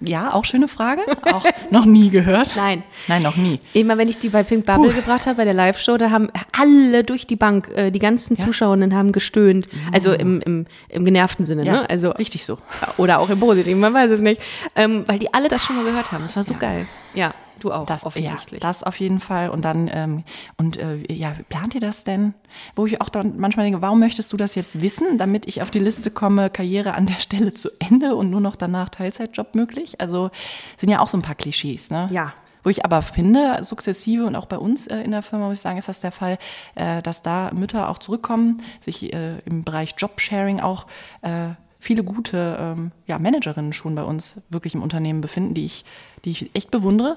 Ja, 0.00 0.32
auch 0.34 0.44
schöne 0.44 0.68
Frage. 0.68 1.00
Auch 1.32 1.44
noch 1.70 1.84
nie 1.84 2.10
gehört. 2.10 2.54
Nein. 2.56 2.84
Nein, 3.08 3.22
noch 3.22 3.36
nie. 3.36 3.58
Immer 3.72 3.98
wenn 3.98 4.08
ich 4.08 4.18
die 4.18 4.28
bei 4.28 4.44
Pink 4.44 4.66
Bubble 4.66 4.90
Puh. 4.90 4.94
gebracht 4.94 5.26
habe, 5.26 5.38
bei 5.38 5.44
der 5.44 5.54
Live-Show, 5.54 5.96
da 5.96 6.10
haben 6.10 6.28
alle 6.56 7.02
durch 7.02 7.26
die 7.26 7.34
Bank, 7.36 7.68
äh, 7.74 7.90
die 7.90 7.98
ganzen 7.98 8.36
Zuschauerinnen 8.38 8.94
haben 8.94 9.10
gestöhnt. 9.10 9.68
Also 9.92 10.12
im, 10.12 10.40
im, 10.42 10.66
im 10.88 11.04
genervten 11.04 11.44
Sinne, 11.44 11.64
Ja, 11.64 11.72
ne? 11.72 11.90
Also 11.90 12.10
richtig 12.10 12.44
so. 12.44 12.58
Oder 12.98 13.18
auch 13.18 13.30
im 13.30 13.40
Positiven, 13.40 13.80
man 13.80 13.92
weiß 13.94 14.10
es 14.12 14.20
nicht. 14.20 14.40
Ähm, 14.76 14.91
weil 15.06 15.18
die 15.18 15.32
alle 15.34 15.48
das 15.48 15.64
schon 15.64 15.76
mal 15.76 15.84
gehört 15.84 16.12
haben. 16.12 16.22
Das 16.22 16.36
war 16.36 16.44
so 16.44 16.54
geil. 16.54 16.86
Ja, 17.14 17.34
du 17.60 17.72
auch, 17.72 17.86
Das, 17.86 18.04
offensichtlich. 18.04 18.62
Ja, 18.62 18.68
das 18.68 18.82
auf 18.82 18.98
jeden 19.00 19.20
Fall. 19.20 19.50
Und 19.50 19.64
dann, 19.64 19.90
ähm, 19.92 20.24
und 20.56 20.76
äh, 20.76 20.98
ja, 21.12 21.32
plant 21.48 21.74
ihr 21.74 21.80
das 21.80 22.04
denn? 22.04 22.34
Wo 22.76 22.86
ich 22.86 23.00
auch 23.00 23.08
dann 23.08 23.38
manchmal 23.38 23.64
denke, 23.64 23.82
warum 23.82 24.00
möchtest 24.00 24.32
du 24.32 24.36
das 24.36 24.54
jetzt 24.54 24.80
wissen, 24.80 25.18
damit 25.18 25.46
ich 25.46 25.62
auf 25.62 25.70
die 25.70 25.78
Liste 25.78 26.10
komme, 26.10 26.50
Karriere 26.50 26.94
an 26.94 27.06
der 27.06 27.14
Stelle 27.14 27.52
zu 27.52 27.70
Ende 27.78 28.14
und 28.14 28.30
nur 28.30 28.40
noch 28.40 28.56
danach 28.56 28.88
Teilzeitjob 28.88 29.54
möglich? 29.54 30.00
Also 30.00 30.30
sind 30.76 30.90
ja 30.90 31.00
auch 31.00 31.08
so 31.08 31.18
ein 31.18 31.22
paar 31.22 31.34
Klischees, 31.34 31.90
ne? 31.90 32.08
Ja. 32.10 32.32
Wo 32.64 32.70
ich 32.70 32.84
aber 32.84 33.02
finde, 33.02 33.58
sukzessive 33.64 34.24
und 34.24 34.36
auch 34.36 34.46
bei 34.46 34.58
uns 34.58 34.86
äh, 34.86 34.98
in 34.98 35.10
der 35.10 35.22
Firma, 35.22 35.48
muss 35.48 35.58
ich 35.58 35.62
sagen, 35.62 35.78
ist 35.78 35.88
das 35.88 35.98
der 35.98 36.12
Fall, 36.12 36.38
äh, 36.76 37.02
dass 37.02 37.22
da 37.22 37.50
Mütter 37.52 37.88
auch 37.88 37.98
zurückkommen, 37.98 38.62
sich 38.80 39.12
äh, 39.12 39.38
im 39.44 39.64
Bereich 39.64 39.94
Jobsharing 39.98 40.60
auch 40.60 40.86
äh, 41.22 41.54
viele 41.82 42.04
gute 42.04 42.56
ähm, 42.60 42.92
ja, 43.06 43.18
Managerinnen 43.18 43.72
schon 43.72 43.94
bei 43.96 44.04
uns 44.04 44.36
wirklich 44.50 44.74
im 44.74 44.82
Unternehmen 44.82 45.20
befinden, 45.20 45.52
die 45.54 45.64
ich, 45.64 45.84
die 46.24 46.30
ich 46.30 46.50
echt 46.54 46.70
bewundere. 46.70 47.16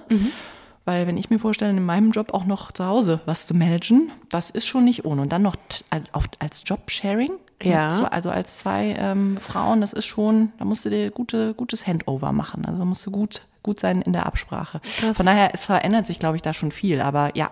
Weil 0.85 1.07
wenn 1.07 1.17
ich 1.17 1.29
mir 1.29 1.39
vorstelle, 1.39 1.71
in 1.71 1.83
meinem 1.83 2.11
Job 2.11 2.33
auch 2.33 2.45
noch 2.45 2.71
zu 2.71 2.85
Hause 2.85 3.19
was 3.25 3.47
zu 3.47 3.53
managen, 3.55 4.11
das 4.29 4.49
ist 4.49 4.65
schon 4.67 4.83
nicht 4.83 5.05
ohne. 5.05 5.21
Und 5.21 5.31
dann 5.31 5.41
noch 5.43 5.55
als, 5.89 6.13
auf, 6.13 6.25
als 6.39 6.63
Jobsharing, 6.65 7.31
Ja. 7.63 7.89
zwei, 7.89 8.07
also 8.07 8.29
als 8.29 8.57
zwei 8.57 8.95
ähm, 8.97 9.37
Frauen, 9.37 9.81
das 9.81 9.93
ist 9.93 10.05
schon, 10.05 10.51
da 10.59 10.65
musst 10.65 10.85
du 10.85 10.89
dir 10.89 11.09
gute, 11.11 11.53
gutes 11.55 11.85
Handover 11.87 12.31
machen. 12.31 12.65
Also 12.65 12.77
da 12.79 12.85
musst 12.85 13.05
du 13.05 13.11
gut, 13.11 13.41
gut 13.65 13.79
sein 13.79 14.01
in 14.03 14.13
der 14.13 14.25
Absprache. 14.27 14.79
Krass. 14.99 15.17
Von 15.17 15.25
daher, 15.25 15.49
es 15.53 15.65
verändert 15.65 16.05
sich, 16.05 16.19
glaube 16.19 16.35
ich, 16.37 16.43
da 16.43 16.53
schon 16.53 16.71
viel. 16.71 17.01
Aber 17.01 17.31
ja, 17.35 17.49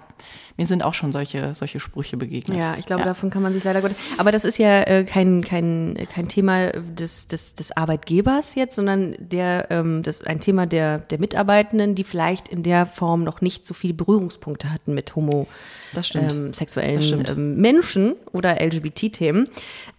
mir 0.55 0.67
sind 0.67 0.83
auch 0.83 0.93
schon 0.93 1.11
solche, 1.11 1.55
solche 1.55 1.79
Sprüche 1.79 2.15
begegnet. 2.15 2.59
Ja, 2.59 2.75
ich 2.77 2.85
glaube, 2.85 3.03
davon 3.03 3.31
kann 3.31 3.41
man 3.41 3.51
sich 3.53 3.63
leider 3.63 3.81
gut. 3.81 3.91
Aber 4.17 4.31
das 4.31 4.45
ist 4.45 4.59
ja 4.59 4.83
äh, 4.83 5.03
kein, 5.03 5.43
kein, 5.43 5.97
kein 6.13 6.29
Thema 6.29 6.71
des, 6.71 7.27
des, 7.27 7.55
des 7.55 7.75
Arbeitgebers 7.75 8.53
jetzt, 8.53 8.75
sondern 8.75 9.15
der, 9.17 9.71
ähm, 9.71 10.03
das 10.03 10.23
ein 10.23 10.39
Thema 10.39 10.67
der, 10.67 10.99
der 10.99 11.19
Mitarbeitenden, 11.19 11.95
die 11.95 12.03
vielleicht 12.03 12.47
in 12.47 12.61
der 12.61 12.85
Form 12.85 13.23
noch 13.23 13.41
nicht 13.41 13.65
so 13.65 13.73
viele 13.73 13.95
Berührungspunkte 13.95 14.71
hatten 14.71 14.93
mit 14.93 15.15
homo 15.15 15.47
Das 15.93 16.07
stimmt. 16.07 16.33
Ähm, 16.33 17.23
ähm, 17.27 17.55
Menschen 17.57 18.15
oder 18.31 18.61
LGBT-Themen. 18.63 19.49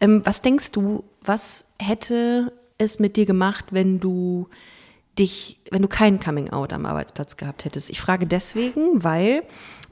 Ähm, 0.01 0.23
was 0.25 0.41
denkst 0.41 0.71
du, 0.71 1.03
was 1.21 1.67
hätte 1.83 2.53
es 2.79 3.01
mit 3.01 3.17
dir 3.17 3.27
gemacht, 3.27 3.67
wenn 3.71 3.99
du 3.99 4.49
dich, 5.19 5.61
wenn 5.71 5.83
du 5.83 5.89
kein 5.89 6.21
Coming 6.21 6.51
Out 6.51 6.73
am 6.73 6.87
Arbeitsplatz 6.87 7.37
gehabt 7.37 7.65
hättest? 7.65 7.91
Ich 7.91 8.01
frage 8.01 8.27
deswegen, 8.27 9.05
weil 9.05 9.43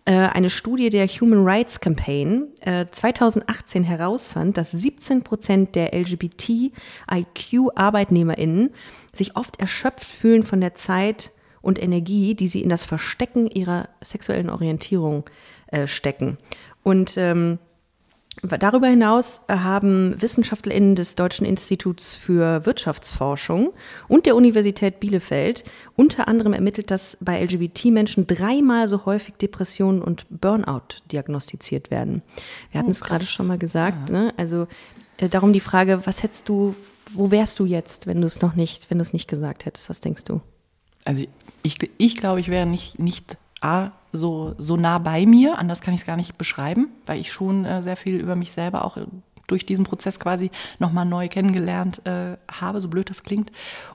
äh, 0.04 0.12
eine 0.12 0.50
Studie 0.50 0.90
der 0.90 1.06
Human 1.06 1.44
Rights 1.44 1.78
Campaign 1.80 2.48
äh, 2.60 2.86
2018 2.90 3.84
herausfand, 3.84 4.56
dass 4.56 4.72
17 4.72 5.22
Prozent 5.22 5.76
der 5.76 5.94
LGBTIQ-ArbeitnehmerInnen 5.94 8.70
sich 9.14 9.36
oft 9.36 9.60
erschöpft 9.60 10.04
fühlen 10.04 10.42
von 10.42 10.60
der 10.60 10.74
Zeit 10.74 11.30
und 11.60 11.80
Energie, 11.80 12.34
die 12.34 12.48
sie 12.48 12.62
in 12.62 12.68
das 12.68 12.84
Verstecken 12.84 13.46
ihrer 13.46 13.88
sexuellen 14.02 14.50
Orientierung 14.50 15.22
äh, 15.68 15.86
stecken. 15.86 16.36
Und 16.82 17.16
ähm, 17.16 17.60
Darüber 18.40 18.86
hinaus 18.86 19.42
haben 19.48 20.20
WissenschaftlerInnen 20.20 20.94
des 20.94 21.16
Deutschen 21.16 21.44
Instituts 21.44 22.14
für 22.14 22.64
Wirtschaftsforschung 22.64 23.72
und 24.08 24.24
der 24.24 24.34
Universität 24.36 25.00
Bielefeld 25.00 25.64
unter 25.96 26.28
anderem 26.28 26.54
ermittelt, 26.54 26.90
dass 26.90 27.18
bei 27.20 27.42
LGBT-Menschen 27.44 28.26
dreimal 28.26 28.88
so 28.88 29.04
häufig 29.04 29.34
Depressionen 29.34 30.00
und 30.00 30.26
Burnout 30.30 31.02
diagnostiziert 31.12 31.90
werden. 31.90 32.22
Wir 32.70 32.80
hatten 32.80 32.90
es 32.90 33.00
krass. 33.00 33.20
gerade 33.20 33.26
schon 33.26 33.46
mal 33.46 33.58
gesagt. 33.58 34.08
Ne? 34.08 34.32
Also 34.38 34.66
äh, 35.18 35.28
darum 35.28 35.52
die 35.52 35.60
Frage, 35.60 36.00
was 36.04 36.22
hättest 36.22 36.48
du, 36.48 36.74
wo 37.12 37.30
wärst 37.30 37.58
du 37.58 37.66
jetzt, 37.66 38.06
wenn 38.06 38.20
du 38.20 38.26
es 38.26 38.40
noch 38.40 38.54
nicht, 38.54 38.88
wenn 38.90 38.98
du 38.98 39.02
es 39.02 39.12
nicht 39.12 39.28
gesagt 39.28 39.66
hättest? 39.66 39.90
Was 39.90 40.00
denkst 40.00 40.24
du? 40.24 40.40
Also 41.04 41.24
ich, 41.62 41.78
ich 41.98 42.16
glaube, 42.16 42.40
ich 42.40 42.48
wäre 42.48 42.66
nicht, 42.66 42.98
nicht 42.98 43.36
A, 43.60 43.92
so, 44.12 44.54
so 44.58 44.76
nah 44.76 44.98
bei 44.98 45.26
mir, 45.26 45.58
anders 45.58 45.80
kann 45.80 45.94
ich 45.94 46.00
es 46.00 46.06
gar 46.06 46.16
nicht 46.16 46.38
beschreiben, 46.38 46.88
weil 47.06 47.18
ich 47.18 47.32
schon 47.32 47.64
äh, 47.64 47.82
sehr 47.82 47.96
viel 47.96 48.16
über 48.16 48.36
mich 48.36 48.52
selber 48.52 48.84
auch 48.84 48.96
äh, 48.96 49.06
durch 49.46 49.66
diesen 49.66 49.84
Prozess 49.84 50.20
quasi 50.20 50.50
nochmal 50.78 51.04
neu 51.04 51.28
kennengelernt 51.28 52.02
äh, 52.06 52.36
habe, 52.50 52.80
so 52.80 52.88
blöd 52.88 53.10
das 53.10 53.22
klingt. 53.22 53.52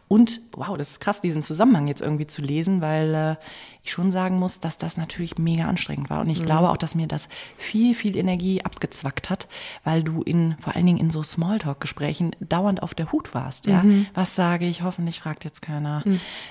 Und 0.07 0.41
wow, 0.53 0.77
das 0.77 0.91
ist 0.91 0.99
krass, 0.99 1.21
diesen 1.21 1.41
Zusammenhang 1.41 1.87
jetzt 1.87 2.01
irgendwie 2.01 2.27
zu 2.27 2.41
lesen, 2.41 2.81
weil 2.81 3.13
äh, 3.13 3.35
ich 3.83 3.91
schon 3.91 4.11
sagen 4.11 4.39
muss, 4.39 4.59
dass 4.59 4.77
das 4.77 4.97
natürlich 4.97 5.37
mega 5.37 5.65
anstrengend 5.65 6.09
war. 6.09 6.21
Und 6.21 6.29
ich 6.29 6.43
glaube 6.43 6.69
auch, 6.69 6.77
dass 6.77 6.95
mir 6.95 7.07
das 7.07 7.29
viel, 7.57 7.95
viel 7.95 8.17
Energie 8.17 8.63
abgezwackt 8.63 9.29
hat, 9.29 9.47
weil 9.83 10.03
du 10.03 10.21
in, 10.21 10.55
vor 10.59 10.75
allen 10.75 10.85
Dingen 10.85 10.99
in 10.99 11.09
so 11.09 11.23
Smalltalk-Gesprächen 11.23 12.35
dauernd 12.39 12.83
auf 12.83 12.93
der 12.93 13.11
Hut 13.11 13.33
warst. 13.33 13.65
Ja, 13.67 13.83
was 14.13 14.35
sage 14.35 14.65
ich? 14.65 14.81
Hoffentlich 14.81 15.19
fragt 15.19 15.43
jetzt 15.43 15.61
keiner. 15.61 16.03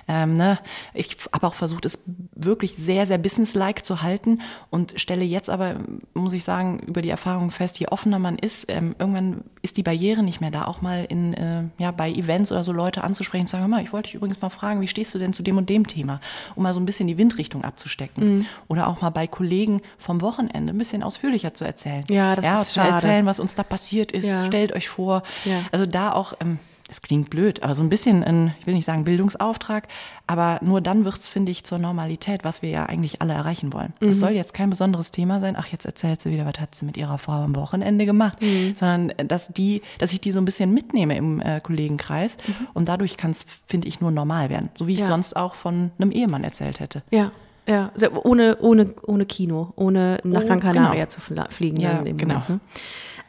Ähm, 0.09 0.37
ne? 0.37 0.59
Ich 0.95 1.17
habe 1.33 1.47
auch 1.47 1.55
versucht, 1.55 1.85
es 1.85 2.03
wirklich 2.35 2.75
sehr, 2.77 3.07
sehr 3.07 3.19
businesslike 3.19 3.83
zu 3.83 4.03
halten 4.03 4.41
und 4.71 4.99
stelle 5.01 5.25
jetzt 5.25 5.51
aber, 5.51 5.77
muss 6.15 6.33
ich 6.33 6.45
sagen, 6.45 6.81
über 6.81 7.03
die 7.03 7.11
Erfahrung 7.11 7.51
fest, 7.51 7.79
je 7.79 7.89
offener 7.89 8.19
man 8.19 8.39
ist, 8.39 8.71
ähm, 8.71 8.95
irgendwann 8.99 9.43
ist 9.63 9.77
die 9.77 9.83
Barriere 9.83 10.23
nicht 10.23 10.41
mehr 10.41 10.51
da, 10.51 10.65
auch 10.67 10.81
mal 10.83 11.05
in, 11.05 11.35
äh, 11.35 11.65
ja, 11.79 11.91
bei 11.91 12.11
Events 12.11 12.53
oder 12.53 12.65
so 12.65 12.73
Leute 12.73 13.05
anzusprechen 13.05 13.43
und 13.43 13.47
zu 13.49 13.53
sagen, 13.53 13.63
hör 13.63 13.69
mal, 13.69 13.83
ich 13.83 13.93
wollte 13.93 14.09
dich 14.09 14.15
übrigens 14.15 14.41
mal 14.41 14.51
fragen, 14.51 14.81
wie 14.81 14.89
stehst 14.89 15.15
du 15.15 15.19
denn 15.19 15.33
zu 15.33 15.43
dem 15.43 15.57
und 15.57 15.69
dem 15.69 15.87
Thema, 15.87 16.21
um 16.55 16.63
mal 16.63 16.75
so 16.75 16.81
ein 16.81 16.87
bisschen 16.87 17.09
die 17.09 17.19
Windrichtung 17.27 17.65
abzustecken. 17.65 18.47
Oder 18.69 18.87
auch 18.87 19.01
mal 19.01 19.11
bei 19.11 19.27
Kollegen 19.27 19.83
vom 19.99 20.21
Wochenende 20.21 20.73
ein 20.73 20.79
bisschen 20.79 21.03
ausführlicher 21.03 21.55
zu 21.55 21.65
erzählen. 21.65 22.05
Ja, 22.09 22.37
das 22.37 22.45
ja, 22.45 22.61
ist 22.61 22.69
zu 22.69 22.81
schade. 22.81 22.93
erzählen, 22.93 23.27
was 23.27 23.41
uns 23.41 23.55
da 23.57 23.65
passiert 23.65 24.13
ist. 24.13 24.25
Ja. 24.25 24.45
Stellt 24.45 24.73
euch 24.73 24.89
vor. 24.89 25.23
Ja. 25.45 25.63
Also 25.73 25.87
da 25.87 26.13
auch, 26.13 26.35
ähm, 26.41 26.59
das 26.89 27.03
klingt 27.03 27.31
blöd, 27.31 27.65
aber 27.65 27.75
so 27.75 27.83
ein 27.83 27.89
bisschen 27.89 28.23
ein, 28.23 28.55
ich 28.61 28.67
will 28.67 28.75
nicht 28.75 28.85
sagen 28.85 29.03
Bildungsauftrag, 29.05 29.89
aber 30.29 30.61
nur 30.63 30.81
dann 30.81 31.05
wird's, 31.05 31.29
finde 31.29 31.51
ich, 31.51 31.65
zur 31.65 31.79
Normalität, 31.79 32.45
was 32.45 32.63
wir 32.63 32.71
ja 32.71 32.87
eigentlich 32.87 33.21
alle 33.21 33.33
erreichen 33.35 33.73
wollen. 33.73 33.93
Mhm. 34.01 34.07
Das 34.07 34.21
soll 34.21 34.31
jetzt 34.31 34.55
kein 34.55 34.71
besonderes 34.71 35.11
Thema 35.11 35.41
sein, 35.41 35.57
ach, 35.59 35.67
jetzt 35.67 35.85
erzählt 35.85 36.21
sie 36.23 36.31
wieder, 36.31 36.47
was 36.47 36.61
hat 36.61 36.75
sie 36.77 36.85
mit 36.85 36.97
ihrer 36.97 37.19
Frau 37.19 37.33
am 37.43 37.57
Wochenende 37.57 38.07
gemacht, 38.07 38.41
Mhm. 38.41 38.75
sondern 38.77 39.11
äh, 39.11 39.25
dass 39.25 39.49
die, 39.49 39.83
dass 39.99 40.13
ich 40.13 40.21
die 40.21 40.31
so 40.31 40.39
ein 40.41 40.45
bisschen 40.45 40.73
mitnehme 40.73 41.17
im 41.17 41.41
äh, 41.41 41.61
Kollegenkreis 41.61 42.37
und 42.73 42.87
dadurch 42.89 43.17
kann's, 43.17 43.45
finde 43.67 43.89
ich, 43.89 44.01
nur 44.01 44.13
normal 44.13 44.49
werden. 44.49 44.69
So 44.77 44.87
wie 44.87 44.93
ich 44.95 44.99
Mhm. 45.01 45.05
Ja. 45.05 45.09
sonst 45.11 45.37
auch 45.37 45.55
von 45.57 45.91
einem 45.99 46.13
Ehemann 46.13 46.45
erzählt 46.45 46.79
hätte. 46.81 47.03
Ja. 47.11 47.33
Ja, 47.69 47.91
ohne, 48.23 48.59
ohne, 48.61 48.95
ohne 49.09 49.27
Kino, 49.27 49.73
ohne 49.75 50.19
nach 50.23 50.45
Oh, 50.45 50.47
Gran 50.47 50.61
Canaria 50.61 51.05
genau. 51.05 51.07
zu 51.09 51.21
fliegen. 51.51 51.81
Ja, 51.81 52.01
genau. 52.05 52.35
Moment, 52.35 52.49
ne? 52.49 52.61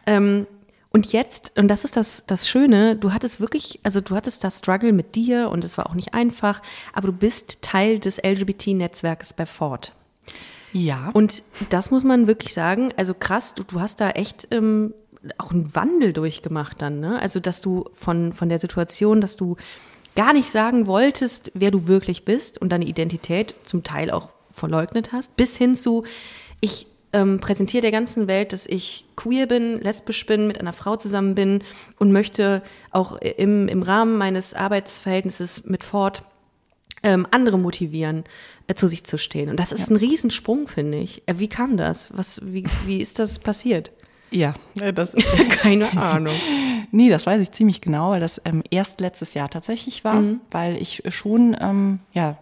ähm, 0.06 0.48
und 0.98 1.14
jetzt, 1.14 1.52
und 1.56 1.68
das 1.68 1.84
ist 1.84 1.96
das, 1.96 2.24
das 2.26 2.50
Schöne, 2.50 2.96
du 2.96 3.14
hattest 3.14 3.40
wirklich, 3.40 3.80
also 3.84 4.02
du 4.02 4.16
hattest 4.16 4.44
das 4.44 4.58
Struggle 4.58 4.94
mit 4.94 5.14
dir 5.14 5.52
und 5.52 5.64
es 5.64 5.78
war 5.78 5.88
auch 5.88 5.94
nicht 5.94 6.16
einfach, 6.16 6.60
aber 6.92 7.10
du 7.10 7.14
bist 7.14 7.62
Teil 7.62 8.00
des 8.00 8.18
LGBT-Netzwerkes 8.18 9.34
bei 9.34 9.46
Ford. 9.46 9.94
Ja. 10.74 11.12
Und 11.14 11.44
das 11.70 11.92
muss 11.92 12.04
man 12.04 12.26
wirklich 12.26 12.52
sagen, 12.52 12.90
also 12.98 13.14
krass, 13.14 13.54
du, 13.54 13.62
du 13.62 13.80
hast 13.80 14.02
da 14.02 14.10
echt 14.10 14.48
ähm, 14.50 14.96
auch 15.38 15.52
einen 15.52 15.76
Wandel 15.76 16.14
durchgemacht 16.14 16.82
dann, 16.82 17.00
ne? 17.00 17.22
Also, 17.22 17.40
dass 17.40 17.62
du 17.62 17.86
von, 17.94 18.34
von 18.34 18.50
der 18.50 18.58
Situation, 18.58 19.22
dass 19.22 19.38
du 19.38 19.56
gar 20.16 20.34
nicht 20.34 20.50
sagen 20.50 20.88
wolltest, 20.88 21.52
wer 21.54 21.70
du 21.70 21.88
wirklich 21.88 22.26
bist 22.26 22.60
und 22.60 22.70
deine 22.70 22.86
Identität 22.86 23.54
zum 23.66 23.84
Teil 23.84 24.10
auch 24.10 24.30
verleugnet 24.52 25.12
hast, 25.12 25.36
bis 25.36 25.58
hin 25.58 25.76
zu, 25.76 26.06
ich 26.60 26.88
ähm, 27.14 27.40
präsentiere 27.40 27.82
der 27.82 27.92
ganzen 27.92 28.28
Welt, 28.28 28.54
dass 28.54 28.66
ich 28.68 29.06
queer 29.16 29.48
bin, 29.48 29.80
lesbisch 29.80 30.26
bin, 30.26 30.48
mit 30.48 30.60
einer 30.60 30.74
Frau 30.74 30.96
zusammen 30.96 31.36
bin 31.36 31.64
und 32.00 32.12
möchte 32.12 32.62
auch 32.92 33.18
im, 33.18 33.68
im 33.68 33.82
Rahmen 33.82 34.18
meines 34.18 34.54
Arbeitsverhältnisses 34.54 35.66
mit 35.66 35.84
Ford 35.84 36.24
ähm, 37.04 37.28
andere 37.32 37.58
motivieren, 37.58 38.24
äh, 38.68 38.74
zu 38.74 38.88
sich 38.88 39.04
zu 39.04 39.18
stehen. 39.18 39.50
Und 39.50 39.60
das 39.60 39.72
ist 39.72 39.90
ein 39.90 39.96
Riesensprung, 39.96 40.68
finde 40.68 40.98
ich. 40.98 41.24
Äh, 41.28 41.36
wie 41.38 41.48
kam 41.48 41.78
das? 41.78 42.10
Was, 42.16 42.42
wie, 42.44 42.66
wie 42.86 42.98
ist 42.98 43.20
das 43.20 43.40
passiert? 43.40 43.92
ja, 44.76 44.92
das, 44.92 45.14
Keine 45.50 45.98
Ahnung. 45.98 46.36
Nee, 46.92 47.10
das 47.10 47.26
weiß 47.26 47.42
ich 47.42 47.52
ziemlich 47.52 47.82
genau, 47.82 48.12
weil 48.12 48.20
das 48.20 48.42
ähm, 48.46 48.64
erst 48.70 49.00
letztes 49.00 49.34
Jahr 49.34 49.50
tatsächlich 49.50 50.04
war, 50.04 50.22
weil 50.52 50.76
ich 50.78 51.04
schon, 51.10 51.56
ähm, 51.60 52.00
ja, 52.14 52.38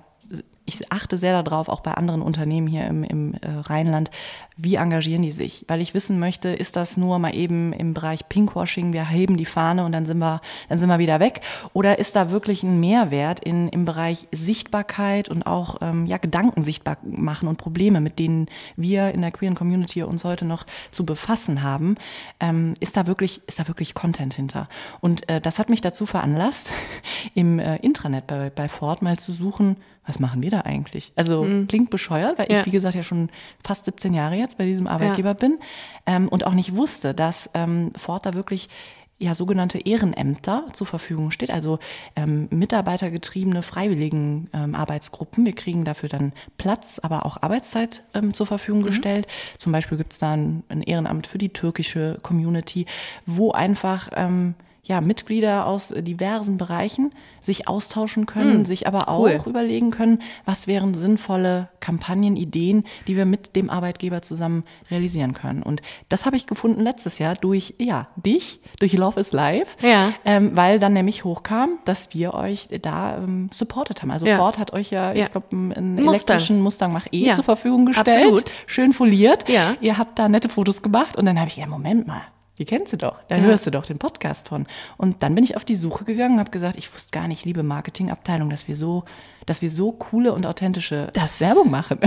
ich 0.66 0.92
achte 0.92 1.18
sehr 1.18 1.42
darauf, 1.44 1.70
auch 1.70 1.82
bei 1.82 1.94
anderen 1.94 2.22
Unternehmen 2.22 2.68
hier 2.68 2.86
im, 2.88 3.04
im 3.04 3.34
äh, 3.36 3.50
Rheinland, 3.52 4.10
wie 4.58 4.76
engagieren 4.76 5.22
die 5.22 5.32
sich? 5.32 5.66
Weil 5.68 5.82
ich 5.82 5.94
wissen 5.94 6.18
möchte, 6.18 6.50
ist 6.50 6.76
das 6.78 6.96
nur 6.96 7.20
mal 7.20 7.36
eben 7.36 7.74
im 7.74 7.94
Bereich 7.94 8.30
Pinkwashing, 8.30 8.94
wir 8.94 9.08
heben 9.10 9.36
die 9.36 9.46
Fahne 9.46 9.84
und 9.84 9.92
dann 9.92 10.06
sind 10.06 10.20
wir, 10.20 10.40
dann 10.70 10.78
sind 10.78 10.88
wir 10.88 10.98
wieder 11.00 11.20
weg? 11.20 11.42
Oder 11.74 12.00
ist 12.00 12.16
da 12.16 12.32
wirklich 12.32 12.64
ein 12.64 12.80
Mehrwert 12.80 13.42
in, 13.42 13.68
im 13.68 13.84
Bereich 13.84 14.28
Sichtbarkeit 14.32 15.28
und 15.28 15.46
auch 15.46 15.78
ähm, 15.82 16.06
ja, 16.06 16.18
Gedanken 16.18 16.64
sichtbar 16.64 16.98
machen 17.04 17.50
und 17.50 17.58
Probleme, 17.58 18.00
mit 18.00 18.18
denen 18.18 18.48
wir 18.78 19.14
in 19.14 19.22
der 19.22 19.32
queeren 19.32 19.56
Community 19.56 20.04
uns 20.04 20.24
heute 20.24 20.46
noch 20.46 20.66
zu 20.92 21.06
befassen 21.06 21.62
haben? 21.62 21.96
Ähm, 22.40 22.76
ist 22.80 22.96
da 22.96 23.08
wirklich, 23.08 23.42
ist 23.48 23.60
da 23.60 23.68
wirklich 23.68 23.94
Content 23.94 24.34
hinter? 24.36 24.70
Und 25.02 25.28
äh, 25.30 25.42
das 25.42 25.60
hat 25.60 25.70
mich 25.70 25.82
dazu 25.82 26.06
veranlasst, 26.06 26.72
im 27.34 27.60
äh, 27.60 27.76
Intranet 27.78 28.26
bei, 28.28 28.50
bei 28.50 28.70
Ford 28.70 29.02
mal 29.02 29.18
zu 29.18 29.34
suchen, 29.34 29.76
was 30.08 30.20
machen 30.20 30.44
wir 30.44 30.52
da 30.52 30.62
eigentlich? 30.62 31.12
Also 31.16 31.48
klingt 31.68 31.90
bescheuert, 31.90 32.38
weil 32.38 32.52
Ja. 32.52 32.60
ich, 32.60 32.68
wie 32.68 32.72
gesagt, 32.72 32.94
ja 32.94 33.02
schon 33.02 33.30
fast 33.64 33.86
17 33.86 34.14
Jahre 34.14 34.36
jetzt 34.46 34.58
bei 34.58 34.66
diesem 34.66 34.88
Arbeitgeber 34.88 35.34
bin 35.34 35.60
ähm, 36.06 36.28
und 36.30 36.46
auch 36.46 36.54
nicht 36.54 36.76
wusste, 36.76 37.14
dass 37.14 37.50
ähm, 37.54 37.92
Ford 37.96 38.26
da 38.26 38.34
wirklich 38.34 38.70
ja 39.18 39.34
sogenannte 39.34 39.80
Ehrenämter 39.80 40.66
zur 40.74 40.88
Verfügung 40.88 41.32
steht, 41.32 41.52
also 41.52 41.80
ähm, 42.16 42.48
mitarbeitergetriebene 42.52 43.64
freiwilligen 43.64 44.50
ähm, 44.54 44.76
Arbeitsgruppen. 44.76 45.46
Wir 45.46 45.54
kriegen 45.54 45.86
dafür 45.86 46.10
dann 46.10 46.34
Platz, 46.58 47.00
aber 47.02 47.26
auch 47.26 47.42
Arbeitszeit 47.42 48.04
ähm, 48.14 48.34
zur 48.34 48.46
Verfügung 48.46 48.84
gestellt. 48.84 49.28
Zum 49.58 49.72
Beispiel 49.72 49.98
gibt 49.98 50.14
es 50.14 50.20
da 50.20 50.34
ein, 50.34 50.64
ein 50.68 50.82
Ehrenamt 50.82 51.28
für 51.28 51.38
die 51.38 51.50
türkische 51.50 52.18
Community, 52.24 52.86
wo 53.26 53.52
einfach 53.52 54.10
ähm, 54.16 54.56
ja, 54.86 55.02
Mitglieder 55.02 55.66
aus 55.66 55.92
äh, 55.92 56.02
diversen 56.04 56.58
Bereichen 56.58 57.12
sich 57.42 57.68
austauschen 57.68 58.26
können, 58.26 58.66
sich 58.66 58.88
aber 58.88 59.08
auch 59.10 59.20
cool. 59.26 59.40
überlegen 59.46 59.92
können, 59.92 60.22
was 60.46 60.66
wären 60.66 60.94
sinnvolle 60.96 61.70
Kampagnen, 61.80 62.36
Ideen, 62.38 62.86
die 63.08 63.16
wir 63.16 63.26
mit 63.26 63.56
dem 63.56 63.70
Arbeitgeber 63.70 64.22
zusammen 64.24 64.64
realisieren 64.90 65.34
können. 65.34 65.62
Und 65.62 65.82
das 66.10 66.26
habe 66.26 66.38
ich 66.38 66.48
gefunden 66.48 66.82
letztes 66.82 67.20
Jahr 67.20 67.36
durch, 67.36 67.76
ja, 67.78 68.08
dich, 68.16 68.60
durch 68.80 68.94
Love 68.94 69.20
is 69.20 69.32
Life, 69.32 69.76
Ja. 69.86 70.14
ähm, 70.24 70.52
weil 70.56 70.80
dann 70.80 70.94
nämlich 70.94 71.24
hochkam, 71.24 71.78
dass 71.86 72.14
wir 72.16 72.34
euch 72.34 72.68
da 72.82 73.18
ähm, 73.18 73.50
supportet 73.54 74.02
haben. 74.02 74.10
Also 74.12 74.26
Ja. 74.26 74.38
Ford 74.38 74.58
hat 74.58 74.74
euch 74.74 74.90
ja, 74.92 75.14
Ja. 75.14 75.26
ich 75.26 75.32
glaube, 75.32 75.48
einen 75.52 75.96
Mustang. 75.96 76.08
elektrischen 76.14 76.62
Mustang 76.62 76.94
Mach-E 76.94 77.26
Ja. 77.28 77.34
zur 77.36 77.44
Verfügung 77.44 77.86
gestellt, 77.86 78.08
Absolut. 78.24 78.54
schön 78.66 78.92
foliert. 78.94 79.48
Ja. 79.50 79.76
Ihr 79.82 79.98
habt 80.00 80.18
da 80.18 80.30
nette 80.30 80.50
Fotos 80.50 80.82
gemacht 80.82 81.16
und 81.16 81.26
dann 81.26 81.40
habe 81.40 81.50
ich, 81.50 81.58
ja, 81.58 81.68
Moment 81.68 82.08
mal, 82.08 82.22
die 82.58 82.66
kennst 82.66 82.94
du 82.94 82.98
doch, 82.98 83.16
da 83.28 83.36
hörst 83.36 83.66
du 83.66 83.72
doch 83.72 83.86
den 83.86 83.98
Podcast 83.98 84.48
von. 84.50 84.66
Und 84.98 85.22
dann 85.24 85.36
bin 85.36 85.44
ich 85.44 85.58
auf 85.58 85.66
die 85.66 85.76
Suche 85.76 86.06
gegangen 86.06 86.36
und 86.36 86.40
habe 86.40 86.52
gesagt, 86.52 86.78
ich 86.78 86.94
wusste 86.94 87.12
gar 87.12 87.28
nicht, 87.28 87.44
liebe 87.46 87.64
Marketingabteilung, 87.64 88.50
dass 88.50 88.68
wir 88.68 88.78
so, 88.78 89.04
dass 89.46 89.62
wir 89.62 89.70
so 89.72 89.92
coole 89.92 90.34
und 90.34 90.46
authentische 90.46 91.10
Das- 91.14 91.42
Werbung 91.42 91.70
machen. 91.70 92.00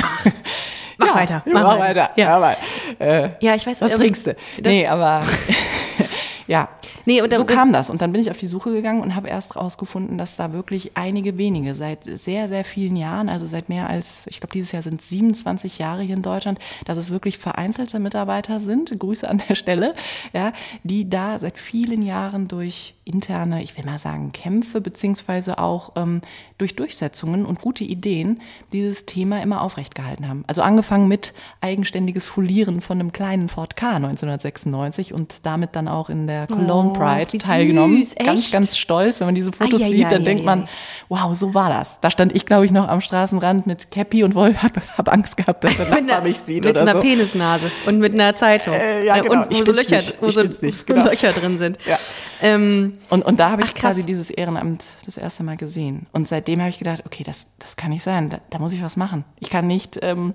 Mach 0.96 1.14
weiter, 1.14 1.42
Mach, 1.46 1.62
mach 1.62 1.78
weiter. 1.78 1.80
weiter. 1.80 2.10
Ja. 2.16 2.24
Ja, 2.24 2.36
aber, 2.36 2.56
äh, 2.98 3.30
Ja, 3.40 3.54
ich 3.54 3.66
weiß. 3.66 3.80
was 3.82 3.90
ähm, 3.92 3.98
trinkst 3.98 4.26
du? 4.26 4.36
Nee, 4.62 4.86
aber 4.86 5.22
ja. 6.48 6.70
Nee, 7.04 7.20
und 7.20 7.32
so 7.32 7.44
kam 7.44 7.72
das. 7.72 7.90
Und 7.90 8.00
dann 8.00 8.10
bin 8.10 8.22
ich 8.22 8.30
auf 8.30 8.38
die 8.38 8.46
Suche 8.46 8.72
gegangen 8.72 9.02
und 9.02 9.14
habe 9.14 9.28
erst 9.28 9.54
rausgefunden, 9.54 10.16
dass 10.16 10.36
da 10.36 10.52
wirklich 10.52 10.92
einige 10.94 11.36
wenige 11.36 11.74
seit 11.74 12.04
sehr, 12.04 12.48
sehr 12.48 12.64
vielen 12.64 12.96
Jahren, 12.96 13.28
also 13.28 13.44
seit 13.44 13.68
mehr 13.68 13.88
als, 13.88 14.26
ich 14.28 14.40
glaube, 14.40 14.54
dieses 14.54 14.72
Jahr 14.72 14.82
sind 14.82 15.02
27 15.02 15.78
Jahre 15.78 16.02
hier 16.02 16.16
in 16.16 16.22
Deutschland, 16.22 16.58
dass 16.86 16.96
es 16.96 17.10
wirklich 17.10 17.36
vereinzelte 17.36 17.98
Mitarbeiter 18.00 18.60
sind, 18.60 18.98
Grüße 18.98 19.28
an 19.28 19.42
der 19.46 19.54
Stelle, 19.54 19.94
ja, 20.32 20.52
die 20.82 21.08
da 21.08 21.38
seit 21.38 21.58
vielen 21.58 22.00
Jahren 22.00 22.48
durch 22.48 22.94
interne, 23.08 23.62
ich 23.62 23.76
will 23.76 23.84
mal 23.84 23.98
sagen, 23.98 24.32
Kämpfe, 24.32 24.80
beziehungsweise 24.80 25.58
auch 25.58 25.92
ähm, 25.96 26.20
durch 26.58 26.76
Durchsetzungen 26.76 27.46
und 27.46 27.60
gute 27.60 27.84
Ideen 27.84 28.40
dieses 28.72 29.06
Thema 29.06 29.42
immer 29.42 29.62
aufrecht 29.62 29.94
gehalten 29.94 30.28
haben. 30.28 30.44
Also 30.46 30.62
angefangen 30.62 31.08
mit 31.08 31.32
eigenständiges 31.60 32.26
Folieren 32.28 32.80
von 32.80 33.00
einem 33.00 33.12
kleinen 33.12 33.48
Ford 33.48 33.76
K 33.76 33.96
1996 33.96 35.12
und 35.14 35.34
damit 35.46 35.74
dann 35.74 35.88
auch 35.88 36.10
in 36.10 36.26
der 36.26 36.46
Cologne 36.46 36.90
Oh, 36.90 36.92
Pride 36.92 37.32
wie 37.32 37.38
teilgenommen. 37.38 37.96
süß, 38.04 38.14
Ganz, 38.24 38.50
ganz 38.50 38.76
stolz. 38.76 39.20
Wenn 39.20 39.26
man 39.28 39.34
diese 39.34 39.52
Fotos 39.52 39.80
Eieiei, 39.80 39.90
sieht, 39.96 40.12
dann 40.12 40.24
denkt 40.24 40.44
man, 40.44 40.68
wow, 41.08 41.34
so 41.36 41.54
war 41.54 41.70
das. 41.70 42.00
Da 42.00 42.10
stand 42.10 42.34
ich, 42.34 42.46
glaube 42.46 42.66
ich, 42.66 42.70
noch 42.72 42.88
am 42.88 43.00
Straßenrand 43.00 43.66
mit 43.66 43.90
Cappy 43.90 44.22
und 44.24 44.34
woll- 44.34 44.54
hab, 44.62 44.80
hab 44.98 45.08
Angst 45.12 45.36
gehabt, 45.36 45.64
dass 45.64 45.76
der 45.76 45.88
Nachbar 46.02 46.22
mich 46.22 46.38
sieht 46.38 46.64
mit 46.64 46.72
oder 46.76 46.80
so 46.84 46.86
einer. 46.90 47.00
Penisnase 47.00 47.70
und 47.86 47.98
mit 47.98 48.12
einer 48.12 48.34
Zeitung. 48.34 48.74
Äh, 48.74 49.06
ja, 49.06 49.20
genau. 49.20 49.42
Und 49.44 49.52
Ich 49.52 49.60
wo 49.60 49.64
so 49.64 49.72
Löcher, 49.72 50.00
wo 50.20 50.30
so, 50.30 50.42
genau. 50.86 51.04
Löcher 51.06 51.32
drin 51.32 51.58
sind. 51.58 51.78
Ja. 51.86 51.96
Ähm, 52.42 52.97
Und, 53.10 53.24
und 53.24 53.40
da 53.40 53.50
habe 53.50 53.62
ich 53.62 53.70
Ach, 53.70 53.80
quasi 53.80 54.04
dieses 54.04 54.30
Ehrenamt 54.30 54.84
das 55.04 55.16
erste 55.16 55.42
Mal 55.42 55.56
gesehen. 55.56 56.06
Und 56.12 56.28
seitdem 56.28 56.60
habe 56.60 56.70
ich 56.70 56.78
gedacht, 56.78 57.02
okay, 57.06 57.24
das, 57.24 57.46
das 57.58 57.76
kann 57.76 57.90
nicht 57.90 58.02
sein. 58.02 58.30
Da, 58.30 58.40
da 58.50 58.58
muss 58.58 58.72
ich 58.72 58.82
was 58.82 58.96
machen. 58.96 59.24
Ich 59.38 59.50
kann 59.50 59.66
nicht 59.66 59.98
ähm, 60.02 60.34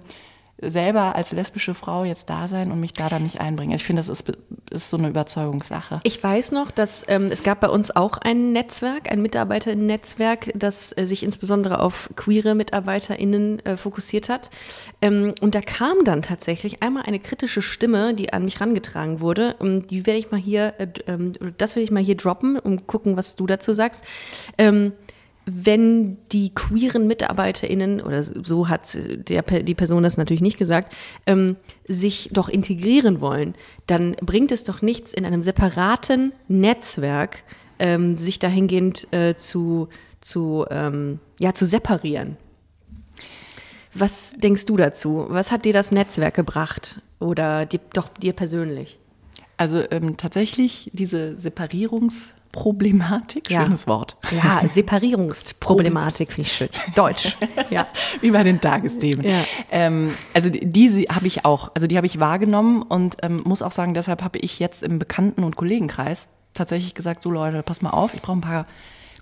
selber 0.61 1.15
als 1.15 1.31
lesbische 1.31 1.73
Frau 1.73 2.03
jetzt 2.03 2.29
da 2.29 2.47
sein 2.47 2.71
und 2.71 2.79
mich 2.79 2.93
da 2.93 3.09
dann 3.09 3.23
nicht 3.23 3.41
einbringen. 3.41 3.75
Ich 3.75 3.83
finde, 3.83 4.01
das 4.01 4.09
ist, 4.09 4.31
ist 4.71 4.89
so 4.89 4.97
eine 4.97 5.09
Überzeugungssache. 5.09 5.99
Ich 6.03 6.23
weiß 6.23 6.51
noch, 6.51 6.71
dass 6.71 7.03
ähm, 7.07 7.29
es 7.31 7.43
gab 7.43 7.59
bei 7.59 7.69
uns 7.69 7.95
auch 7.95 8.17
ein 8.19 8.51
Netzwerk, 8.51 9.11
ein 9.11 9.21
Mitarbeiterinnen-Netzwerk, 9.21 10.51
das 10.55 10.95
äh, 10.95 11.05
sich 11.05 11.23
insbesondere 11.23 11.79
auf 11.79 12.09
queere 12.15 12.55
MitarbeiterInnen 12.55 13.65
äh, 13.65 13.77
fokussiert 13.77 14.29
hat. 14.29 14.49
Ähm, 15.01 15.33
und 15.41 15.55
da 15.55 15.61
kam 15.61 16.03
dann 16.05 16.21
tatsächlich 16.21 16.83
einmal 16.83 17.03
eine 17.03 17.19
kritische 17.19 17.61
Stimme, 17.61 18.13
die 18.13 18.31
an 18.31 18.45
mich 18.45 18.61
rangetragen 18.61 19.21
wurde. 19.21 19.55
Ähm, 19.59 19.87
die 19.87 20.05
werde 20.05 20.19
ich 20.19 20.31
mal 20.31 20.39
hier, 20.39 20.75
äh, 20.77 20.87
ähm, 21.07 21.33
das 21.57 21.75
werde 21.75 21.83
ich 21.83 21.91
mal 21.91 22.03
hier 22.03 22.15
droppen 22.15 22.57
und 22.59 22.87
gucken, 22.87 23.17
was 23.17 23.35
du 23.35 23.47
dazu 23.47 23.73
sagst. 23.73 24.05
Ähm, 24.57 24.93
wenn 25.45 26.17
die 26.31 26.53
queeren 26.53 27.07
MitarbeiterInnen, 27.07 28.01
oder 28.01 28.23
so 28.23 28.69
hat 28.69 28.97
der, 29.29 29.41
die 29.41 29.75
Person 29.75 30.03
das 30.03 30.17
natürlich 30.17 30.41
nicht 30.41 30.57
gesagt, 30.57 30.93
ähm, 31.27 31.57
sich 31.87 32.29
doch 32.31 32.49
integrieren 32.49 33.19
wollen, 33.21 33.53
dann 33.87 34.15
bringt 34.21 34.51
es 34.51 34.63
doch 34.63 34.81
nichts, 34.81 35.13
in 35.13 35.25
einem 35.25 35.43
separaten 35.43 36.31
Netzwerk 36.47 37.43
ähm, 37.79 38.17
sich 38.17 38.39
dahingehend 38.39 39.11
äh, 39.13 39.35
zu, 39.35 39.89
zu, 40.21 40.65
ähm, 40.69 41.19
ja, 41.39 41.53
zu 41.53 41.65
separieren. 41.65 42.37
Was 43.93 44.33
denkst 44.37 44.65
du 44.65 44.77
dazu? 44.77 45.25
Was 45.29 45.51
hat 45.51 45.65
dir 45.65 45.73
das 45.73 45.91
Netzwerk 45.91 46.33
gebracht? 46.33 47.01
Oder 47.19 47.65
dir, 47.65 47.79
doch 47.93 48.07
dir 48.07 48.33
persönlich? 48.33 48.97
Also 49.57 49.83
ähm, 49.91 50.17
tatsächlich 50.17 50.89
diese 50.93 51.39
Separierungsproblematik, 52.53 53.49
Ja. 53.49 53.63
schönes 53.63 53.87
Wort. 53.87 54.15
Ja, 54.31 54.61
Separierungsproblematik 54.71 56.31
finde 56.31 56.41
ich 56.47 56.53
schön. 56.53 56.69
Deutsch. 56.95 57.35
Ja. 57.69 57.87
Wie 58.21 58.31
bei 58.31 58.43
den 58.43 58.61
Tagesthemen. 58.61 59.25
Ja. 59.27 59.43
Ähm, 59.71 60.13
also 60.33 60.49
die- 60.49 60.65
diese 60.71 61.01
habe 61.13 61.25
ich 61.27 61.45
auch, 61.45 61.71
also 61.73 61.87
die 61.87 61.97
habe 61.97 62.05
ich 62.05 62.19
wahrgenommen 62.19 62.81
und 62.83 63.17
ähm, 63.23 63.41
muss 63.45 63.61
auch 63.61 63.71
sagen, 63.71 63.93
deshalb 63.93 64.23
habe 64.23 64.37
ich 64.39 64.59
jetzt 64.59 64.83
im 64.83 64.99
Bekannten- 64.99 65.43
und 65.43 65.55
Kollegenkreis 65.55 66.27
tatsächlich 66.53 66.93
gesagt, 66.93 67.23
so 67.23 67.31
Leute, 67.31 67.63
pass 67.63 67.81
mal 67.81 67.89
auf, 67.89 68.13
ich 68.13 68.21
brauche 68.21 68.37
ein 68.37 68.41
paar 68.41 68.65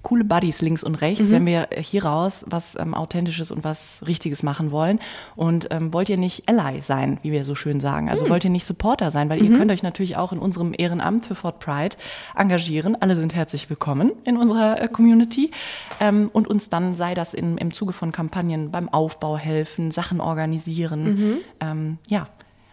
coole 0.02 0.24
Buddies 0.24 0.62
links 0.62 0.84
und 0.84 0.96
rechts, 0.96 1.30
wenn 1.30 1.46
wir 1.46 1.70
hier 1.80 2.06
raus 2.06 2.46
was 2.48 2.76
ähm, 2.76 2.94
Authentisches 2.94 3.52
und 3.52 3.64
was 3.64 4.04
Richtiges 4.08 4.44
machen 4.44 4.72
wollen. 4.72 5.00
Und 5.36 5.68
ähm, 5.72 5.94
wollt 5.94 6.10
ihr 6.10 6.18
nicht 6.18 6.50
Ally 6.50 6.82
sein, 6.82 7.20
wie 7.22 7.32
wir 7.32 7.46
so 7.46 7.56
schön 7.56 7.80
sagen? 7.80 8.10
Also 8.10 8.28
wollt 8.30 8.44
ihr 8.44 8.50
nicht 8.50 8.66
Supporter 8.66 9.12
sein? 9.12 9.30
Weil 9.30 9.44
ihr 9.44 9.58
könnt 9.58 9.72
euch 9.72 9.84
natürlich 9.84 10.18
auch 10.18 10.32
in 10.32 10.40
unserem 10.40 10.74
Ehrenamt 10.78 11.26
für 11.26 11.36
Fort 11.36 11.60
Pride 11.60 11.96
engagieren. 12.36 12.98
Alle 13.00 13.16
sind 13.16 13.36
herzlich 13.36 13.70
willkommen 13.70 14.12
in 14.24 14.38
unserer 14.38 14.82
äh, 14.82 14.88
Community. 14.88 15.52
Ähm, 16.00 16.30
und 16.34 16.48
uns 16.48 16.70
dann, 16.70 16.96
sei 16.96 17.14
das 17.14 17.34
in, 17.34 17.58
im 17.58 17.72
Zuge 17.72 17.94
von 17.94 18.12
Kampagnen 18.12 18.72
beim 18.72 18.90
Aufbau 18.90 19.38
helfen, 19.38 19.92
Sachen 19.92 20.20
organisieren. 20.20 21.42
Ähm, 21.60 21.98
ja, 22.08 22.28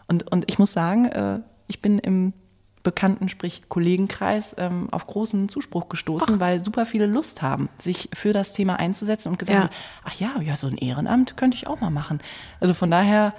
und, 0.07 0.31
und 0.31 0.45
ich 0.51 0.59
muss 0.59 0.73
sagen, 0.73 1.05
äh, 1.07 1.41
ich 1.67 1.81
bin 1.81 1.99
im 1.99 2.33
Bekannten, 2.89 3.29
sprich 3.29 3.69
Kollegenkreis, 3.69 4.57
ähm, 4.57 4.89
auf 4.93 5.07
großen 5.07 5.51
Zuspruch 5.51 5.91
gestoßen, 5.91 6.41
weil 6.41 6.63
super 6.63 6.87
viele 6.87 7.05
Lust 7.05 7.43
haben, 7.43 7.69
sich 7.77 8.09
für 8.15 8.33
das 8.33 8.55
Thema 8.55 8.79
einzusetzen 8.79 9.29
und 9.29 9.39
gesagt 9.39 9.55
Ja. 9.59 9.65
haben, 9.65 9.75
ach 10.05 10.15
ja, 10.15 10.41
ja, 10.41 10.57
so 10.57 10.69
ein 10.69 10.79
Ehrenamt 10.79 11.37
könnte 11.37 11.57
ich 11.59 11.67
auch 11.67 11.81
mal 11.83 11.91
machen. 11.91 12.21
Also 12.61 12.73
von 12.73 12.91
daher, 12.91 13.35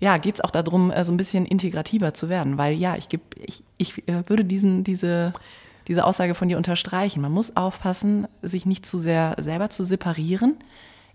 ja, 0.00 0.16
geht's 0.16 0.40
auch 0.40 0.50
darum, 0.50 0.90
äh, 0.90 1.04
so 1.04 1.12
ein 1.12 1.18
bisschen 1.18 1.44
integrativer 1.44 2.14
zu 2.14 2.30
werden, 2.30 2.56
weil 2.56 2.72
ja, 2.74 2.96
ich, 2.96 3.10
geb, 3.10 3.20
ich, 3.36 3.62
ich 3.76 4.08
äh, 4.08 4.22
würde 4.26 4.46
diesen, 4.46 4.82
diese, 4.82 5.34
diese 5.88 6.06
Aussage 6.06 6.34
von 6.34 6.48
dir 6.48 6.56
unterstreichen. 6.56 7.20
Man 7.20 7.32
muss 7.32 7.54
aufpassen, 7.54 8.28
sich 8.40 8.64
nicht 8.64 8.86
zu 8.86 8.98
sehr 8.98 9.34
selber 9.38 9.68
zu 9.68 9.84
separieren, 9.84 10.56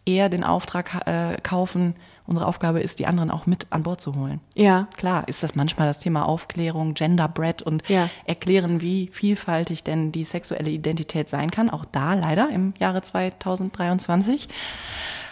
eher 0.06 0.30
den 0.30 0.44
Auftrag 0.44 1.08
äh, 1.08 1.38
kaufen, 1.42 1.96
unsere 2.26 2.48
Aufgabe 2.48 2.80
ist, 2.80 3.00
die 3.00 3.06
anderen 3.08 3.30
auch 3.32 3.46
mit 3.46 3.68
an 3.70 3.84
Bord 3.84 4.00
zu 4.02 4.16
holen. 4.16 4.40
Ja. 4.56 4.88
Klar 4.96 5.28
ist 5.28 5.44
das 5.44 5.56
manchmal 5.56 5.88
das 5.88 6.00
Thema 6.00 6.28
Aufklärung, 6.28 6.94
Genderbread 6.94 7.62
und 7.62 7.88
Ja. 7.90 8.10
erklären, 8.26 8.82
wie 8.82 9.10
vielfältig 9.12 9.84
denn 9.84 10.12
die 10.12 10.24
sexuelle 10.24 10.70
Identität 10.70 11.28
sein 11.30 11.52
kann. 11.52 11.70
Auch 11.70 11.86
da 11.86 12.14
leider 12.14 12.50
im 12.50 12.74
Jahre 12.80 13.02
2023 13.02 14.48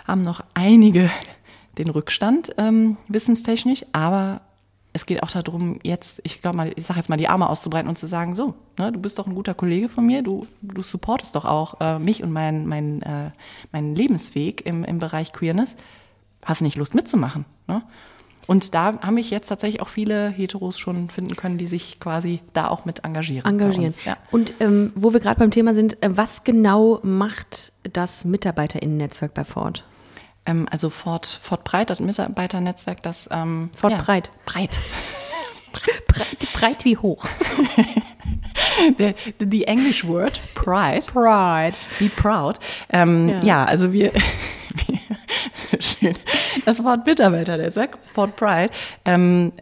haben 0.07 0.23
noch 0.23 0.41
einige 0.53 1.09
den 1.77 1.89
Rückstand 1.89 2.51
ähm, 2.57 2.97
wissenstechnisch, 3.07 3.85
aber 3.93 4.41
es 4.93 5.05
geht 5.05 5.23
auch 5.23 5.31
darum, 5.31 5.79
jetzt, 5.83 6.19
ich 6.25 6.41
glaube 6.41 6.57
mal, 6.57 6.71
ich 6.75 6.85
sage 6.85 6.99
jetzt 6.99 7.07
mal, 7.07 7.15
die 7.15 7.29
Arme 7.29 7.49
auszubreiten 7.49 7.87
und 7.87 7.97
zu 7.97 8.07
sagen, 8.07 8.35
so, 8.35 8.55
ne, 8.77 8.91
du 8.91 8.99
bist 8.99 9.17
doch 9.17 9.25
ein 9.27 9.35
guter 9.35 9.53
Kollege 9.53 9.87
von 9.87 10.05
mir, 10.05 10.21
du, 10.21 10.45
du 10.61 10.81
supportest 10.81 11.33
doch 11.35 11.45
auch 11.45 11.79
äh, 11.79 11.97
mich 11.97 12.21
und 12.23 12.31
meinen 12.33 12.67
mein, 12.67 13.01
äh, 13.03 13.31
meinen 13.71 13.95
Lebensweg 13.95 14.65
im, 14.65 14.83
im 14.83 14.99
Bereich 14.99 15.31
Queerness. 15.31 15.77
Hast 16.43 16.61
du 16.61 16.65
nicht 16.65 16.77
Lust 16.77 16.95
mitzumachen? 16.95 17.45
Ne? 17.67 17.81
Und 18.47 18.73
da 18.73 18.99
haben 19.01 19.13
mich 19.13 19.29
jetzt 19.29 19.47
tatsächlich 19.47 19.81
auch 19.81 19.87
viele 19.87 20.29
Heteros 20.29 20.79
schon 20.79 21.09
finden 21.09 21.35
können, 21.35 21.57
die 21.57 21.67
sich 21.67 21.99
quasi 21.99 22.41
da 22.53 22.67
auch 22.67 22.85
mit 22.85 23.03
engagieren. 23.05 23.45
engagieren. 23.45 23.85
uns, 23.85 24.03
ja. 24.03 24.17
Und 24.31 24.55
ähm, 24.59 24.91
wo 24.95 25.13
wir 25.13 25.19
gerade 25.19 25.39
beim 25.39 25.51
Thema 25.51 25.73
sind, 25.73 26.01
äh, 26.03 26.09
was 26.17 26.43
genau 26.43 26.99
macht 27.03 27.71
das 27.93 28.25
MitarbeiterInnen-Netzwerk 28.25 29.33
bei 29.33 29.45
Ford? 29.45 29.85
Ähm, 30.45 30.67
also 30.71 30.89
Fort, 30.89 31.27
Fort 31.27 31.63
Breit, 31.63 31.89
das 31.89 31.99
Mitarbeiternetzwerk, 31.99 33.01
das 33.03 33.29
ähm, 33.31 33.69
Fort 33.75 33.93
ja, 33.93 34.01
Breit. 34.01 34.31
Breit. 34.45 34.79
Breit, 36.07 36.53
breit 36.53 36.83
wie 36.83 36.97
hoch. 36.97 37.25
Der, 38.99 39.13
the 39.39 39.63
English 39.63 40.05
word 40.05 40.41
Pride. 40.55 41.05
Pride. 41.05 41.77
Be 41.99 42.09
proud. 42.09 42.59
Ähm, 42.89 43.29
Ja. 43.29 43.39
ja. 43.43 43.63
also 43.65 43.93
wir, 43.93 44.11
schön. 46.01 46.15
Das 46.65 46.83
Wort 46.83 47.05
Mitarbeiternetzwerk, 47.05 47.97
Fort 48.13 48.35
Pride, 48.35 48.71
ähm, 49.05 49.53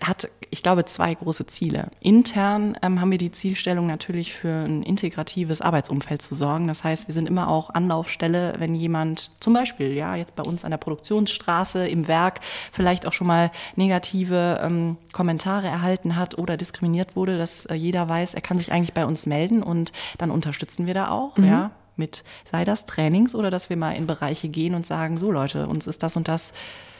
hat, 0.00 0.28
ich 0.50 0.62
glaube, 0.62 0.84
zwei 0.84 1.14
große 1.14 1.46
Ziele. 1.46 1.90
Intern 2.00 2.76
ähm, 2.82 3.00
haben 3.00 3.10
wir 3.10 3.18
die 3.18 3.32
Zielstellung 3.32 3.86
natürlich 3.86 4.34
für 4.34 4.64
ein 4.64 4.82
integratives 4.82 5.60
Arbeitsumfeld 5.60 6.22
zu 6.22 6.34
sorgen. 6.34 6.68
Das 6.68 6.84
heißt, 6.84 7.08
wir 7.08 7.14
sind 7.14 7.28
immer 7.28 7.48
auch 7.48 7.70
Anlaufstelle, 7.70 8.54
wenn 8.58 8.74
jemand 8.74 9.30
zum 9.40 9.54
Beispiel, 9.54 9.92
ja, 9.94 10.14
jetzt 10.14 10.36
bei 10.36 10.42
uns 10.42 10.64
an 10.64 10.70
der 10.70 10.78
Produktionsstraße 10.78 11.88
im 11.88 12.06
Werk 12.08 12.40
vielleicht 12.72 13.06
auch 13.06 13.12
schon 13.12 13.26
mal 13.26 13.50
negative 13.74 14.60
ähm, 14.62 14.98
Kommentare 15.12 15.66
erhalten 15.66 16.16
hat 16.16 16.38
oder 16.38 16.56
diskriminiert 16.56 17.16
wurde, 17.16 17.38
dass 17.38 17.66
äh, 17.66 17.74
jeder 17.74 18.08
weiß, 18.08 18.34
er 18.34 18.42
kann 18.42 18.58
sich 18.58 18.70
eigentlich 18.70 18.94
bei 18.94 19.06
uns 19.06 19.26
melden 19.26 19.62
und 19.62 19.92
dann 20.18 20.30
unterstützen 20.30 20.86
wir 20.86 20.94
da 20.94 21.08
auch, 21.08 21.38
ja, 21.38 21.70
mit 21.96 22.24
sei 22.44 22.64
das 22.64 22.84
Trainings 22.84 23.34
oder 23.34 23.50
dass 23.50 23.70
wir 23.70 23.76
mal 23.76 23.92
in 23.92 24.06
Bereiche 24.06 24.48
gehen 24.48 24.74
und 24.74 24.86
sagen, 24.86 25.16
so 25.18 25.32
Leute, 25.32 25.66
uns 25.66 25.86
ist 25.86 26.02
das 26.02 26.16
und 26.16 26.28
das 26.28 26.52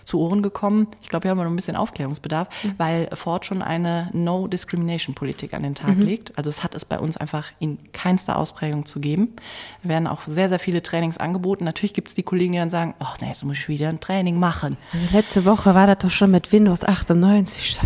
zu 0.07 0.21
Ohren 0.21 0.41
gekommen. 0.41 0.87
Ich 1.03 1.09
glaube, 1.09 1.25
wir 1.25 1.33
haben 1.33 1.39
noch 1.39 1.47
ein 1.47 1.57
bisschen 1.57 1.77
Aufklärungsbedarf, 1.77 2.49
mhm. 2.63 2.75
weil 2.79 3.09
Ford 3.13 3.45
schon 3.45 3.61
eine 3.61 4.09
No-Discrimination-Politik 4.13 5.53
an 5.53 5.65
den 5.65 5.75
Tag 5.75 5.97
mhm. 5.97 6.03
legt. 6.03 6.39
Also 6.39 6.49
es 6.49 6.63
hat 6.63 6.75
es 6.77 6.85
bei 6.85 6.99
uns 6.99 7.17
einfach 7.17 7.51
in 7.59 7.79
keinster 7.93 8.39
Ausprägung 8.39 8.87
zu 8.87 9.01
geben. 9.01 9.35
Wir 9.83 9.91
werden 9.91 10.07
auch 10.07 10.21
sehr, 10.29 10.49
sehr 10.49 10.61
viele 10.61 10.81
Trainings 10.81 11.19
angeboten. 11.19 11.65
Natürlich 11.65 11.93
gibt 11.93 12.09
es 12.09 12.15
die 12.15 12.23
Kollegen, 12.23 12.53
die 12.53 12.59
dann 12.59 12.71
sagen, 12.71 12.95
ach 13.01 13.21
nee, 13.21 13.29
jetzt 13.29 13.45
muss 13.45 13.59
ich 13.59 13.69
wieder 13.69 13.89
ein 13.89 13.99
Training 13.99 14.39
machen. 14.39 14.77
Letzte 15.13 15.45
Woche 15.45 15.75
war 15.75 15.89
das 15.89 15.99
doch 15.99 16.11
schon 16.11 16.31
mit 16.31 16.53
Windows 16.53 16.85
98. 16.85 17.81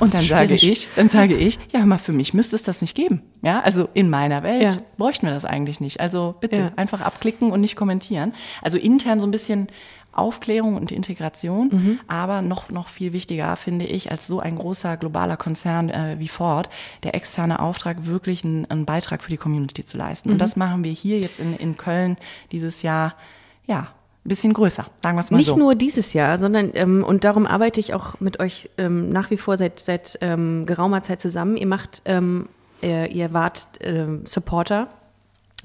Und 0.00 0.12
dann 0.12 0.24
sage 0.24 0.54
ich, 0.54 0.88
dann 0.96 1.08
sage 1.08 1.36
ich, 1.36 1.60
ja, 1.72 1.86
mal 1.86 1.98
für 1.98 2.12
mich 2.12 2.34
müsste 2.34 2.56
es 2.56 2.64
das 2.64 2.80
nicht 2.80 2.96
geben. 2.96 3.22
Ja, 3.42 3.60
also 3.60 3.88
in 3.94 4.10
meiner 4.10 4.42
Welt 4.42 4.62
ja. 4.62 4.76
bräuchten 4.96 5.26
wir 5.26 5.32
das 5.32 5.44
eigentlich 5.44 5.78
nicht. 5.78 6.00
Also 6.00 6.34
bitte 6.40 6.60
ja. 6.60 6.72
einfach 6.74 7.00
abklicken 7.00 7.52
und 7.52 7.60
nicht 7.60 7.76
kommentieren. 7.76 8.34
Also 8.60 8.76
intern 8.76 9.20
so 9.20 9.26
ein 9.26 9.30
bisschen 9.30 9.68
Aufklärung 10.16 10.76
und 10.76 10.92
Integration, 10.92 11.68
mhm. 11.70 12.00
aber 12.08 12.42
noch, 12.42 12.70
noch 12.70 12.88
viel 12.88 13.12
wichtiger 13.12 13.56
finde 13.56 13.84
ich, 13.84 14.10
als 14.10 14.26
so 14.26 14.40
ein 14.40 14.56
großer 14.56 14.96
globaler 14.96 15.36
Konzern 15.36 15.90
äh, 15.90 16.16
wie 16.18 16.28
Ford, 16.28 16.68
der 17.02 17.14
externe 17.14 17.60
Auftrag, 17.60 18.06
wirklich 18.06 18.44
einen, 18.44 18.66
einen 18.66 18.84
Beitrag 18.84 19.22
für 19.22 19.30
die 19.30 19.36
Community 19.36 19.84
zu 19.84 19.96
leisten. 19.96 20.28
Mhm. 20.28 20.34
Und 20.34 20.38
das 20.38 20.56
machen 20.56 20.84
wir 20.84 20.92
hier 20.92 21.20
jetzt 21.20 21.40
in, 21.40 21.56
in 21.56 21.76
Köln 21.76 22.16
dieses 22.52 22.82
Jahr, 22.82 23.14
ja, 23.66 23.88
ein 24.24 24.28
bisschen 24.28 24.54
größer, 24.54 24.86
sagen 25.02 25.16
wir 25.16 25.20
es 25.20 25.30
mal 25.30 25.36
Nicht 25.36 25.46
so. 25.46 25.54
Nicht 25.54 25.60
nur 25.60 25.74
dieses 25.74 26.14
Jahr, 26.14 26.38
sondern, 26.38 26.70
ähm, 26.74 27.04
und 27.04 27.24
darum 27.24 27.46
arbeite 27.46 27.78
ich 27.78 27.92
auch 27.92 28.20
mit 28.20 28.40
euch 28.40 28.70
ähm, 28.78 29.10
nach 29.10 29.30
wie 29.30 29.36
vor 29.36 29.58
seit, 29.58 29.80
seit 29.80 30.18
ähm, 30.22 30.64
geraumer 30.64 31.02
Zeit 31.02 31.20
zusammen. 31.20 31.58
Ihr 31.58 31.66
macht, 31.66 32.00
ähm, 32.06 32.48
ihr, 32.80 33.10
ihr 33.10 33.34
wart 33.34 33.68
ähm, 33.80 34.22
Supporter 34.24 34.88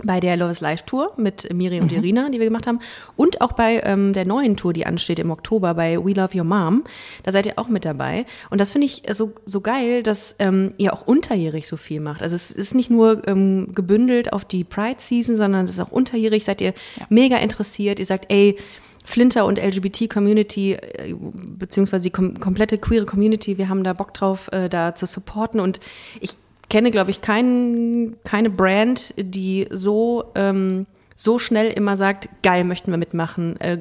bei 0.03 0.19
der 0.19 0.37
Loves 0.37 0.61
Live 0.61 0.83
Tour 0.83 1.13
mit 1.17 1.51
Miri 1.53 1.79
und 1.79 1.91
mhm. 1.91 1.97
Irina, 1.97 2.29
die 2.29 2.39
wir 2.39 2.45
gemacht 2.45 2.67
haben. 2.67 2.79
Und 3.15 3.41
auch 3.41 3.53
bei 3.53 3.81
ähm, 3.83 4.13
der 4.13 4.25
neuen 4.25 4.55
Tour, 4.55 4.73
die 4.73 4.85
ansteht 4.85 5.19
im 5.19 5.31
Oktober 5.31 5.73
bei 5.73 5.97
We 6.03 6.13
Love 6.13 6.37
Your 6.37 6.43
Mom. 6.43 6.83
Da 7.23 7.31
seid 7.31 7.45
ihr 7.45 7.53
auch 7.57 7.67
mit 7.67 7.85
dabei. 7.85 8.25
Und 8.49 8.61
das 8.61 8.71
finde 8.71 8.85
ich 8.85 9.03
so, 9.11 9.33
so 9.45 9.61
geil, 9.61 10.03
dass 10.03 10.35
ähm, 10.39 10.73
ihr 10.77 10.93
auch 10.93 11.05
unterjährig 11.05 11.67
so 11.67 11.77
viel 11.77 11.99
macht. 11.99 12.21
Also 12.21 12.35
es 12.35 12.51
ist 12.51 12.75
nicht 12.75 12.89
nur 12.89 13.27
ähm, 13.27 13.69
gebündelt 13.73 14.33
auf 14.33 14.45
die 14.45 14.63
Pride 14.63 14.99
Season, 14.99 15.35
sondern 15.35 15.65
es 15.65 15.71
ist 15.71 15.79
auch 15.79 15.91
unterjährig. 15.91 16.45
Seid 16.45 16.61
ihr 16.61 16.73
ja. 16.97 17.05
mega 17.09 17.37
interessiert. 17.37 17.99
Ihr 17.99 18.05
sagt, 18.05 18.31
ey, 18.31 18.57
Flinter 19.05 19.45
und 19.45 19.57
LGBT-Community, 19.57 20.73
äh, 20.73 21.15
beziehungsweise 21.57 22.03
die 22.03 22.11
kom 22.11 22.39
komplette 22.39 22.77
queere 22.77 23.05
Community, 23.05 23.57
wir 23.57 23.67
haben 23.67 23.83
da 23.83 23.93
Bock 23.93 24.13
drauf, 24.13 24.51
äh, 24.51 24.69
da 24.69 24.93
zu 24.93 25.07
supporten. 25.07 25.59
Und 25.59 25.79
ich 26.21 26.35
kenne, 26.69 26.91
glaube 26.91 27.11
ich, 27.11 27.21
kein, 27.21 28.15
keine 28.23 28.49
Brand, 28.49 29.13
die 29.17 29.67
so, 29.71 30.31
ähm, 30.35 30.85
so 31.15 31.39
schnell 31.39 31.71
immer 31.71 31.97
sagt, 31.97 32.29
geil, 32.43 32.63
möchten 32.63 32.91
wir 32.91 32.97
mitmachen, 32.97 33.59
äh, 33.59 33.79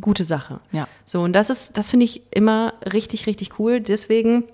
gute 0.00 0.24
Sache. 0.24 0.60
Ja. 0.72 0.86
So, 1.04 1.22
und 1.22 1.32
das 1.32 1.50
ist, 1.50 1.76
das 1.76 1.90
finde 1.90 2.04
ich 2.04 2.22
immer 2.30 2.74
richtig, 2.92 3.26
richtig 3.26 3.58
cool. 3.58 3.80
Deswegen 3.80 4.44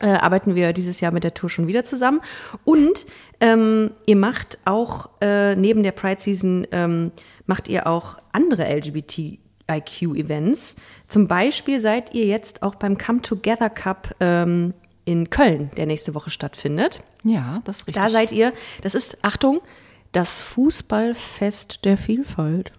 äh, 0.00 0.06
arbeiten 0.06 0.54
wir 0.54 0.72
dieses 0.72 1.00
Jahr 1.00 1.12
mit 1.12 1.24
der 1.24 1.34
Tour 1.34 1.50
schon 1.50 1.66
wieder 1.66 1.84
zusammen. 1.84 2.20
Und 2.64 3.04
ähm, 3.40 3.90
ihr 4.06 4.16
macht 4.16 4.58
auch 4.64 5.10
äh, 5.20 5.54
neben 5.56 5.82
der 5.82 5.92
Pride 5.92 6.20
Season 6.20 6.66
ähm, 6.72 7.12
macht 7.46 7.68
ihr 7.68 7.86
auch 7.86 8.18
andere 8.32 8.64
LGBTIQ-Events. 8.64 10.76
Zum 11.08 11.26
Beispiel 11.26 11.80
seid 11.80 12.14
ihr 12.14 12.26
jetzt 12.26 12.62
auch 12.62 12.76
beim 12.76 12.98
Come 12.98 13.22
Together 13.22 13.70
Cup 13.70 14.14
ähm, 14.20 14.74
in 15.08 15.30
Köln, 15.30 15.70
der 15.78 15.86
nächste 15.86 16.14
Woche 16.14 16.28
stattfindet. 16.28 17.02
Ja, 17.24 17.62
das 17.64 17.78
ist 17.78 17.86
richtig. 17.86 18.02
Da 18.02 18.10
seid 18.10 18.30
ihr, 18.30 18.52
das 18.82 18.94
ist, 18.94 19.24
Achtung, 19.24 19.62
das 20.12 20.42
Fußballfest 20.42 21.86
der 21.86 21.96
Vielfalt. 21.96 22.72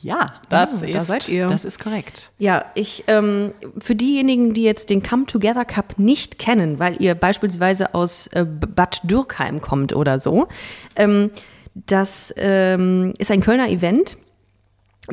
Ja, 0.00 0.32
das, 0.48 0.82
ah, 0.82 0.86
ist, 0.86 0.94
da 0.94 1.00
seid 1.00 1.28
ihr. 1.28 1.46
das 1.46 1.66
ist 1.66 1.78
korrekt. 1.78 2.30
Ja, 2.38 2.64
ich, 2.74 3.04
ähm, 3.06 3.52
für 3.78 3.94
diejenigen, 3.94 4.54
die 4.54 4.62
jetzt 4.62 4.88
den 4.88 5.02
Come 5.02 5.26
Together 5.26 5.66
Cup 5.66 5.98
nicht 5.98 6.38
kennen, 6.38 6.78
weil 6.78 7.00
ihr 7.02 7.14
beispielsweise 7.14 7.94
aus 7.94 8.28
äh, 8.28 8.46
Bad 8.46 9.00
Dürkheim 9.02 9.60
kommt 9.60 9.94
oder 9.94 10.20
so, 10.20 10.48
ähm, 10.96 11.30
das 11.74 12.32
ähm, 12.38 13.12
ist 13.18 13.30
ein 13.30 13.42
Kölner 13.42 13.68
Event 13.68 14.16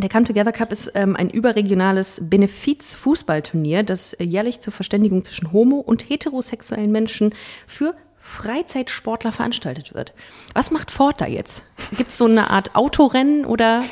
der 0.04 0.10
Come 0.10 0.26
Together 0.26 0.52
Cup 0.52 0.72
ist 0.72 0.92
ähm, 0.96 1.16
ein 1.16 1.30
überregionales 1.30 2.22
Benefiz-Fußballturnier, 2.24 3.84
das 3.84 4.16
jährlich 4.20 4.60
zur 4.60 4.74
Verständigung 4.74 5.24
zwischen 5.24 5.52
homo- 5.52 5.80
und 5.80 6.10
heterosexuellen 6.10 6.92
Menschen 6.92 7.34
für 7.66 7.96
Freizeitsportler 8.26 9.32
veranstaltet 9.32 9.94
wird. 9.94 10.14
Was 10.56 10.72
macht 10.72 10.90
Ford 10.90 11.22
da 11.22 11.28
jetzt? 11.28 11.62
Gibt 11.96 12.10
es 12.10 12.18
so 12.18 12.26
eine 12.26 12.50
Art 12.50 12.76
Autorennen 12.76 13.46
oder, 13.46 13.84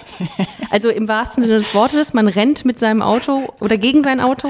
also 0.71 0.89
im 0.89 1.07
wahrsten 1.07 1.43
Sinne 1.43 1.57
des 1.57 1.75
Wortes, 1.75 2.13
man 2.13 2.27
rennt 2.27 2.65
mit 2.65 2.79
seinem 2.79 3.03
Auto 3.03 3.53
oder 3.59 3.77
gegen 3.77 4.03
sein 4.03 4.19
Auto? 4.19 4.49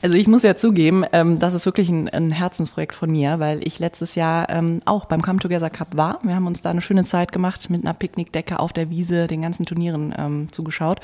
Also 0.00 0.16
ich 0.16 0.26
muss 0.26 0.42
ja 0.42 0.56
zugeben, 0.56 1.04
ähm, 1.12 1.38
das 1.38 1.54
ist 1.54 1.66
wirklich 1.66 1.88
ein, 1.88 2.08
ein, 2.08 2.30
Herzensprojekt 2.30 2.94
von 2.94 3.10
mir, 3.10 3.40
weil 3.40 3.66
ich 3.66 3.78
letztes 3.78 4.14
Jahr 4.14 4.48
ähm, 4.48 4.80
auch 4.84 5.06
beim 5.06 5.22
Come 5.22 5.40
Together 5.40 5.70
Cup 5.70 5.96
war. 5.96 6.20
Wir 6.22 6.34
haben 6.34 6.46
uns 6.46 6.62
da 6.62 6.70
eine 6.70 6.80
schöne 6.80 7.04
Zeit 7.04 7.32
gemacht 7.32 7.68
mit 7.70 7.82
einer 7.82 7.94
Picknickdecke 7.94 8.60
auf 8.60 8.72
der 8.72 8.90
Wiese, 8.90 9.26
den 9.26 9.42
ganzen 9.42 9.66
Turnieren 9.66 10.14
ähm, 10.16 10.52
zugeschaut. 10.52 11.00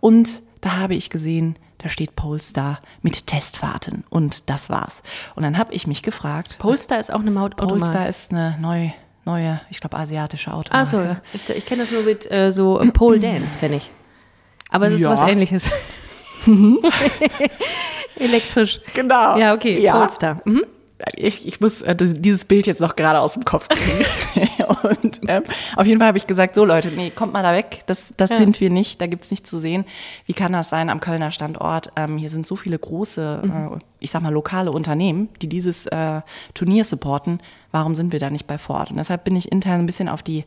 Und 0.00 0.42
da 0.60 0.76
habe 0.76 0.94
ich 0.94 1.10
gesehen, 1.10 1.56
da 1.78 1.88
steht 1.88 2.16
Polestar 2.16 2.80
mit 3.02 3.26
Testfahrten 3.26 4.04
und 4.10 4.48
das 4.50 4.70
war's. 4.70 5.02
Und 5.34 5.42
dann 5.42 5.58
habe 5.58 5.74
ich 5.74 5.86
mich 5.86 6.02
gefragt. 6.02 6.56
Polestar 6.58 7.00
ist 7.00 7.12
auch 7.12 7.20
eine 7.20 7.30
Maut 7.30 7.56
Polestar 7.56 8.08
ist 8.08 8.32
eine 8.32 8.58
neue 8.60 8.92
neue, 9.26 9.60
ich 9.70 9.80
glaube 9.80 9.96
asiatische 9.96 10.52
Automarke. 10.52 10.86
Ach 10.86 10.86
so, 10.86 11.16
ich, 11.32 11.48
ich 11.48 11.64
kenne 11.64 11.82
das 11.82 11.92
nur 11.92 12.02
mit 12.02 12.30
äh, 12.30 12.52
so 12.52 12.82
Pole 12.92 13.20
Dance 13.20 13.58
kenne 13.58 13.76
ich. 13.76 13.90
Aber 14.70 14.86
es 14.86 14.94
ist 14.94 15.00
ja. 15.00 15.10
was 15.10 15.22
Ähnliches. 15.22 15.70
Elektrisch. 18.16 18.80
Genau. 18.94 19.36
Ja, 19.38 19.54
okay. 19.54 19.80
Ja. 19.80 19.98
Polestar. 19.98 20.40
Mhm. 20.44 20.64
Ich, 21.16 21.46
ich 21.46 21.60
muss 21.60 21.82
äh, 21.82 21.94
dieses 21.96 22.44
Bild 22.44 22.66
jetzt 22.66 22.80
noch 22.80 22.94
gerade 22.94 23.18
aus 23.20 23.34
dem 23.34 23.44
Kopf 23.44 23.68
kriegen. 23.68 24.06
und 25.02 25.20
ähm, 25.26 25.42
auf 25.76 25.86
jeden 25.86 25.98
Fall 25.98 26.08
habe 26.08 26.18
ich 26.18 26.26
gesagt, 26.26 26.54
so 26.54 26.64
Leute, 26.64 26.88
nee, 26.88 27.10
kommt 27.10 27.32
mal 27.32 27.42
da 27.42 27.52
weg, 27.52 27.82
das, 27.86 28.14
das 28.16 28.30
ja. 28.30 28.36
sind 28.36 28.60
wir 28.60 28.70
nicht, 28.70 29.00
da 29.00 29.06
gibt's 29.06 29.30
nichts 29.30 29.50
zu 29.50 29.58
sehen. 29.58 29.84
Wie 30.26 30.34
kann 30.34 30.52
das 30.52 30.68
sein 30.70 30.90
am 30.90 31.00
Kölner 31.00 31.32
Standort? 31.32 31.90
Ähm, 31.96 32.16
hier 32.16 32.30
sind 32.30 32.46
so 32.46 32.54
viele 32.54 32.78
große, 32.78 33.42
mhm. 33.44 33.50
äh, 33.50 33.78
ich 33.98 34.12
sag 34.12 34.22
mal, 34.22 34.32
lokale 34.32 34.70
Unternehmen, 34.70 35.28
die 35.42 35.48
dieses 35.48 35.86
äh, 35.86 36.20
Turnier 36.54 36.84
supporten. 36.84 37.40
Warum 37.72 37.96
sind 37.96 38.12
wir 38.12 38.20
da 38.20 38.30
nicht 38.30 38.46
bei 38.46 38.56
Ford? 38.56 38.90
Und 38.90 38.96
deshalb 38.96 39.24
bin 39.24 39.34
ich 39.34 39.50
intern 39.50 39.80
ein 39.80 39.86
bisschen 39.86 40.08
auf 40.08 40.22
die 40.22 40.44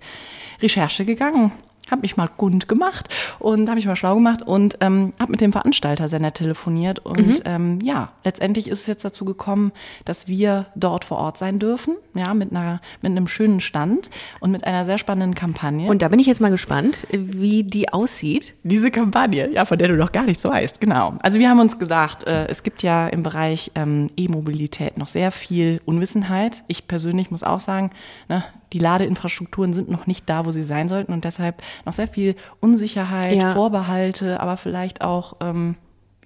Recherche 0.61 1.03
gegangen 1.03 1.51
habe 1.90 2.02
mich 2.02 2.18
mal 2.18 2.28
kund 2.28 2.68
gemacht 2.68 3.14
und 3.40 3.68
habe 3.68 3.76
mich 3.76 3.86
mal 3.86 3.96
schlau 3.96 4.16
gemacht 4.16 4.42
und 4.42 4.78
ähm, 4.82 5.14
habe 5.20 5.32
mit 5.32 5.42
dem 5.42 5.52
Veranstalter 5.52 6.10
sehr 6.10 6.20
nett 6.20 6.36
telefoniert. 6.36 7.00
Und 7.00 7.28
mhm. 7.28 7.42
ähm, 7.46 7.80
ja, 7.82 8.10
letztendlich 8.24 8.68
ist 8.68 8.82
es 8.82 8.88
jetzt 8.88 9.06
dazu 9.06 9.26
gekommen, 9.26 9.72
dass 10.06 10.28
wir 10.28 10.68
dort 10.76 11.06
vor 11.06 11.18
Ort 11.18 11.38
sein 11.38 11.60
dürfen, 11.60 11.96
ja, 12.14 12.34
mit, 12.34 12.52
einer, 12.52 12.82
mit 13.02 13.12
einem 13.12 13.28
schönen 13.28 13.60
Stand 13.60 14.10
und 14.40 14.52
mit 14.52 14.66
einer 14.66 14.86
sehr 14.86 14.98
spannenden 14.98 15.36
Kampagne. 15.36 15.90
Und 15.90 16.02
da 16.02 16.10
bin 16.10 16.20
ich 16.20 16.28
jetzt 16.28 16.42
mal 16.42 16.52
gespannt, 16.52 17.08
wie 17.12 17.64
die 17.64 17.92
aussieht. 17.94 18.54
Diese 18.64 18.92
Kampagne, 18.92 19.52
ja, 19.52 19.66
von 19.66 19.78
der 19.78 19.88
du 19.88 19.96
noch 19.96 20.12
gar 20.12 20.24
nichts 20.24 20.44
weißt, 20.44 20.82
genau. 20.82 21.16
Also 21.22 21.40
wir 21.40 21.50
haben 21.50 21.60
uns 21.60 21.80
gesagt, 21.80 22.26
äh, 22.26 22.48
es 22.48 22.64
gibt 22.64 22.84
ja 22.84 23.08
im 23.08 23.24
Bereich 23.24 23.72
ähm, 23.76 24.10
E-Mobilität 24.18 24.98
noch 24.98 25.08
sehr 25.08 25.32
viel 25.32 25.82
Unwissenheit. 25.86 26.64
Ich 26.68 26.88
persönlich 26.88 27.32
muss 27.32 27.44
auch 27.44 27.60
sagen, 27.60 27.92
ne, 28.30 28.44
die 28.74 28.80
Ladeinfrastrukturen 28.80 29.74
sind 29.74 29.89
noch 29.89 30.07
nicht 30.07 30.30
da, 30.30 30.45
wo 30.45 30.51
sie 30.51 30.63
sein 30.63 30.88
sollten 30.88 31.13
und 31.13 31.24
deshalb 31.24 31.61
noch 31.86 31.93
sehr 31.93 32.07
viel 32.07 32.36
Unsicherheit, 32.59 33.38
ja. 33.38 33.53
Vorbehalte, 33.53 34.39
aber 34.39 34.57
vielleicht 34.57 35.01
auch 35.01 35.38
ähm, 35.41 35.76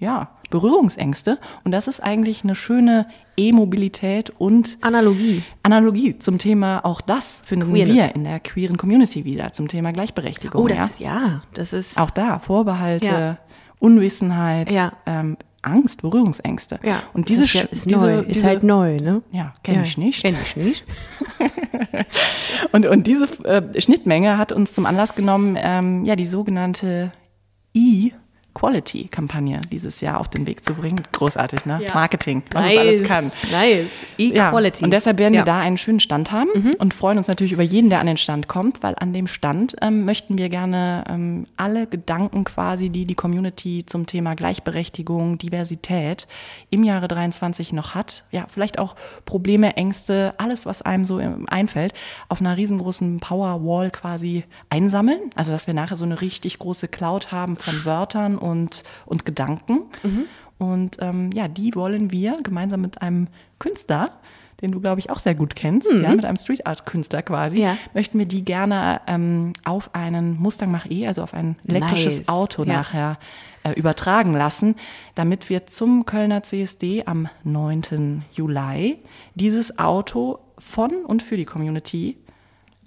ja, 0.01 0.31
Berührungsängste. 0.49 1.39
Und 1.63 1.71
das 1.71 1.87
ist 1.87 2.01
eigentlich 2.01 2.43
eine 2.43 2.55
schöne 2.55 3.07
E-Mobilität 3.37 4.31
und 4.31 4.77
Analogie. 4.81 5.43
Analogie 5.63 6.17
zum 6.19 6.39
Thema 6.39 6.83
auch 6.83 7.01
das 7.01 7.41
finden 7.45 7.71
Queerness. 7.71 7.95
wir 7.95 8.15
in 8.15 8.23
der 8.23 8.39
queeren 8.39 8.77
Community 8.77 9.23
wieder, 9.23 9.53
zum 9.53 9.67
Thema 9.67 9.93
Gleichberechtigung. 9.93 10.61
Oh, 10.61 10.67
das 10.67 10.77
ja, 10.77 10.85
ist, 10.85 10.99
ja 10.99 11.41
das 11.53 11.73
ist. 11.73 11.99
Auch 11.99 12.09
da, 12.09 12.39
Vorbehalte, 12.39 13.05
ja. 13.05 13.37
Unwissenheit, 13.79 14.71
ja. 14.71 14.93
ähm, 15.05 15.37
Angst, 15.61 16.01
Berührungsängste. 16.01 16.79
Ja, 16.83 17.03
und 17.13 17.29
diese, 17.29 17.43
ist, 17.43 17.53
ja, 17.53 17.61
ist, 17.63 17.85
diese, 17.89 18.05
neu, 18.05 18.19
ist 18.21 18.43
halt 18.43 18.63
neu, 18.63 18.97
ne? 18.97 19.21
Ja, 19.31 19.53
kenne 19.63 19.79
ja, 19.79 19.83
ich 19.83 19.97
nicht. 19.97 20.23
Kenne 20.23 20.37
ich 20.43 20.55
nicht. 20.55 20.83
und, 22.72 22.86
und 22.86 23.07
diese 23.07 23.26
äh, 23.43 23.82
Schnittmenge 23.82 24.38
hat 24.38 24.51
uns 24.51 24.74
zum 24.74 24.86
Anlass 24.86 25.15
genommen, 25.15 25.57
ähm, 25.61 26.05
ja, 26.05 26.15
die 26.15 26.28
sogenannte 26.28 27.11
E- 27.74 28.11
Quality-Kampagne 28.53 29.61
dieses 29.71 30.01
Jahr 30.01 30.19
auf 30.19 30.29
den 30.29 30.45
Weg 30.45 30.63
zu 30.65 30.73
bringen. 30.73 31.01
Großartig, 31.11 31.65
ne? 31.65 31.81
Ja. 31.83 31.93
Marketing, 31.93 32.43
was 32.51 32.65
nice. 32.65 32.77
alles 32.77 33.07
kann. 33.07 33.31
Nice. 33.51 33.91
E-Quality. 34.17 34.81
Ja. 34.81 34.85
Und 34.85 34.91
deshalb 34.91 35.19
werden 35.19 35.33
ja. 35.33 35.41
wir 35.41 35.45
da 35.45 35.59
einen 35.59 35.77
schönen 35.77 35.99
Stand 35.99 36.31
haben 36.31 36.49
mhm. 36.53 36.75
und 36.77 36.93
freuen 36.93 37.17
uns 37.17 37.27
natürlich 37.27 37.53
über 37.53 37.63
jeden, 37.63 37.89
der 37.89 37.99
an 37.99 38.07
den 38.07 38.17
Stand 38.17 38.47
kommt, 38.47 38.83
weil 38.83 38.95
an 38.99 39.13
dem 39.13 39.27
Stand 39.27 39.75
ähm, 39.81 40.05
möchten 40.05 40.37
wir 40.37 40.49
gerne 40.49 41.05
ähm, 41.09 41.45
alle 41.55 41.87
Gedanken 41.87 42.43
quasi, 42.43 42.89
die 42.89 43.05
die 43.05 43.15
Community 43.15 43.85
zum 43.85 44.05
Thema 44.05 44.35
Gleichberechtigung, 44.35 45.37
Diversität 45.37 46.27
im 46.69 46.83
Jahre 46.83 47.07
23 47.07 47.73
noch 47.73 47.95
hat, 47.95 48.25
ja, 48.31 48.45
vielleicht 48.49 48.79
auch 48.79 48.95
Probleme, 49.25 49.77
Ängste, 49.77 50.33
alles, 50.37 50.65
was 50.65 50.81
einem 50.81 51.05
so 51.05 51.21
einfällt, 51.47 51.93
auf 52.27 52.41
einer 52.41 52.57
riesengroßen 52.57 53.19
Powerwall 53.19 53.91
quasi 53.91 54.43
einsammeln. 54.69 55.29
Also, 55.35 55.51
dass 55.51 55.67
wir 55.67 55.73
nachher 55.73 55.95
so 55.95 56.05
eine 56.05 56.19
richtig 56.21 56.59
große 56.59 56.87
Cloud 56.87 57.31
haben 57.31 57.55
von 57.55 57.85
Wörtern 57.85 58.37
und, 58.41 58.83
und 59.05 59.25
Gedanken. 59.25 59.83
Und 60.57 60.97
ähm, 60.99 61.31
ja, 61.33 61.47
die 61.47 61.73
wollen 61.75 62.11
wir 62.11 62.37
gemeinsam 62.43 62.81
mit 62.81 63.01
einem 63.01 63.27
Künstler, 63.59 64.11
den 64.61 64.71
du, 64.71 64.79
glaube 64.79 64.99
ich, 64.99 65.09
auch 65.09 65.17
sehr 65.17 65.33
gut 65.33 65.55
kennst, 65.55 65.91
ja, 65.91 66.13
mit 66.13 66.23
einem 66.23 66.37
Street 66.37 66.67
Art 66.67 66.85
Künstler 66.85 67.23
quasi, 67.23 67.61
Ja. 67.61 67.77
möchten 67.95 68.19
wir 68.19 68.27
die 68.27 68.45
gerne 68.45 69.01
ähm, 69.07 69.53
auf 69.65 69.95
einen 69.95 70.39
Mustang 70.39 70.69
Mach-E, 70.71 71.07
also 71.07 71.23
auf 71.23 71.33
ein 71.33 71.55
elektrisches 71.67 72.19
Nice. 72.19 72.27
Auto 72.27 72.63
Ja. 72.63 72.73
nachher 72.73 73.17
äh, 73.63 73.71
übertragen 73.73 74.33
lassen, 74.33 74.75
damit 75.15 75.49
wir 75.49 75.65
zum 75.65 76.05
Kölner 76.05 76.43
CSD 76.43 77.03
am 77.07 77.27
9. 77.43 78.23
Juli 78.33 78.99
dieses 79.33 79.79
Auto 79.79 80.37
von 80.59 81.05
und 81.05 81.23
für 81.23 81.37
die 81.37 81.45
Community 81.45 82.17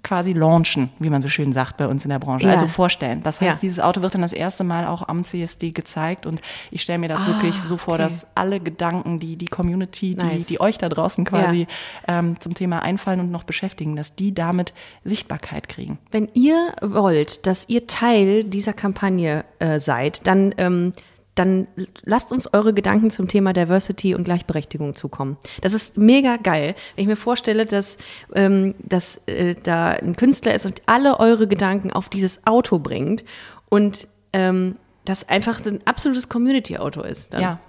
quasi 0.05 0.31
launchen, 0.31 0.89
wie 0.99 1.09
man 1.09 1.21
so 1.21 1.27
schön 1.27 1.51
sagt 1.51 1.75
bei 1.75 1.87
uns 1.87 2.05
in 2.05 2.09
der 2.09 2.19
Branche. 2.19 2.45
Ja. 2.47 2.53
Also 2.53 2.67
vorstellen. 2.67 3.21
Das 3.23 3.41
heißt, 3.41 3.55
Ja. 3.55 3.59
dieses 3.61 3.79
Auto 3.81 4.01
wird 4.01 4.13
dann 4.13 4.21
das 4.21 4.31
erste 4.31 4.63
Mal 4.63 4.87
auch 4.87 5.07
am 5.09 5.25
CSD 5.25 5.71
gezeigt 5.71 6.25
und 6.25 6.39
ich 6.71 6.81
stelle 6.83 6.99
mir 6.99 7.09
das 7.09 7.23
Ah, 7.23 7.27
wirklich 7.27 7.55
so 7.67 7.75
vor, 7.75 7.95
okay. 7.95 8.03
dass 8.03 8.27
alle 8.35 8.59
Gedanken, 8.61 9.19
die 9.19 9.35
die 9.35 9.47
Community, 9.47 10.15
die, 10.15 10.23
Nice. 10.25 10.45
die 10.45 10.61
euch 10.61 10.77
da 10.77 10.87
draußen 10.87 11.25
quasi 11.25 11.67
ähm, 12.07 12.39
zum 12.39 12.53
Thema 12.53 12.79
einfallen 12.83 13.19
und 13.19 13.31
noch 13.31 13.43
beschäftigen, 13.43 13.95
dass 13.97 14.15
die 14.15 14.33
damit 14.33 14.73
Sichtbarkeit 15.03 15.67
kriegen. 15.67 15.97
Wenn 16.11 16.29
ihr 16.33 16.73
wollt, 16.81 17.47
dass 17.47 17.67
ihr 17.67 17.87
Teil 17.87 18.43
dieser 18.45 18.73
Kampagne 18.73 19.43
äh, 19.59 19.79
seid, 19.79 20.25
dann, 20.27 20.53
ähm, 20.57 20.93
dann 21.35 21.67
lasst 22.03 22.31
uns 22.31 22.53
eure 22.53 22.73
Gedanken 22.73 23.11
zum 23.11 23.27
Thema 23.27 23.53
Diversity 23.53 24.15
und 24.15 24.23
Gleichberechtigung 24.23 24.95
zukommen. 24.95 25.37
Das 25.61 25.73
ist 25.73 25.97
mega 25.97 26.37
geil. 26.37 26.75
Wenn 26.95 27.03
ich 27.03 27.07
mir 27.07 27.17
vorstelle, 27.17 27.65
dass, 27.65 27.97
ähm, 28.33 28.73
dass 28.79 29.21
äh, 29.27 29.55
da 29.61 29.89
ein 29.89 30.15
Künstler 30.15 30.55
ist 30.55 30.65
und 30.65 30.81
alle 30.85 31.19
eure 31.19 31.47
Gedanken 31.47 31.91
auf 31.91 32.09
dieses 32.09 32.47
Auto 32.47 32.79
bringt 32.79 33.25
und 33.69 34.07
ähm, 34.33 34.77
das 35.03 35.27
einfach 35.27 35.63
ein 35.65 35.81
absolutes 35.85 36.29
Community-Auto 36.29 37.01
ist. 37.01 37.33
Dann. 37.33 37.41
Ja. 37.41 37.59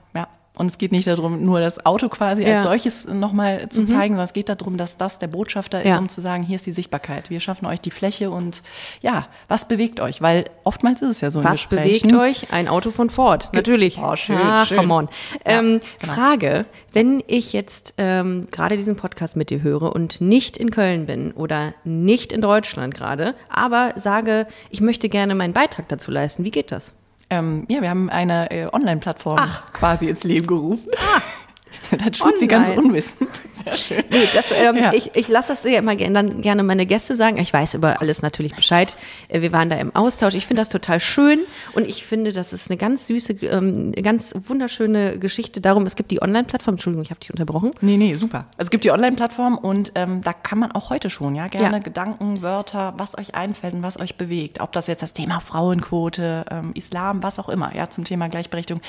Und 0.59 0.67
es 0.67 0.79
geht 0.79 0.91
nicht 0.93 1.07
darum, 1.07 1.45
nur 1.45 1.61
das 1.61 1.85
Auto 1.85 2.09
quasi 2.09 2.43
Ja. 2.43 2.49
Mhm. 2.49 2.55
als 2.55 2.63
solches 2.63 3.07
nochmal 3.07 3.69
zu 3.69 3.85
zeigen, 3.85 4.15
sondern 4.15 4.25
es 4.25 4.33
geht 4.33 4.49
darum, 4.49 4.77
dass 4.77 4.97
das 4.97 5.19
der 5.19 5.27
Botschafter 5.27 5.81
ist, 5.83 5.89
Ja. 5.89 5.99
um 5.99 6.09
zu 6.09 6.21
sagen, 6.21 6.43
hier 6.43 6.57
ist 6.57 6.65
die 6.67 6.73
Sichtbarkeit. 6.73 7.29
Wir 7.31 7.41
schaffen 7.41 7.67
euch 7.67 7.81
die 7.81 7.91
Fläche 7.91 8.31
und 8.31 8.63
ja, 9.03 9.27
was 9.49 9.69
bewegt 9.69 10.01
euch? 10.01 10.23
Weil 10.23 10.47
oftmals 10.65 11.03
ist 11.03 11.11
es 11.11 11.21
ja 11.21 11.31
so 11.31 11.41
in 11.41 11.45
Was 11.45 11.53
Gesprächen. 11.53 12.09
bewegt 12.09 12.45
euch? 12.45 12.53
Ein 12.53 12.69
Auto 12.69 12.91
von 12.91 13.11
Ford, 13.11 13.51
natürlich. 13.53 13.99
Oh, 14.03 14.17
schön, 14.17 14.39
Ach, 14.41 14.67
schön. 14.67 14.79
come 14.79 14.95
on. 14.95 15.09
Ähm, 15.45 15.81
genau. 16.01 16.13
Frage, 16.15 16.65
wenn 16.93 17.23
ich 17.27 17.53
jetzt 17.53 17.95
ähm, 17.99 18.49
gerade 18.51 18.77
diesen 18.79 18.97
Podcast 18.97 19.37
mit 19.37 19.51
dir 19.51 19.63
höre 19.63 19.95
und 19.95 20.21
nicht 20.23 20.57
in 20.57 20.71
Köln 20.71 21.05
bin 21.07 21.33
oder 21.33 21.75
nicht 21.85 22.33
in 22.33 22.41
Deutschland 22.41 22.95
gerade, 22.95 23.35
aber 23.51 23.93
sage, 23.97 24.47
ich 24.71 24.81
möchte 24.81 25.09
gerne 25.11 25.35
meinen 25.35 25.53
Beitrag 25.53 25.89
dazu 25.89 26.11
leisten, 26.11 26.45
wie 26.45 26.51
geht 26.51 26.73
das? 26.73 26.95
Ähm, 27.29 27.65
ja, 27.69 27.83
wir 27.83 27.91
haben 27.91 28.09
eine 28.09 28.51
äh, 28.51 28.69
Online-Plattform 28.73 29.39
quasi 29.73 30.09
ins 30.09 30.25
Leben 30.25 30.47
gerufen. 30.47 30.91
da 31.99 32.11
tut 32.11 32.39
sie 32.39 32.47
ganz 32.47 32.69
unwissend. 32.71 33.29
Sehr 33.65 33.77
schön. 33.77 34.05
Nee, 34.11 34.29
das, 34.35 34.51
ähm, 34.53 34.77
Ja. 34.77 34.93
Ich, 34.93 35.15
ich 35.15 35.29
lasse 35.29 35.49
das 35.49 35.65
ja 35.65 35.79
immer 35.79 35.97
gerne, 35.97 36.15
dann 36.15 36.41
gerne 36.41 36.63
meine 36.63 36.87
Gäste 36.87 37.15
sagen. 37.17 37.39
Ich 37.39 37.53
weiß 37.53 37.75
über 37.75 38.01
alles 38.01 38.23
natürlich 38.23 38.55
Bescheid. 38.55 38.97
Äh, 39.29 39.41
Wir 39.41 39.53
waren 39.53 39.71
da 39.71 39.77
im 39.77 39.95
Austausch. 39.95 40.35
Ich 40.35 40.47
finde 40.47 40.61
das 40.63 40.69
total 40.69 41.01
schön 41.01 41.41
und 41.75 41.87
ich 41.87 42.05
finde, 42.07 42.33
das 42.33 42.53
ist 42.53 42.71
eine 42.71 42.77
ganz 42.77 43.07
süße, 43.07 43.35
ähm, 43.47 43.93
ganz 43.93 44.35
wunderschöne 44.47 45.19
Geschichte. 45.19 45.61
Darum, 45.61 45.87
es 45.87 45.97
gibt 45.97 46.11
die 46.11 46.23
Online-Plattform. 46.23 46.75
Entschuldigung, 46.75 47.03
ich 47.05 47.11
habe 47.11 47.21
dich 47.21 47.31
unterbrochen. 47.31 47.71
Nee, 47.81 47.97
nee, 47.97 48.15
super. 48.15 48.47
Also 48.57 48.67
es 48.67 48.71
gibt 48.71 48.85
die 48.85 48.91
Online-Plattform 48.91 49.59
und 49.59 49.93
ähm, 49.95 50.21
da 50.23 50.33
kann 50.33 50.59
man 50.59 50.73
auch 50.73 50.91
heute 50.91 51.11
schon, 51.11 51.35
ja, 51.35 51.49
gerne 51.49 51.77
Ja. 51.77 51.83
Gedanken, 51.83 52.43
Wörter, 52.43 52.95
was 52.97 53.17
euch 53.19 53.35
einfällt 53.35 53.75
und 53.75 53.83
was 53.83 53.99
euch 54.01 54.17
bewegt. 54.17 54.61
Ob 54.61 54.73
das 54.73 54.87
jetzt 54.87 55.03
das 55.03 55.13
Thema 55.13 55.41
Frauenquote, 55.41 56.45
ähm, 56.51 56.73
Islam, 56.75 57.23
was 57.23 57.39
auch 57.39 57.49
immer, 57.49 57.75
ja, 57.75 57.89
zum 57.91 58.05
Thema 58.05 58.29
Gleichberechtigung. 58.29 58.83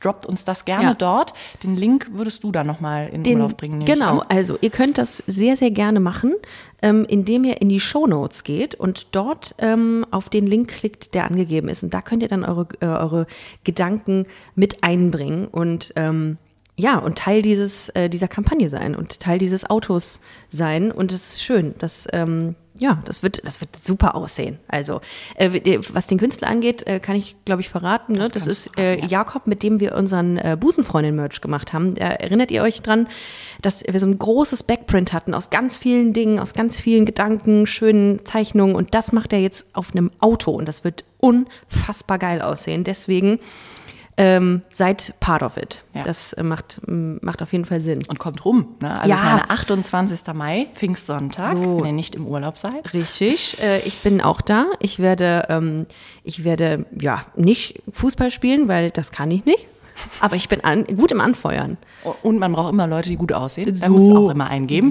Droppt 0.00 0.26
uns 0.26 0.44
das 0.44 0.64
gerne 0.64 0.84
Ja. 0.90 0.94
dort. 0.94 1.34
Den 1.62 1.76
Link 1.76 2.08
würdest 2.12 2.39
du 2.40 2.52
dann 2.52 2.66
nochmal 2.66 3.08
in 3.08 3.22
den 3.22 3.34
Umlauf 3.34 3.56
bringen. 3.56 3.84
genau, 3.84 4.22
also 4.28 4.58
ihr 4.60 4.70
könnt 4.70 4.98
das 4.98 5.18
sehr, 5.26 5.56
sehr 5.56 5.70
gerne 5.70 6.00
machen, 6.00 6.34
ähm, 6.82 7.06
indem 7.08 7.44
ihr 7.44 7.60
in 7.60 7.68
die 7.68 7.80
Shownotes 7.80 8.44
geht 8.44 8.74
und 8.74 9.08
dort 9.12 9.54
ähm, 9.58 10.06
auf 10.10 10.28
den 10.28 10.46
Link 10.46 10.68
klickt, 10.68 11.14
der 11.14 11.24
angegeben 11.24 11.68
ist. 11.68 11.82
Und 11.82 11.94
da 11.94 12.00
könnt 12.00 12.22
ihr 12.22 12.28
dann 12.28 12.44
eure, 12.44 12.68
äh, 12.80 12.86
eure 12.86 13.26
Gedanken 13.64 14.26
mit 14.54 14.82
einbringen 14.82 15.46
und 15.46 15.92
ähm, 15.96 16.38
ja, 16.76 16.98
und 16.98 17.18
Teil 17.18 17.42
dieses, 17.42 17.90
äh, 17.90 18.08
dieser 18.08 18.28
Kampagne 18.28 18.70
sein 18.70 18.94
und 18.94 19.20
Teil 19.20 19.38
dieses 19.38 19.68
Autos 19.68 20.20
sein. 20.48 20.90
Und 20.90 21.12
das 21.12 21.34
ist 21.34 21.42
schön. 21.42 21.74
Das, 21.78 22.08
ähm, 22.12 22.54
ja, 22.80 23.02
das 23.04 23.22
wird, 23.22 23.46
das 23.46 23.60
wird 23.60 23.76
super 23.76 24.14
aussehen. 24.14 24.58
Also, 24.66 25.02
äh, 25.34 25.78
was 25.92 26.06
den 26.06 26.16
Künstler 26.16 26.48
angeht, 26.48 26.86
äh, 26.86 26.98
kann 26.98 27.14
ich, 27.14 27.36
glaube 27.44 27.60
ich, 27.60 27.68
verraten. 27.68 28.14
Ne? 28.14 28.20
Das, 28.20 28.32
kannst 28.32 28.46
ist 28.46 28.78
äh, 28.78 29.04
Jakob, 29.06 29.46
mit 29.46 29.62
dem 29.62 29.80
wir 29.80 29.94
unseren 29.94 30.38
äh, 30.38 30.56
Busenfreundin-Merch 30.58 31.42
gemacht 31.42 31.74
haben. 31.74 31.98
Erinnert 31.98 32.50
ihr 32.50 32.62
euch 32.62 32.80
dran, 32.80 33.06
dass 33.60 33.84
wir 33.86 34.00
so 34.00 34.06
ein 34.06 34.18
großes 34.18 34.62
Backprint 34.62 35.12
hatten 35.12 35.34
aus 35.34 35.50
ganz 35.50 35.76
vielen 35.76 36.14
Dingen, 36.14 36.38
aus 36.38 36.54
ganz 36.54 36.80
vielen 36.80 37.04
Gedanken, 37.04 37.66
schönen 37.66 38.24
Zeichnungen. 38.24 38.74
Und 38.74 38.94
das 38.94 39.12
macht 39.12 39.34
er 39.34 39.40
jetzt 39.40 39.66
auf 39.74 39.92
einem 39.92 40.10
Auto. 40.18 40.52
Und 40.52 40.66
das 40.66 40.82
wird 40.82 41.04
unfassbar 41.18 42.18
geil 42.18 42.40
aussehen. 42.40 42.82
Deswegen 42.84 43.40
ähm, 44.20 44.62
seid 44.72 45.14
part 45.20 45.42
of 45.42 45.56
it. 45.56 45.82
Ja. 45.94 46.02
Das 46.02 46.32
äh, 46.34 46.42
macht, 46.42 46.80
macht 46.86 47.42
auf 47.42 47.52
jeden 47.52 47.64
Fall 47.64 47.80
Sinn. 47.80 48.02
Und 48.06 48.18
kommt 48.18 48.44
rum. 48.44 48.76
Ne? 48.80 48.90
Also 48.98 49.08
Ja. 49.08 49.16
ich 49.16 49.22
meine, 49.22 49.50
28. 49.50 50.34
Mai, 50.34 50.66
Pfingstsonntag, 50.74 51.52
So. 51.52 51.78
wenn 51.78 51.86
ihr 51.86 51.92
nicht 51.92 52.14
im 52.14 52.26
Urlaub 52.26 52.58
seid. 52.58 52.92
Richtig, 52.92 53.58
äh, 53.60 53.80
ich 53.80 53.98
bin 54.02 54.20
auch 54.20 54.40
da. 54.40 54.66
Ich 54.78 54.98
werde, 54.98 55.46
ähm, 55.48 55.86
ich 56.22 56.44
werde 56.44 56.84
ja 57.00 57.24
nicht 57.36 57.82
Fußball 57.92 58.30
spielen, 58.30 58.68
weil 58.68 58.90
das 58.90 59.10
kann 59.10 59.30
ich 59.30 59.44
nicht. 59.44 59.66
Aber 60.20 60.36
ich 60.36 60.48
bin 60.48 60.62
an, 60.64 60.84
gut 60.84 61.12
im 61.12 61.20
Anfeuern. 61.20 61.76
Und 62.22 62.38
man 62.38 62.52
braucht 62.52 62.72
immer 62.72 62.86
Leute, 62.86 63.08
die 63.08 63.16
gut 63.16 63.32
aussehen. 63.32 63.78
Da 63.80 63.88
muss 63.88 64.08
auch 64.14 64.30
immer 64.30 64.48
eingeben. 64.48 64.90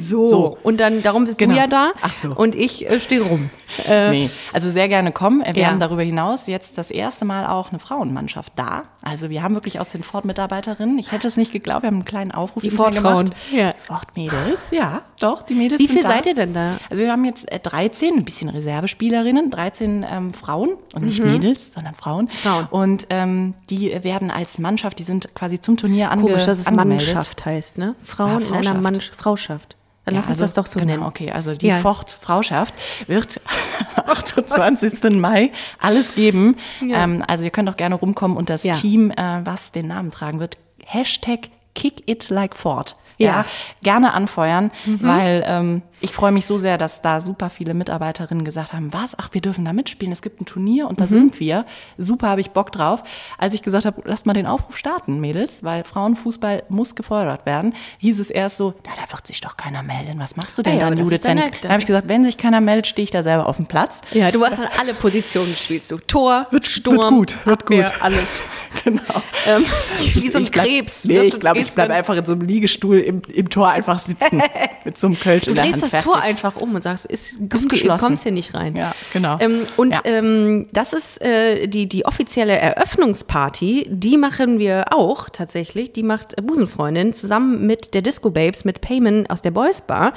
Und 0.63 0.79
dann, 0.79 1.01
darum 1.01 1.25
bist 1.25 1.37
Genau. 1.39 1.53
du 1.53 1.59
ja 1.59 1.67
da. 1.67 1.91
Ach 2.01 2.13
so. 2.13 2.31
Und 2.35 2.55
ich 2.55 2.89
äh, 2.89 2.99
stehe 2.99 3.21
rum. 3.21 3.49
Nee, 3.87 4.29
also 4.53 4.69
sehr 4.69 4.87
gerne 4.87 5.11
kommen. 5.11 5.43
Wir 5.45 5.63
Ja. 5.63 5.67
haben 5.69 5.79
darüber 5.79 6.01
hinaus 6.03 6.47
jetzt 6.47 6.77
das 6.77 6.91
erste 6.91 7.23
Mal 7.25 7.45
auch 7.47 7.69
eine 7.69 7.79
Frauenmannschaft 7.79 8.53
da. 8.55 8.83
Also 9.03 9.29
wir 9.29 9.43
haben 9.43 9.53
wirklich 9.55 9.79
aus 9.79 9.89
den 9.89 10.03
Ford-Mitarbeiterinnen, 10.03 10.97
ich 10.97 11.11
hätte 11.11 11.27
es 11.27 11.37
nicht 11.37 11.51
geglaubt, 11.51 11.83
wir 11.83 11.87
haben 11.87 11.95
einen 11.97 12.05
kleinen 12.05 12.31
Aufruf 12.31 12.61
Die 12.63 12.71
Ford-Frauen. 12.71 13.25
gemacht. 13.29 13.39
Ja. 13.51 13.71
Ford-Mädels, 13.81 14.71
ja, 14.71 15.01
doch, 15.19 15.41
die 15.43 15.53
Mädels 15.53 15.79
Wie 15.79 15.87
viel 15.87 16.01
da. 16.01 16.09
seid 16.09 16.25
ihr 16.25 16.35
denn 16.35 16.53
da? 16.53 16.77
Also 16.89 17.01
wir 17.01 17.11
haben 17.11 17.25
jetzt 17.25 17.49
äh, 17.51 17.59
13, 17.59 18.15
ein 18.15 18.25
bisschen 18.25 18.49
Reservespielerinnen, 18.49 19.49
13 19.49 20.05
ähm, 20.09 20.33
Frauen 20.33 20.71
und 20.93 21.05
nicht 21.05 21.23
Mädels, 21.23 21.73
sondern 21.73 21.93
Frauen. 21.95 22.25
Mhm. 22.25 22.29
Frauen. 22.29 22.67
Und 22.71 23.07
ähm, 23.09 23.53
die 23.69 24.03
werden 24.03 24.31
als 24.31 24.59
Mannschaft, 24.59 24.98
die 24.99 25.03
sind 25.03 25.33
quasi 25.33 25.59
zum 25.59 25.77
Turnier 25.77 26.11
ange 26.11 26.23
Komisch, 26.23 26.45
dass 26.45 26.59
es 26.59 26.67
angemeldet. 26.67 27.07
Mannschaft 27.07 27.45
heißt, 27.45 27.77
ne? 27.77 27.95
Frauen 28.03 28.41
Ja, 28.41 28.47
in 28.47 28.53
einer. 28.67 28.73
Mannschaft. 28.75 29.15
Frauschaft. 29.15 29.75
Dann 30.05 30.13
Ja, 30.15 30.19
lass 30.19 30.25
uns 30.29 30.41
also, 30.41 30.43
das 30.43 30.53
doch 30.53 30.65
so 30.67 30.79
genau, 30.79 30.91
nennen. 30.93 31.03
Okay, 31.03 31.31
also 31.31 31.53
die 31.55 31.67
Ja. 31.67 31.75
Ford-Frauschaft 31.79 32.73
wird 33.07 33.39
am 33.95 34.09
28. 34.11 35.03
Mai 35.11 35.51
alles 35.79 36.15
geben. 36.15 36.57
Ähm, 36.81 37.23
also 37.27 37.43
ihr 37.45 37.51
könnt 37.51 37.69
auch 37.69 37.77
gerne 37.77 37.95
rumkommen 37.95 38.35
und 38.37 38.49
das 38.49 38.63
Ja. 38.63 38.73
Team, 38.73 39.11
äh, 39.11 39.41
was 39.45 39.71
den 39.71 39.87
Namen 39.87 40.11
tragen 40.11 40.39
wird, 40.39 40.57
Hashtag 40.85 41.49
Kick 41.75 42.09
It 42.09 42.29
Like 42.29 42.55
Ford. 42.55 42.95
Ja, 43.17 43.27
Ja. 43.27 43.39
Mhm. 43.41 43.45
gerne 43.83 44.13
anfeuern, 44.13 44.71
weil 44.85 45.43
ähm, 45.45 45.81
ich 46.01 46.11
freue 46.11 46.31
mich 46.31 46.45
so 46.45 46.57
sehr, 46.57 46.77
dass 46.77 47.01
da 47.01 47.19
super 47.21 47.49
viele 47.49 47.73
Mitarbeiterinnen 47.73 48.45
gesagt 48.45 48.73
haben, 48.73 48.93
was, 48.93 49.17
ach, 49.19 49.29
wir 49.33 49.41
dürfen 49.41 49.65
da 49.65 49.73
mitspielen, 49.73 50.11
es 50.13 50.21
gibt 50.21 50.39
ein 50.41 50.45
Turnier 50.45 50.87
und 50.87 50.99
da 50.99 51.05
Mhm. 51.05 51.09
sind 51.09 51.39
wir. 51.39 51.65
Super, 51.97 52.29
habe 52.29 52.41
ich 52.41 52.51
Bock 52.51 52.71
drauf. 52.71 53.03
Als 53.37 53.53
ich 53.53 53.61
gesagt 53.61 53.85
habe, 53.85 54.01
lasst 54.05 54.25
mal 54.25 54.33
den 54.33 54.45
Aufruf 54.45 54.77
starten, 54.77 55.19
Mädels, 55.19 55.63
weil 55.63 55.83
Frauenfußball 55.83 56.63
muss 56.69 56.95
gefördert 56.95 57.45
werden, 57.45 57.75
hieß 57.99 58.19
es 58.19 58.29
erst 58.29 58.57
so, 58.57 58.73
na, 58.85 58.91
da 59.05 59.11
wird 59.11 59.27
sich 59.27 59.41
doch 59.41 59.57
keiner 59.57 59.83
melden. 59.83 60.19
Was 60.19 60.35
machst 60.37 60.57
du 60.57 60.61
denn 60.61 60.75
Ja, 60.79 60.89
dann, 60.89 60.97
Judith? 60.97 61.21
dann 61.21 61.37
dann 61.61 61.71
habe 61.71 61.81
ich 61.81 61.85
gesagt, 61.87 62.07
wenn 62.07 62.23
sich 62.23 62.37
keiner 62.37 62.61
meldet, 62.61 62.87
stehe 62.87 63.03
ich 63.03 63.11
da 63.11 63.23
selber 63.23 63.47
auf 63.47 63.57
dem 63.57 63.65
Platz. 63.65 64.01
Ja, 64.11 64.31
du 64.31 64.43
hast 64.45 64.57
dann 64.59 64.69
alle 64.79 64.93
Positionen 64.93 65.55
spielst 65.55 65.91
du. 65.91 65.97
Tor, 65.97 66.45
Sturm, 66.63 66.97
wird 66.97 67.09
gut, 67.09 67.45
wird 67.45 67.61
Abwehr, 67.63 67.83
gut. 67.83 67.93
alles. 68.01 68.43
Genau. 68.83 69.01
Ähm, 69.45 69.65
wie 70.13 70.29
so 70.29 70.37
ein 70.37 70.43
Ich 70.45 70.51
bleib- 70.51 70.65
Krebs. 70.65 71.05
Nee, 71.05 71.15
Wirst 71.15 71.33
ich 71.35 71.39
glaube, 71.39 71.59
ich 71.59 71.71
bleibe 71.73 71.89
dann- 71.89 71.97
einfach 71.97 72.15
in 72.15 72.25
so 72.25 72.33
einem 72.33 72.41
Liegestuhl 72.41 72.99
im, 72.99 73.21
im 73.33 73.49
Tor 73.49 73.69
einfach 73.69 73.99
sitzen 73.99 74.41
mit 74.85 74.97
so 74.97 75.07
einem 75.07 75.19
Kölsch 75.19 75.45
Du 75.45 75.51
in 75.51 75.55
der 75.55 75.65
drehst 75.65 75.81
Hand. 75.81 75.88
Das 75.93 76.03
Tor 76.03 76.15
fertig. 76.15 76.29
einfach 76.29 76.55
um 76.55 76.75
und 76.75 76.81
sagst, 76.83 77.05
ist, 77.05 77.39
komm, 77.49 77.67
du 77.67 77.97
kommst 77.97 78.23
hier 78.23 78.31
nicht 78.31 78.53
rein. 78.53 78.75
Ja, 78.75 78.93
genau. 79.13 79.37
Ähm, 79.39 79.65
und 79.77 79.93
Ja. 79.95 80.01
ähm, 80.03 80.67
das 80.71 80.93
ist 80.93 81.21
äh, 81.23 81.67
die, 81.67 81.87
die 81.89 82.05
offizielle 82.05 82.57
Eröffnungsparty, 82.57 83.87
die 83.91 84.17
machen 84.17 84.59
wir 84.59 84.85
auch 84.91 85.29
tatsächlich. 85.29 85.93
Die 85.93 86.03
macht 86.03 86.35
Busenfreundin 86.45 87.13
zusammen 87.13 87.65
mit 87.65 87.93
der 87.93 88.01
Disco 88.01 88.29
Babes, 88.29 88.65
mit 88.65 88.81
Payman 88.81 89.27
aus 89.27 89.41
der 89.41 89.51
Boys 89.51 89.81
Bar. 89.81 90.13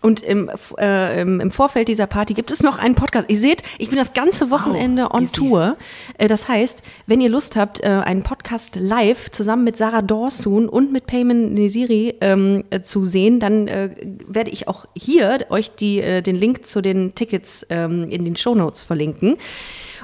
Und 0.00 0.22
im, 0.22 0.50
äh, 0.78 1.20
im 1.22 1.50
Vorfeld 1.50 1.88
dieser 1.88 2.06
Party 2.06 2.34
gibt 2.34 2.50
es 2.50 2.62
noch 2.62 2.78
einen 2.78 2.94
Podcast. 2.94 3.28
Ihr 3.30 3.38
seht, 3.38 3.62
ich 3.78 3.88
bin 3.88 3.98
das 3.98 4.12
ganze 4.12 4.50
Wochenende 4.50 5.10
on 5.10 5.24
easy. 5.24 5.32
Tour. 5.32 5.76
Äh, 6.18 6.28
das 6.28 6.48
heißt, 6.48 6.82
wenn 7.06 7.20
ihr 7.20 7.28
Lust 7.28 7.56
habt, 7.56 7.82
äh, 7.82 7.86
einen 7.86 8.22
Podcast 8.22 8.76
live 8.76 9.30
zusammen 9.30 9.64
mit 9.64 9.76
Sarah 9.76 10.02
Dorsun 10.02 10.68
und 10.68 10.92
mit 10.92 11.06
Payman 11.06 11.52
Nesiri 11.52 12.14
ähm, 12.20 12.64
äh, 12.70 12.80
zu 12.80 13.06
sehen, 13.06 13.40
dann 13.40 13.66
äh, 13.66 13.90
werde 14.26 14.50
ich 14.50 14.68
auch 14.68 14.86
hier 14.96 15.38
euch 15.50 15.72
die, 15.72 16.00
äh, 16.00 16.22
den 16.22 16.36
Link 16.36 16.64
zu 16.64 16.80
den 16.80 17.14
Tickets 17.14 17.66
ähm, 17.70 18.08
in 18.08 18.24
den 18.24 18.36
Shownotes 18.36 18.82
verlinken. 18.82 19.36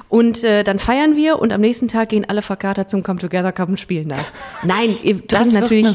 Und 0.07 0.43
äh, 0.43 0.63
dann 0.63 0.79
feiern 0.79 1.15
wir 1.15 1.39
und 1.39 1.51
am 1.51 1.61
nächsten 1.61 1.87
Tag 1.87 2.09
gehen 2.09 2.25
alle 2.27 2.41
verkatert 2.41 2.89
zum 2.89 3.03
Come 3.03 3.19
Together 3.19 3.51
Cup 3.51 3.69
und 3.69 3.79
spielen 3.79 4.09
da. 4.09 4.17
Nein, 4.63 4.97
ihr 5.03 5.25
trinkt 5.25 5.53
natürlich, 5.53 5.87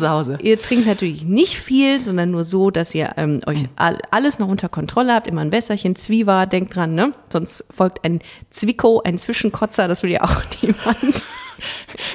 ihr 0.43 0.61
trinkt 0.61 0.87
natürlich 0.87 1.25
nicht 1.25 1.59
viel, 1.59 2.01
sondern 2.01 2.31
nur 2.31 2.45
so, 2.45 2.71
dass 2.71 2.95
ihr 2.95 3.11
ähm, 3.17 3.41
euch 3.47 3.69
all, 3.77 3.99
alles 4.11 4.39
noch 4.39 4.49
unter 4.49 4.69
Kontrolle 4.69 5.15
habt. 5.15 5.27
Immer 5.27 5.43
ein 5.43 5.53
Wässerchen, 5.53 5.95
Zwieber, 5.97 6.47
denkt 6.47 6.75
dran, 6.75 6.95
ne? 6.95 7.13
Sonst 7.33 7.65
folgt 7.71 8.05
ein 8.05 8.19
Zwicko, 8.51 9.01
ein 9.05 9.17
Zwischenkotzer, 9.17 9.87
das 9.89 10.03
will 10.03 10.11
ja 10.11 10.23
auch 10.23 10.43
niemand. 10.63 11.25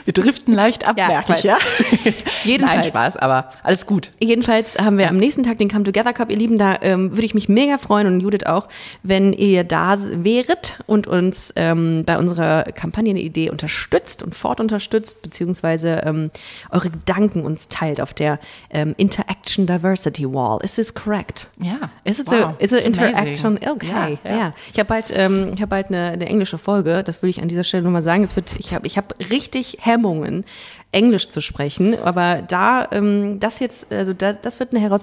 Wir 0.05 0.13
driften 0.13 0.53
leicht 0.53 0.87
ab, 0.87 0.97
Ja, 0.97 1.07
merke 1.07 1.33
ich, 1.37 1.43
ja? 1.43 1.57
Jedenfalls. 2.43 2.81
Nein, 2.81 2.89
Spaß, 2.89 3.17
aber 3.17 3.49
alles 3.63 3.85
gut. 3.85 4.11
Jedenfalls 4.19 4.77
haben 4.77 4.97
wir 4.97 5.09
am 5.09 5.17
nächsten 5.17 5.43
Tag 5.43 5.57
den 5.57 5.69
Come 5.69 5.83
Together 5.83 6.13
Cup. 6.13 6.29
Ihr 6.31 6.37
Lieben, 6.37 6.57
da 6.57 6.77
ähm, 6.81 7.11
würde 7.11 7.25
ich 7.25 7.33
mich 7.33 7.49
mega 7.49 7.77
freuen 7.77 8.07
und 8.07 8.19
Judith 8.21 8.45
auch, 8.45 8.67
wenn 9.03 9.33
ihr 9.33 9.63
da 9.63 9.95
wäret 9.99 10.79
und 10.87 11.07
uns 11.07 11.53
ähm, 11.55 12.03
bei 12.05 12.17
unserer 12.17 12.63
Kampagnenidee 12.63 13.49
unterstützt 13.49 14.23
und 14.23 14.35
fortunterstützt, 14.35 15.21
beziehungsweise 15.21 16.01
ähm, 16.05 16.31
eure 16.71 16.89
Gedanken 16.89 17.41
uns 17.41 17.67
teilt 17.69 17.99
auf 18.01 18.13
der 18.13 18.39
ähm, 18.69 18.93
Interaction 18.97 19.67
Diversity 19.67 20.25
Wall. 20.31 20.59
Is 20.63 20.75
this 20.75 20.93
correct? 20.93 21.47
Ja. 21.61 21.89
Is 22.03 22.19
it, 22.19 22.27
Wow. 22.31 22.33
a, 22.33 22.55
is 22.59 22.71
it 22.71 22.83
interaction? 22.83 23.57
Okay, 23.67 24.17
Ja, 24.23 24.29
ja. 24.31 24.37
ja. 24.37 24.53
Ich 24.73 24.79
habe 24.79 24.87
bald, 24.87 25.11
ähm, 25.15 25.51
ich 25.53 25.61
habe 25.61 25.67
bald 25.69 25.87
eine, 25.87 26.09
eine 26.09 26.25
englische 26.27 26.57
Folge. 26.57 27.03
Das 27.03 27.21
würde 27.21 27.29
ich 27.29 27.41
an 27.41 27.47
dieser 27.47 27.63
Stelle 27.63 27.83
nochmal 27.83 28.01
sagen. 28.01 28.23
Jetzt 28.23 28.35
wird, 28.35 28.55
ich 28.59 28.73
habe, 28.73 28.85
ich 28.87 28.97
habe 28.97 29.07
richtig 29.31 29.64
Hemmungen, 29.79 30.45
Englisch 30.91 31.29
zu 31.29 31.41
sprechen. 31.41 31.99
Aber 31.99 32.41
da, 32.41 32.87
ähm, 32.91 33.39
das 33.39 33.59
jetzt, 33.59 33.91
also 33.91 34.13
da, 34.13 34.33
das 34.33 34.59
wird 34.59 34.71
eine 34.71 34.81
Heraus. 34.81 35.01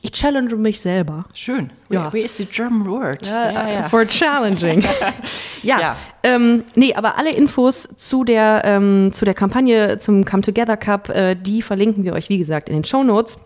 Ich 0.00 0.12
challenge 0.12 0.54
mich 0.56 0.80
selber. 0.80 1.20
Schön. 1.34 1.70
Ja. 1.90 2.12
Where, 2.12 2.22
is 2.22 2.36
the 2.36 2.44
German 2.44 2.86
word? 2.86 3.26
Äh, 3.26 3.82
For 3.88 4.06
challenging. 4.06 4.82
ja. 5.62 5.80
Ja. 5.80 5.96
Ähm, 6.22 6.64
nee, 6.74 6.94
aber 6.94 7.18
alle 7.18 7.32
Infos 7.32 7.88
zu 7.96 8.24
der, 8.24 8.62
ähm, 8.64 9.10
zu 9.12 9.24
der 9.24 9.34
Kampagne 9.34 9.98
zum 9.98 10.24
Come 10.24 10.42
Together 10.42 10.76
Cup, 10.76 11.08
äh, 11.08 11.34
die 11.34 11.62
verlinken 11.62 12.04
wir 12.04 12.12
euch, 12.12 12.28
wie 12.28 12.38
gesagt, 12.38 12.68
in 12.68 12.76
den 12.76 12.84
Show 12.84 13.02
Notes. 13.02 13.38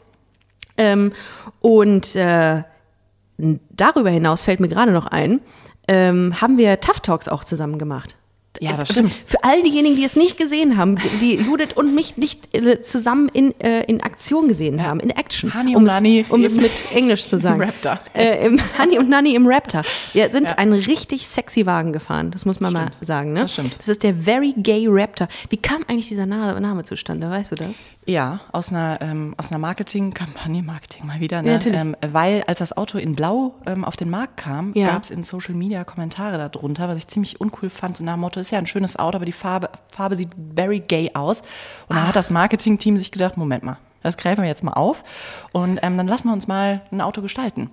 Ähm, 0.77 1.13
und 1.61 2.15
äh, 2.17 2.63
darüber 3.71 4.11
hinaus 4.11 4.43
fällt 4.43 4.61
mir 4.61 4.69
gerade 4.69 4.93
noch 4.93 5.07
ein, 5.07 5.41
ähm, 5.89 6.41
haben 6.41 6.59
wir 6.59 6.81
Tough 6.81 7.01
Talks 7.01 7.29
auch 7.29 7.45
zusammen 7.45 7.79
gemacht. 7.79 8.17
Ja, 8.61 8.73
das 8.77 8.91
Äh, 8.91 8.93
stimmt. 8.95 9.19
Für, 9.27 9.43
all 9.45 9.63
diejenigen, 9.63 9.97
die 9.97 10.05
es 10.05 10.17
nicht 10.17 10.37
gesehen 10.39 10.77
haben, 10.77 10.97
die, 10.97 11.37
die 11.37 11.43
Judith 11.43 11.75
und 11.75 11.95
mich 11.95 12.17
nicht 12.17 12.55
äh, 12.55 12.83
zusammen 12.83 13.29
in, 13.33 13.59
äh, 13.61 13.83
in 13.85 14.01
Aktion 14.03 14.49
gesehen 14.49 14.83
haben, 14.83 15.01
in 15.01 15.11
Action. 15.11 15.55
Honey 15.55 15.71
um 15.75 15.83
und 15.83 15.85
Nanny 15.85 16.25
um 16.29 16.43
es 16.45 16.57
im- 16.57 16.63
mit 16.63 16.73
Englisch 16.95 17.25
zu 17.27 17.39
sagen. 17.41 17.61
Raptor. 17.63 18.01
Äh, 18.15 18.47
im 18.47 18.59
Honey 18.79 18.99
und 18.99 19.09
Nanny 19.09 19.35
im 19.35 19.47
Raptor. 19.47 19.83
Wir 20.13 20.31
sind 20.31 20.49
Ja. 20.51 20.57
einen 20.57 20.73
richtig 20.73 21.27
sexy 21.27 21.67
Wagen 21.67 21.93
gefahren, 21.93 22.31
das 22.31 22.45
muss 22.47 22.61
man 22.61 22.73
mal 22.73 22.91
sagen. 23.01 23.33
Ne? 23.33 23.41
Das 23.41 23.53
stimmt. 23.53 23.79
Das 23.79 23.89
ist 23.89 24.03
der 24.03 24.15
Very 24.15 24.55
Gay 24.57 24.87
Raptor. 24.89 25.29
Wie 25.51 25.57
kam 25.57 25.83
eigentlich 25.89 26.09
dieser 26.09 26.27
Na 26.27 26.59
Name 26.61 26.85
zustande, 26.85 27.29
weißt 27.31 27.53
du 27.53 27.55
das? 27.57 27.77
Ja, 28.07 28.41
aus 28.53 28.71
einer, 28.71 28.99
ähm, 29.01 29.35
aus 29.37 29.51
einer 29.51 29.59
Marketingkampagne, 29.59 30.63
Marketing 30.63 31.07
mal 31.07 31.21
wieder, 31.21 31.39
Ja, 31.39 31.43
ne? 31.43 31.53
natürlich. 31.53 31.79
ähm, 31.79 31.97
weil 32.13 32.43
als 32.47 32.59
das 32.61 32.77
Auto 32.77 32.99
in 32.99 33.15
Blau 33.17 33.55
ähm, 33.67 33.85
auf 33.85 33.97
den 33.97 34.11
Markt 34.11 34.37
kam, 34.37 34.73
Ja. 34.75 34.89
gab 34.89 35.05
es 35.05 35.11
in 35.11 35.25
Social 35.25 35.55
Media 35.55 35.85
Kommentare 35.85 36.39
darunter, 36.39 36.89
was 36.89 36.99
ich 36.99 37.07
ziemlich 37.09 37.41
uncool 37.41 37.71
fand. 37.71 37.97
So 37.97 38.05
nach 38.05 38.15
dem 38.15 38.21
Motto, 38.21 38.39
ist 38.47 38.53
ja 38.53 38.59
ein 38.59 38.67
schönes 38.67 38.97
Auto, 38.97 39.17
aber 39.17 39.25
die 39.25 39.33
Farbe, 39.33 39.71
Farbe 39.93 40.17
sieht 40.17 40.31
very 40.55 40.81
gay 40.81 41.11
aus. 41.15 41.41
Und 41.89 41.97
dann 41.97 42.07
hat 42.07 42.17
das 42.17 42.31
Marketingteam 42.31 42.97
sich 42.97 43.11
gedacht, 43.11 43.37
Moment 43.37 43.65
mal, 43.65 43.79
das 44.03 44.17
greifen 44.17 44.43
wir 44.43 44.49
jetzt 44.49 44.63
mal 44.63 44.73
auf 44.73 45.05
und 45.53 45.81
ähm, 45.83 45.97
dann 45.97 46.07
lassen 46.07 46.29
wir 46.29 46.33
uns 46.33 46.47
mal 46.47 46.83
ein 46.93 47.01
Auto 47.01 47.23
gestalten, 47.23 47.71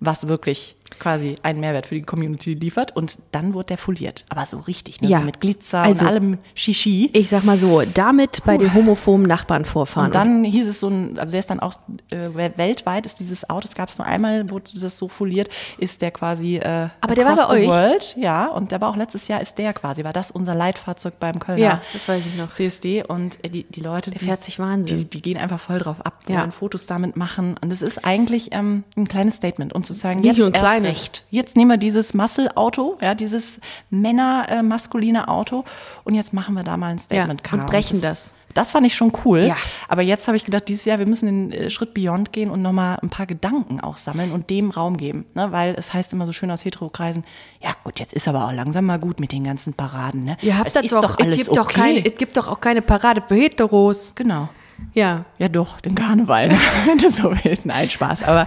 was 0.00 0.26
wirklich 0.26 0.76
quasi 0.98 1.36
einen 1.42 1.60
Mehrwert 1.60 1.86
für 1.86 1.94
die 1.94 2.02
Community 2.02 2.54
liefert. 2.54 2.96
Und 2.96 3.18
dann 3.32 3.54
wurde 3.54 3.66
der 3.68 3.78
foliert, 3.78 4.24
aber 4.30 4.44
so 4.46 4.58
richtig, 4.58 5.00
ne? 5.00 5.08
Ja. 5.08 5.18
so 5.20 5.24
mit 5.24 5.40
Glitzer 5.40 5.80
Also- 5.82 6.04
und 6.04 6.10
allem 6.10 6.38
Shishi. 6.54 7.10
Ich 7.12 7.28
sag 7.28 7.44
mal 7.44 7.58
so, 7.58 7.82
damit 7.94 8.42
bei 8.44 8.56
den 8.56 8.74
homophoben 8.74 9.24
Nachbarn 9.26 9.64
vorfahren. 9.64 10.06
Und 10.06 10.14
dann 10.14 10.44
hieß 10.44 10.66
es 10.68 10.80
so 10.80 10.88
ein, 10.88 11.18
also 11.18 11.30
der 11.30 11.40
ist 11.40 11.50
dann 11.50 11.60
auch 11.60 11.74
äh, 12.12 12.34
weltweit 12.56 13.06
ist 13.06 13.20
dieses 13.20 13.48
Auto, 13.48 13.62
das 13.66 13.74
gab 13.74 13.88
es 13.88 13.98
nur 13.98 14.06
einmal, 14.06 14.50
wurde 14.50 14.70
das 14.80 14.98
so 14.98 15.08
foliert, 15.08 15.48
ist 15.78 16.02
der 16.02 16.10
quasi 16.10 16.56
äh, 16.56 16.88
Aber 17.00 17.14
der 17.14 17.24
war 17.26 17.36
bei 17.36 17.60
euch? 17.62 17.68
World, 17.68 18.16
ja, 18.18 18.46
und 18.46 18.72
der 18.72 18.80
war 18.80 18.90
auch 18.90 18.96
letztes 18.96 19.28
Jahr 19.28 19.40
ist 19.40 19.58
der 19.58 19.72
quasi, 19.72 20.04
war 20.04 20.12
das 20.12 20.30
unser 20.30 20.54
Leitfahrzeug 20.54 21.18
beim 21.20 21.38
Kölner 21.38 21.60
Ja, 21.62 21.82
das 21.92 22.08
weiß 22.08 22.26
ich 22.26 22.36
noch. 22.36 22.52
CSD 22.52 23.04
und 23.04 23.42
äh, 23.44 23.48
die, 23.50 23.64
die 23.64 23.80
Leute, 23.80 24.10
Der 24.10 24.18
die, 24.18 24.24
fährt 24.26 24.42
sich 24.44 24.58
Wahnsinn. 24.58 24.98
Die, 24.98 25.04
die 25.04 25.22
gehen 25.22 25.36
einfach 25.36 25.60
voll 25.60 25.78
drauf 25.78 26.04
ab, 26.04 26.20
Ja. 26.28 26.40
wollen 26.40 26.52
Fotos 26.52 26.86
damit 26.86 27.16
machen 27.16 27.56
und 27.60 27.72
es 27.72 27.82
ist 27.82 28.04
eigentlich 28.04 28.48
ähm, 28.52 28.84
ein 28.96 29.06
kleines 29.08 29.36
Statement, 29.36 29.72
um 29.74 29.82
zu 29.82 29.92
sagen, 29.92 30.20
Nicht 30.20 30.36
jetzt 30.36 30.46
ein 30.46 30.52
erst 30.54 30.64
kleines. 30.80 31.02
recht. 31.02 31.24
Jetzt 31.30 31.56
nehmen 31.56 31.70
wir 31.70 31.76
dieses 31.78 32.14
Muscle-Auto, 32.14 32.98
ja, 33.00 33.14
dieses 33.14 33.60
Männer-maskuline 33.90 35.28
Auto 35.28 35.64
und 36.04 36.14
jetzt 36.14 36.32
machen 36.32 36.54
wir 36.54 36.64
da 36.64 36.76
mal 36.76 36.92
ein 36.92 36.98
Statement. 36.98 37.30
und 37.30 37.44
Car. 37.44 37.66
brechen 37.66 38.00
das. 38.00 38.34
Das 38.54 38.72
fand 38.72 38.86
ich 38.86 38.94
schon 38.94 39.12
cool. 39.24 39.44
Ja. 39.46 39.56
Aber 39.88 40.02
jetzt 40.02 40.26
habe 40.26 40.36
ich 40.36 40.44
gedacht, 40.44 40.68
dieses 40.68 40.84
Jahr, 40.84 40.98
wir 40.98 41.06
müssen 41.06 41.26
den 41.26 41.52
äh, 41.52 41.70
Schritt 41.70 41.94
Beyond 41.94 42.32
gehen 42.32 42.50
und 42.50 42.62
nochmal 42.62 42.98
ein 43.02 43.10
paar 43.10 43.26
Gedanken 43.26 43.80
auch 43.80 43.96
sammeln 43.96 44.32
und 44.32 44.50
dem 44.50 44.70
Raum 44.70 44.96
geben. 44.96 45.26
Ne? 45.34 45.52
Weil 45.52 45.74
es 45.78 45.94
heißt 45.94 46.12
immer 46.12 46.26
so 46.26 46.32
schön 46.32 46.50
aus 46.50 46.64
Heterokreisen, 46.64 47.24
ja 47.60 47.70
gut, 47.84 48.00
jetzt 48.00 48.12
ist 48.12 48.26
aber 48.26 48.46
auch 48.46 48.52
langsam 48.52 48.86
mal 48.86 48.98
gut 48.98 49.20
mit 49.20 49.32
den 49.32 49.44
ganzen 49.44 49.74
Paraden. 49.74 50.24
Ne? 50.24 50.36
Ihr 50.42 50.58
habt 50.58 50.68
es 50.68 50.72
das 50.74 50.86
doch, 50.86 51.02
doch 51.02 51.18
es 51.18 51.24
alles 51.24 51.36
gibt 51.36 51.50
okay. 51.50 51.58
doch 51.58 51.72
keine, 51.72 52.04
es 52.04 52.14
gibt 52.16 52.36
doch 52.36 52.48
auch 52.48 52.60
keine 52.60 52.82
Parade 52.82 53.22
für 53.26 53.36
Heteros. 53.36 54.12
Genau. 54.14 54.48
Ja. 54.92 55.24
Ja, 55.38 55.48
doch, 55.48 55.80
den 55.80 55.94
Karneval, 55.94 56.50
wenn 56.86 56.98
du 56.98 57.10
so 57.10 57.32
willst. 57.42 57.66
Nein, 57.66 57.88
Spaß. 57.90 58.22
Aber 58.24 58.46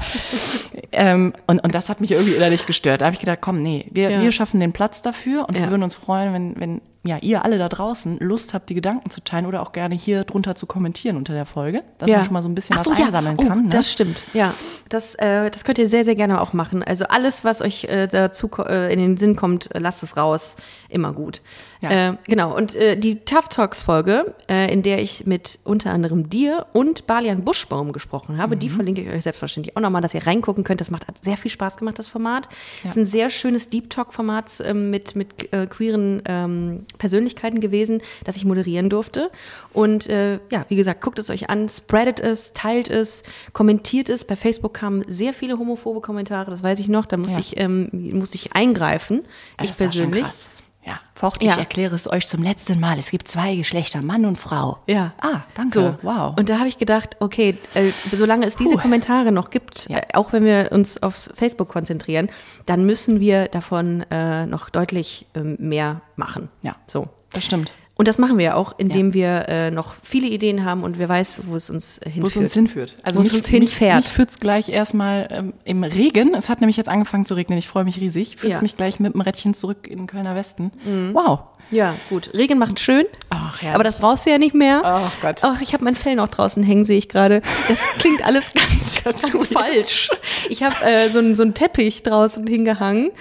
ähm, 0.92 1.34
und, 1.48 1.60
und 1.64 1.74
das 1.74 1.90
hat 1.90 2.02
mich 2.02 2.12
irgendwie 2.12 2.34
innerlich 2.34 2.66
gestört. 2.66 3.02
Da 3.02 3.06
habe 3.06 3.14
ich 3.14 3.20
gedacht, 3.20 3.40
komm, 3.42 3.62
nee, 3.62 3.86
wir, 3.92 4.10
Ja. 4.10 4.22
wir 4.22 4.32
schaffen 4.32 4.60
den 4.60 4.74
Platz 4.74 5.02
dafür 5.02 5.48
und 5.48 5.56
Ja. 5.56 5.64
wir 5.64 5.70
würden 5.72 5.84
uns 5.84 5.96
freuen, 5.96 6.34
wenn, 6.34 6.60
wenn 6.60 6.82
ja, 7.04 7.18
ihr 7.18 7.44
alle 7.44 7.58
da 7.58 7.68
draußen 7.70 8.20
Lust 8.20 8.54
habt, 8.54 8.70
die 8.70 8.74
Gedanken 8.76 9.10
zu 9.10 9.22
teilen 9.22 9.46
oder 9.46 9.62
auch 9.62 9.74
gerne 9.74 9.94
hier 9.96 10.24
drunter 10.24 10.56
zu 10.56 10.66
kommentieren 10.66 11.18
unter 11.18 11.34
der 11.34 11.46
Folge, 11.46 11.84
dass 11.98 12.10
man 12.10 12.24
schon 12.24 12.34
mal 12.34 12.42
so 12.42 12.50
ein 12.50 12.56
bisschen 12.56 12.76
Ach 12.76 12.86
was 12.86 12.86
so, 12.86 12.94
ja. 12.94 13.08
einsammeln 13.08 13.36
oh, 13.40 13.46
kann. 13.46 13.64
Ne? 13.64 13.70
Das 13.70 13.92
stimmt, 13.92 14.24
ja. 14.34 14.54
Das, 14.90 15.16
äh, 15.16 15.50
das 15.50 15.64
könnt 15.64 15.78
ihr 15.80 15.88
sehr, 15.88 16.06
sehr 16.06 16.16
gerne 16.16 16.40
auch 16.40 16.54
machen. 16.54 16.82
Also 16.82 17.06
alles, 17.06 17.44
was 17.44 17.62
euch 17.62 17.86
äh, 17.86 18.08
dazu 18.08 18.50
äh, 18.68 18.94
in 18.94 19.00
den 19.00 19.18
Sinn 19.18 19.36
kommt, 19.36 19.74
äh, 19.76 19.80
lasst 19.80 20.04
es 20.04 20.16
raus. 20.16 20.56
Immer 20.88 21.12
gut. 21.12 21.42
Ja. 21.82 22.10
Äh, 22.12 22.18
genau. 22.26 22.56
Und 22.56 22.76
äh, 22.76 22.96
die 22.96 23.26
Tough 23.26 23.50
Talks 23.50 23.82
Folge, 23.82 24.36
äh, 24.48 24.72
in 24.72 24.84
der 24.84 25.02
ich 25.02 25.26
mit 25.26 25.60
unter 25.64 25.92
anderem 25.92 26.30
dir 26.30 26.68
und 26.72 27.08
Balian 27.08 27.44
Buschbaum 27.44 27.92
gesprochen 27.92 28.38
habe, 28.38 28.56
Mhm. 28.56 28.60
die 28.60 28.70
verlinke 28.70 29.02
ich 29.02 29.12
euch 29.12 29.24
selbstverständlich 29.24 29.76
auch 29.76 29.82
nochmal, 29.82 30.02
dass 30.02 30.14
ihr 30.14 30.26
reingucken 30.26 30.64
könnt. 30.64 30.82
Das 30.82 30.92
macht 30.92 31.08
hat 31.08 31.24
sehr 31.24 31.36
viel 31.38 31.52
Spaß 31.52 31.78
gemacht, 31.78 32.00
das 32.00 32.08
Format. 32.08 32.48
Es 32.84 32.92
ist 32.92 32.98
ein 32.98 33.06
sehr 33.06 33.30
schönes 33.30 33.70
Deep 33.70 33.90
Talk 33.90 34.14
Format 34.14 34.62
ähm, 34.66 34.90
mit, 34.90 35.16
mit 35.16 35.52
äh, 35.52 35.68
queeren 35.68 36.22
ähm, 36.26 36.86
Persönlichkeiten 36.98 37.60
gewesen, 37.60 38.02
das 38.24 38.36
ich 38.36 38.46
moderieren 38.46 38.90
durfte. 38.90 39.32
Und 39.74 40.08
äh, 40.08 40.40
ja, 40.52 40.66
wie 40.70 40.76
gesagt, 40.76 41.02
guckt 41.02 41.20
es 41.20 41.30
euch 41.30 41.50
an, 41.50 41.70
spreadet 41.70 42.20
es, 42.20 42.54
teilt 42.54 42.90
es, 42.90 43.24
kommentiert 43.54 44.10
es. 44.10 44.26
Bei 44.26 44.36
Facebook 44.36 44.74
kamen 44.74 45.04
sehr 45.08 45.34
viele 45.34 45.58
homophobe 45.60 46.02
Kommentare, 46.02 46.52
das 46.52 46.64
weiß 46.64 46.80
ich 46.80 46.88
noch. 46.90 47.06
Da 47.06 47.18
musste 47.18 47.36
Ja. 47.36 47.40
ich 47.40 47.58
ähm, 47.58 47.90
musste 48.14 48.36
ich 48.36 48.54
eingreifen. 48.56 49.24
ich 49.62 49.70
Das 49.70 49.80
war 49.80 49.92
schon 49.92 50.12
persönlich. 50.12 50.24
krass. 50.24 50.50
Ja, 50.86 51.00
Vocht, 51.16 51.42
Ja. 51.42 51.54
ich 51.54 51.58
erkläre 51.58 51.96
es 51.96 52.12
euch 52.12 52.28
zum 52.28 52.44
letzten 52.44 52.80
Mal. 52.80 53.00
Es 53.00 53.10
gibt 53.10 53.28
zwei 53.30 53.56
Geschlechter, 53.56 54.02
Mann 54.02 54.26
und 54.26 54.38
Frau. 54.38 54.80
Ja. 54.88 55.14
Ah, 55.22 55.42
danke. 55.56 55.74
So, 55.80 55.96
Wow. 56.02 56.38
Und 56.38 56.50
da 56.50 56.58
habe 56.60 56.68
ich 56.68 56.78
gedacht, 56.78 57.16
okay, 57.22 57.58
äh, 57.74 57.92
solange 58.12 58.46
es 58.46 58.56
diese 58.58 58.72
Puh. 58.76 58.82
Kommentare 58.82 59.32
noch 59.32 59.50
gibt, 59.50 59.88
Ja. 59.90 60.00
äh, 60.00 60.02
auch 60.14 60.34
wenn 60.34 60.44
wir 60.44 60.70
uns 60.74 61.02
aufs 61.02 61.30
Facebook 61.34 61.70
konzentrieren, 61.70 62.30
dann 62.66 62.86
müssen 62.86 63.20
wir 63.22 63.48
davon 63.48 64.02
äh, 64.12 64.46
noch 64.46 64.70
deutlich 64.70 65.26
ähm, 65.36 65.56
mehr 65.60 66.02
machen. 66.18 66.50
ja, 66.64 66.76
So. 66.88 67.08
das 67.32 67.46
stimmt. 67.46 67.72
Und 68.04 68.08
das 68.10 68.18
machen 68.18 68.38
wir 68.38 68.44
ja 68.44 68.56
auch, 68.56 68.78
indem 68.78 69.14
wir 69.14 69.48
äh, 69.48 69.72
noch 69.72 69.94
viele 70.04 70.28
Ideen 70.28 70.66
haben 70.66 70.84
und 70.84 71.00
wer 71.00 71.08
weiß, 71.08 71.44
wo 71.46 71.56
es 71.56 71.70
uns 71.70 72.00
äh, 72.00 72.10
hinführt. 72.10 72.24
Wo 72.24 72.28
es 72.28 72.36
uns 72.36 72.54
hinführt. 72.54 72.96
Also 73.02 73.18
Wo 73.20 73.26
es 73.26 73.34
uns 73.34 73.48
hinfährt. 73.48 73.96
Mich, 73.96 74.06
mich 74.08 74.14
führt 74.14 74.30
es 74.30 74.40
gleich 74.40 74.68
erstmal 74.68 75.30
ähm, 75.32 75.54
im 75.64 75.86
Regen. 75.86 76.34
Es 76.36 76.50
hat 76.50 76.60
nämlich 76.60 76.76
jetzt 76.76 76.90
angefangen 76.90 77.26
zu 77.26 77.34
regnen. 77.34 77.58
Ich 77.58 77.70
freue 77.70 77.86
mich 77.86 78.02
riesig. 78.02 78.36
Führt 78.36 78.52
Ja. 78.52 78.58
Mhm. 78.58 78.64
mich 78.64 78.76
gleich 78.76 79.00
mit 79.00 79.14
dem 79.14 79.22
Rädchen 79.22 79.54
zurück 79.54 79.88
in 79.88 80.00
den 80.00 80.08
Kölner 80.08 80.36
Westen. 80.36 80.72
Wow. 81.14 81.40
Ja, 81.74 81.96
gut. 82.10 82.30
Regen 82.34 82.58
macht 82.60 82.80
schön. 82.80 83.06
Ach, 83.30 83.62
herrlich. 83.62 83.76
aber 83.76 83.84
das 83.84 83.98
brauchst 83.98 84.26
du 84.26 84.30
ja 84.30 84.38
nicht 84.38 84.54
mehr. 84.54 84.82
Ach 84.84 85.12
Gott. 85.22 85.40
Ach, 85.42 85.60
ich 85.62 85.74
habe 85.74 85.84
mein 85.84 85.96
Fell 85.96 86.16
noch 86.16 86.30
draußen 86.30 86.62
hängen, 86.64 86.86
sehe 86.86 86.98
ich 86.98 87.10
gerade. 87.10 87.42
Das 87.68 87.84
klingt 87.98 88.24
alles 88.26 88.54
ganz, 89.04 89.04
ganz 89.04 89.48
falsch. 89.48 90.10
Ich 90.50 90.62
habe 90.64 90.76
äh, 90.86 91.10
so, 91.10 91.20
einen- 91.20 91.36
so 91.36 91.44
einen 91.44 91.54
Teppich 91.54 92.04
draußen 92.04 92.46
hingehangen, 92.48 93.12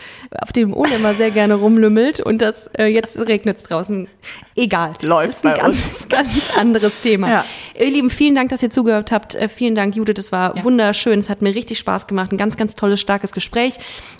auf 0.40 0.52
dem 0.52 0.74
Ole 0.74 0.94
immer 0.96 1.14
sehr 1.14 1.30
gerne 1.30 1.54
rumlümmelt 1.54 2.20
und 2.20 2.42
das 2.42 2.68
äh, 2.78 2.84
jetzt 2.86 3.18
regnet 3.26 3.56
es 3.58 3.62
draußen. 3.64 4.06
Egal. 4.54 4.92
Läuft 5.00 5.28
das 5.30 5.36
ist 5.38 5.46
ein 5.46 5.54
ganz, 5.54 6.08
ganz 6.08 6.56
anderes 6.56 7.00
Thema. 7.00 7.30
Ja. 7.30 7.44
Ihr 7.78 7.90
Lieben, 7.90 8.10
vielen 8.10 8.34
Dank, 8.34 8.50
dass 8.50 8.62
ihr 8.62 8.70
zugehört 8.70 9.10
habt. 9.12 9.34
Äh, 9.34 9.48
vielen 9.48 9.74
Dank, 9.74 9.96
Judith. 9.96 10.18
Es 10.18 10.30
war 10.30 10.54
Ja. 10.56 10.62
wunderschön. 10.64 11.18
Es 11.18 11.30
hat 11.30 11.40
mir 11.40 11.54
richtig 11.54 11.78
Spaß 11.78 12.06
gemacht. 12.06 12.32
Ein 12.32 12.36
ganz, 12.36 12.56
ganz 12.58 12.74
tolles, 12.74 13.00
starkes 13.00 13.32
Gespräch. 13.32 13.74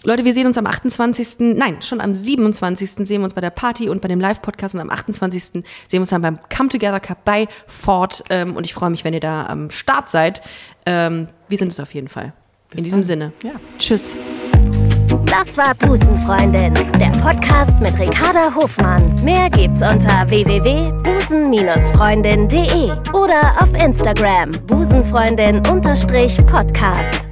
Leute, 0.04 0.24
wir 0.24 0.32
sehen 0.32 0.46
uns 0.46 0.56
am 0.56 0.66
28. 0.66 1.36
Nein, 1.56 1.82
schon 1.82 2.00
am 2.00 2.14
27. 2.14 3.06
sehen 3.06 3.20
wir 3.20 3.24
uns 3.24 3.34
bei 3.34 3.40
der 3.42 3.50
Party 3.50 3.88
und 3.90 4.00
bei 4.00 4.08
dem 4.08 4.20
Live-Podcast 4.22 4.74
und 4.74 4.80
am 4.80 4.90
28. 4.90 5.42
sehen 5.42 5.64
wir 5.90 6.00
uns 6.00 6.10
dann 6.10 6.22
beim 6.22 6.38
Come 6.54 6.68
Together 6.68 7.00
Cup 7.00 7.24
bei 7.24 7.48
Ford. 7.66 8.22
Ähm, 8.30 8.54
und 8.56 8.64
ich 8.64 8.74
freue 8.74 8.90
mich, 8.90 9.02
wenn 9.04 9.14
ihr 9.14 9.20
da 9.20 9.46
am 9.46 9.70
Start 9.70 10.08
seid. 10.08 10.42
Ähm, 10.86 11.26
wir 11.48 11.58
sind 11.58 11.72
es 11.72 11.80
auf 11.80 11.92
jeden 11.92 12.08
Fall. 12.08 12.32
In 12.74 12.84
diesem 12.84 13.00
dann. 13.00 13.04
Sinne. 13.04 13.32
Ja. 13.42 13.52
Tschüss. 13.78 14.16
Das 15.26 15.56
war 15.56 15.74
Busenfreundin, 15.74 16.74
der 16.74 17.10
Podcast 17.20 17.80
mit 17.80 17.98
Ricarda 17.98 18.54
Hofmann. 18.54 19.12
Mehr 19.24 19.50
gibt's 19.50 19.82
unter 19.82 20.28
www.busen-freundin.de 20.28 22.92
oder 23.12 23.60
auf 23.60 23.74
Instagram 23.74 24.52
busenfreundin-podcast. 24.66 27.31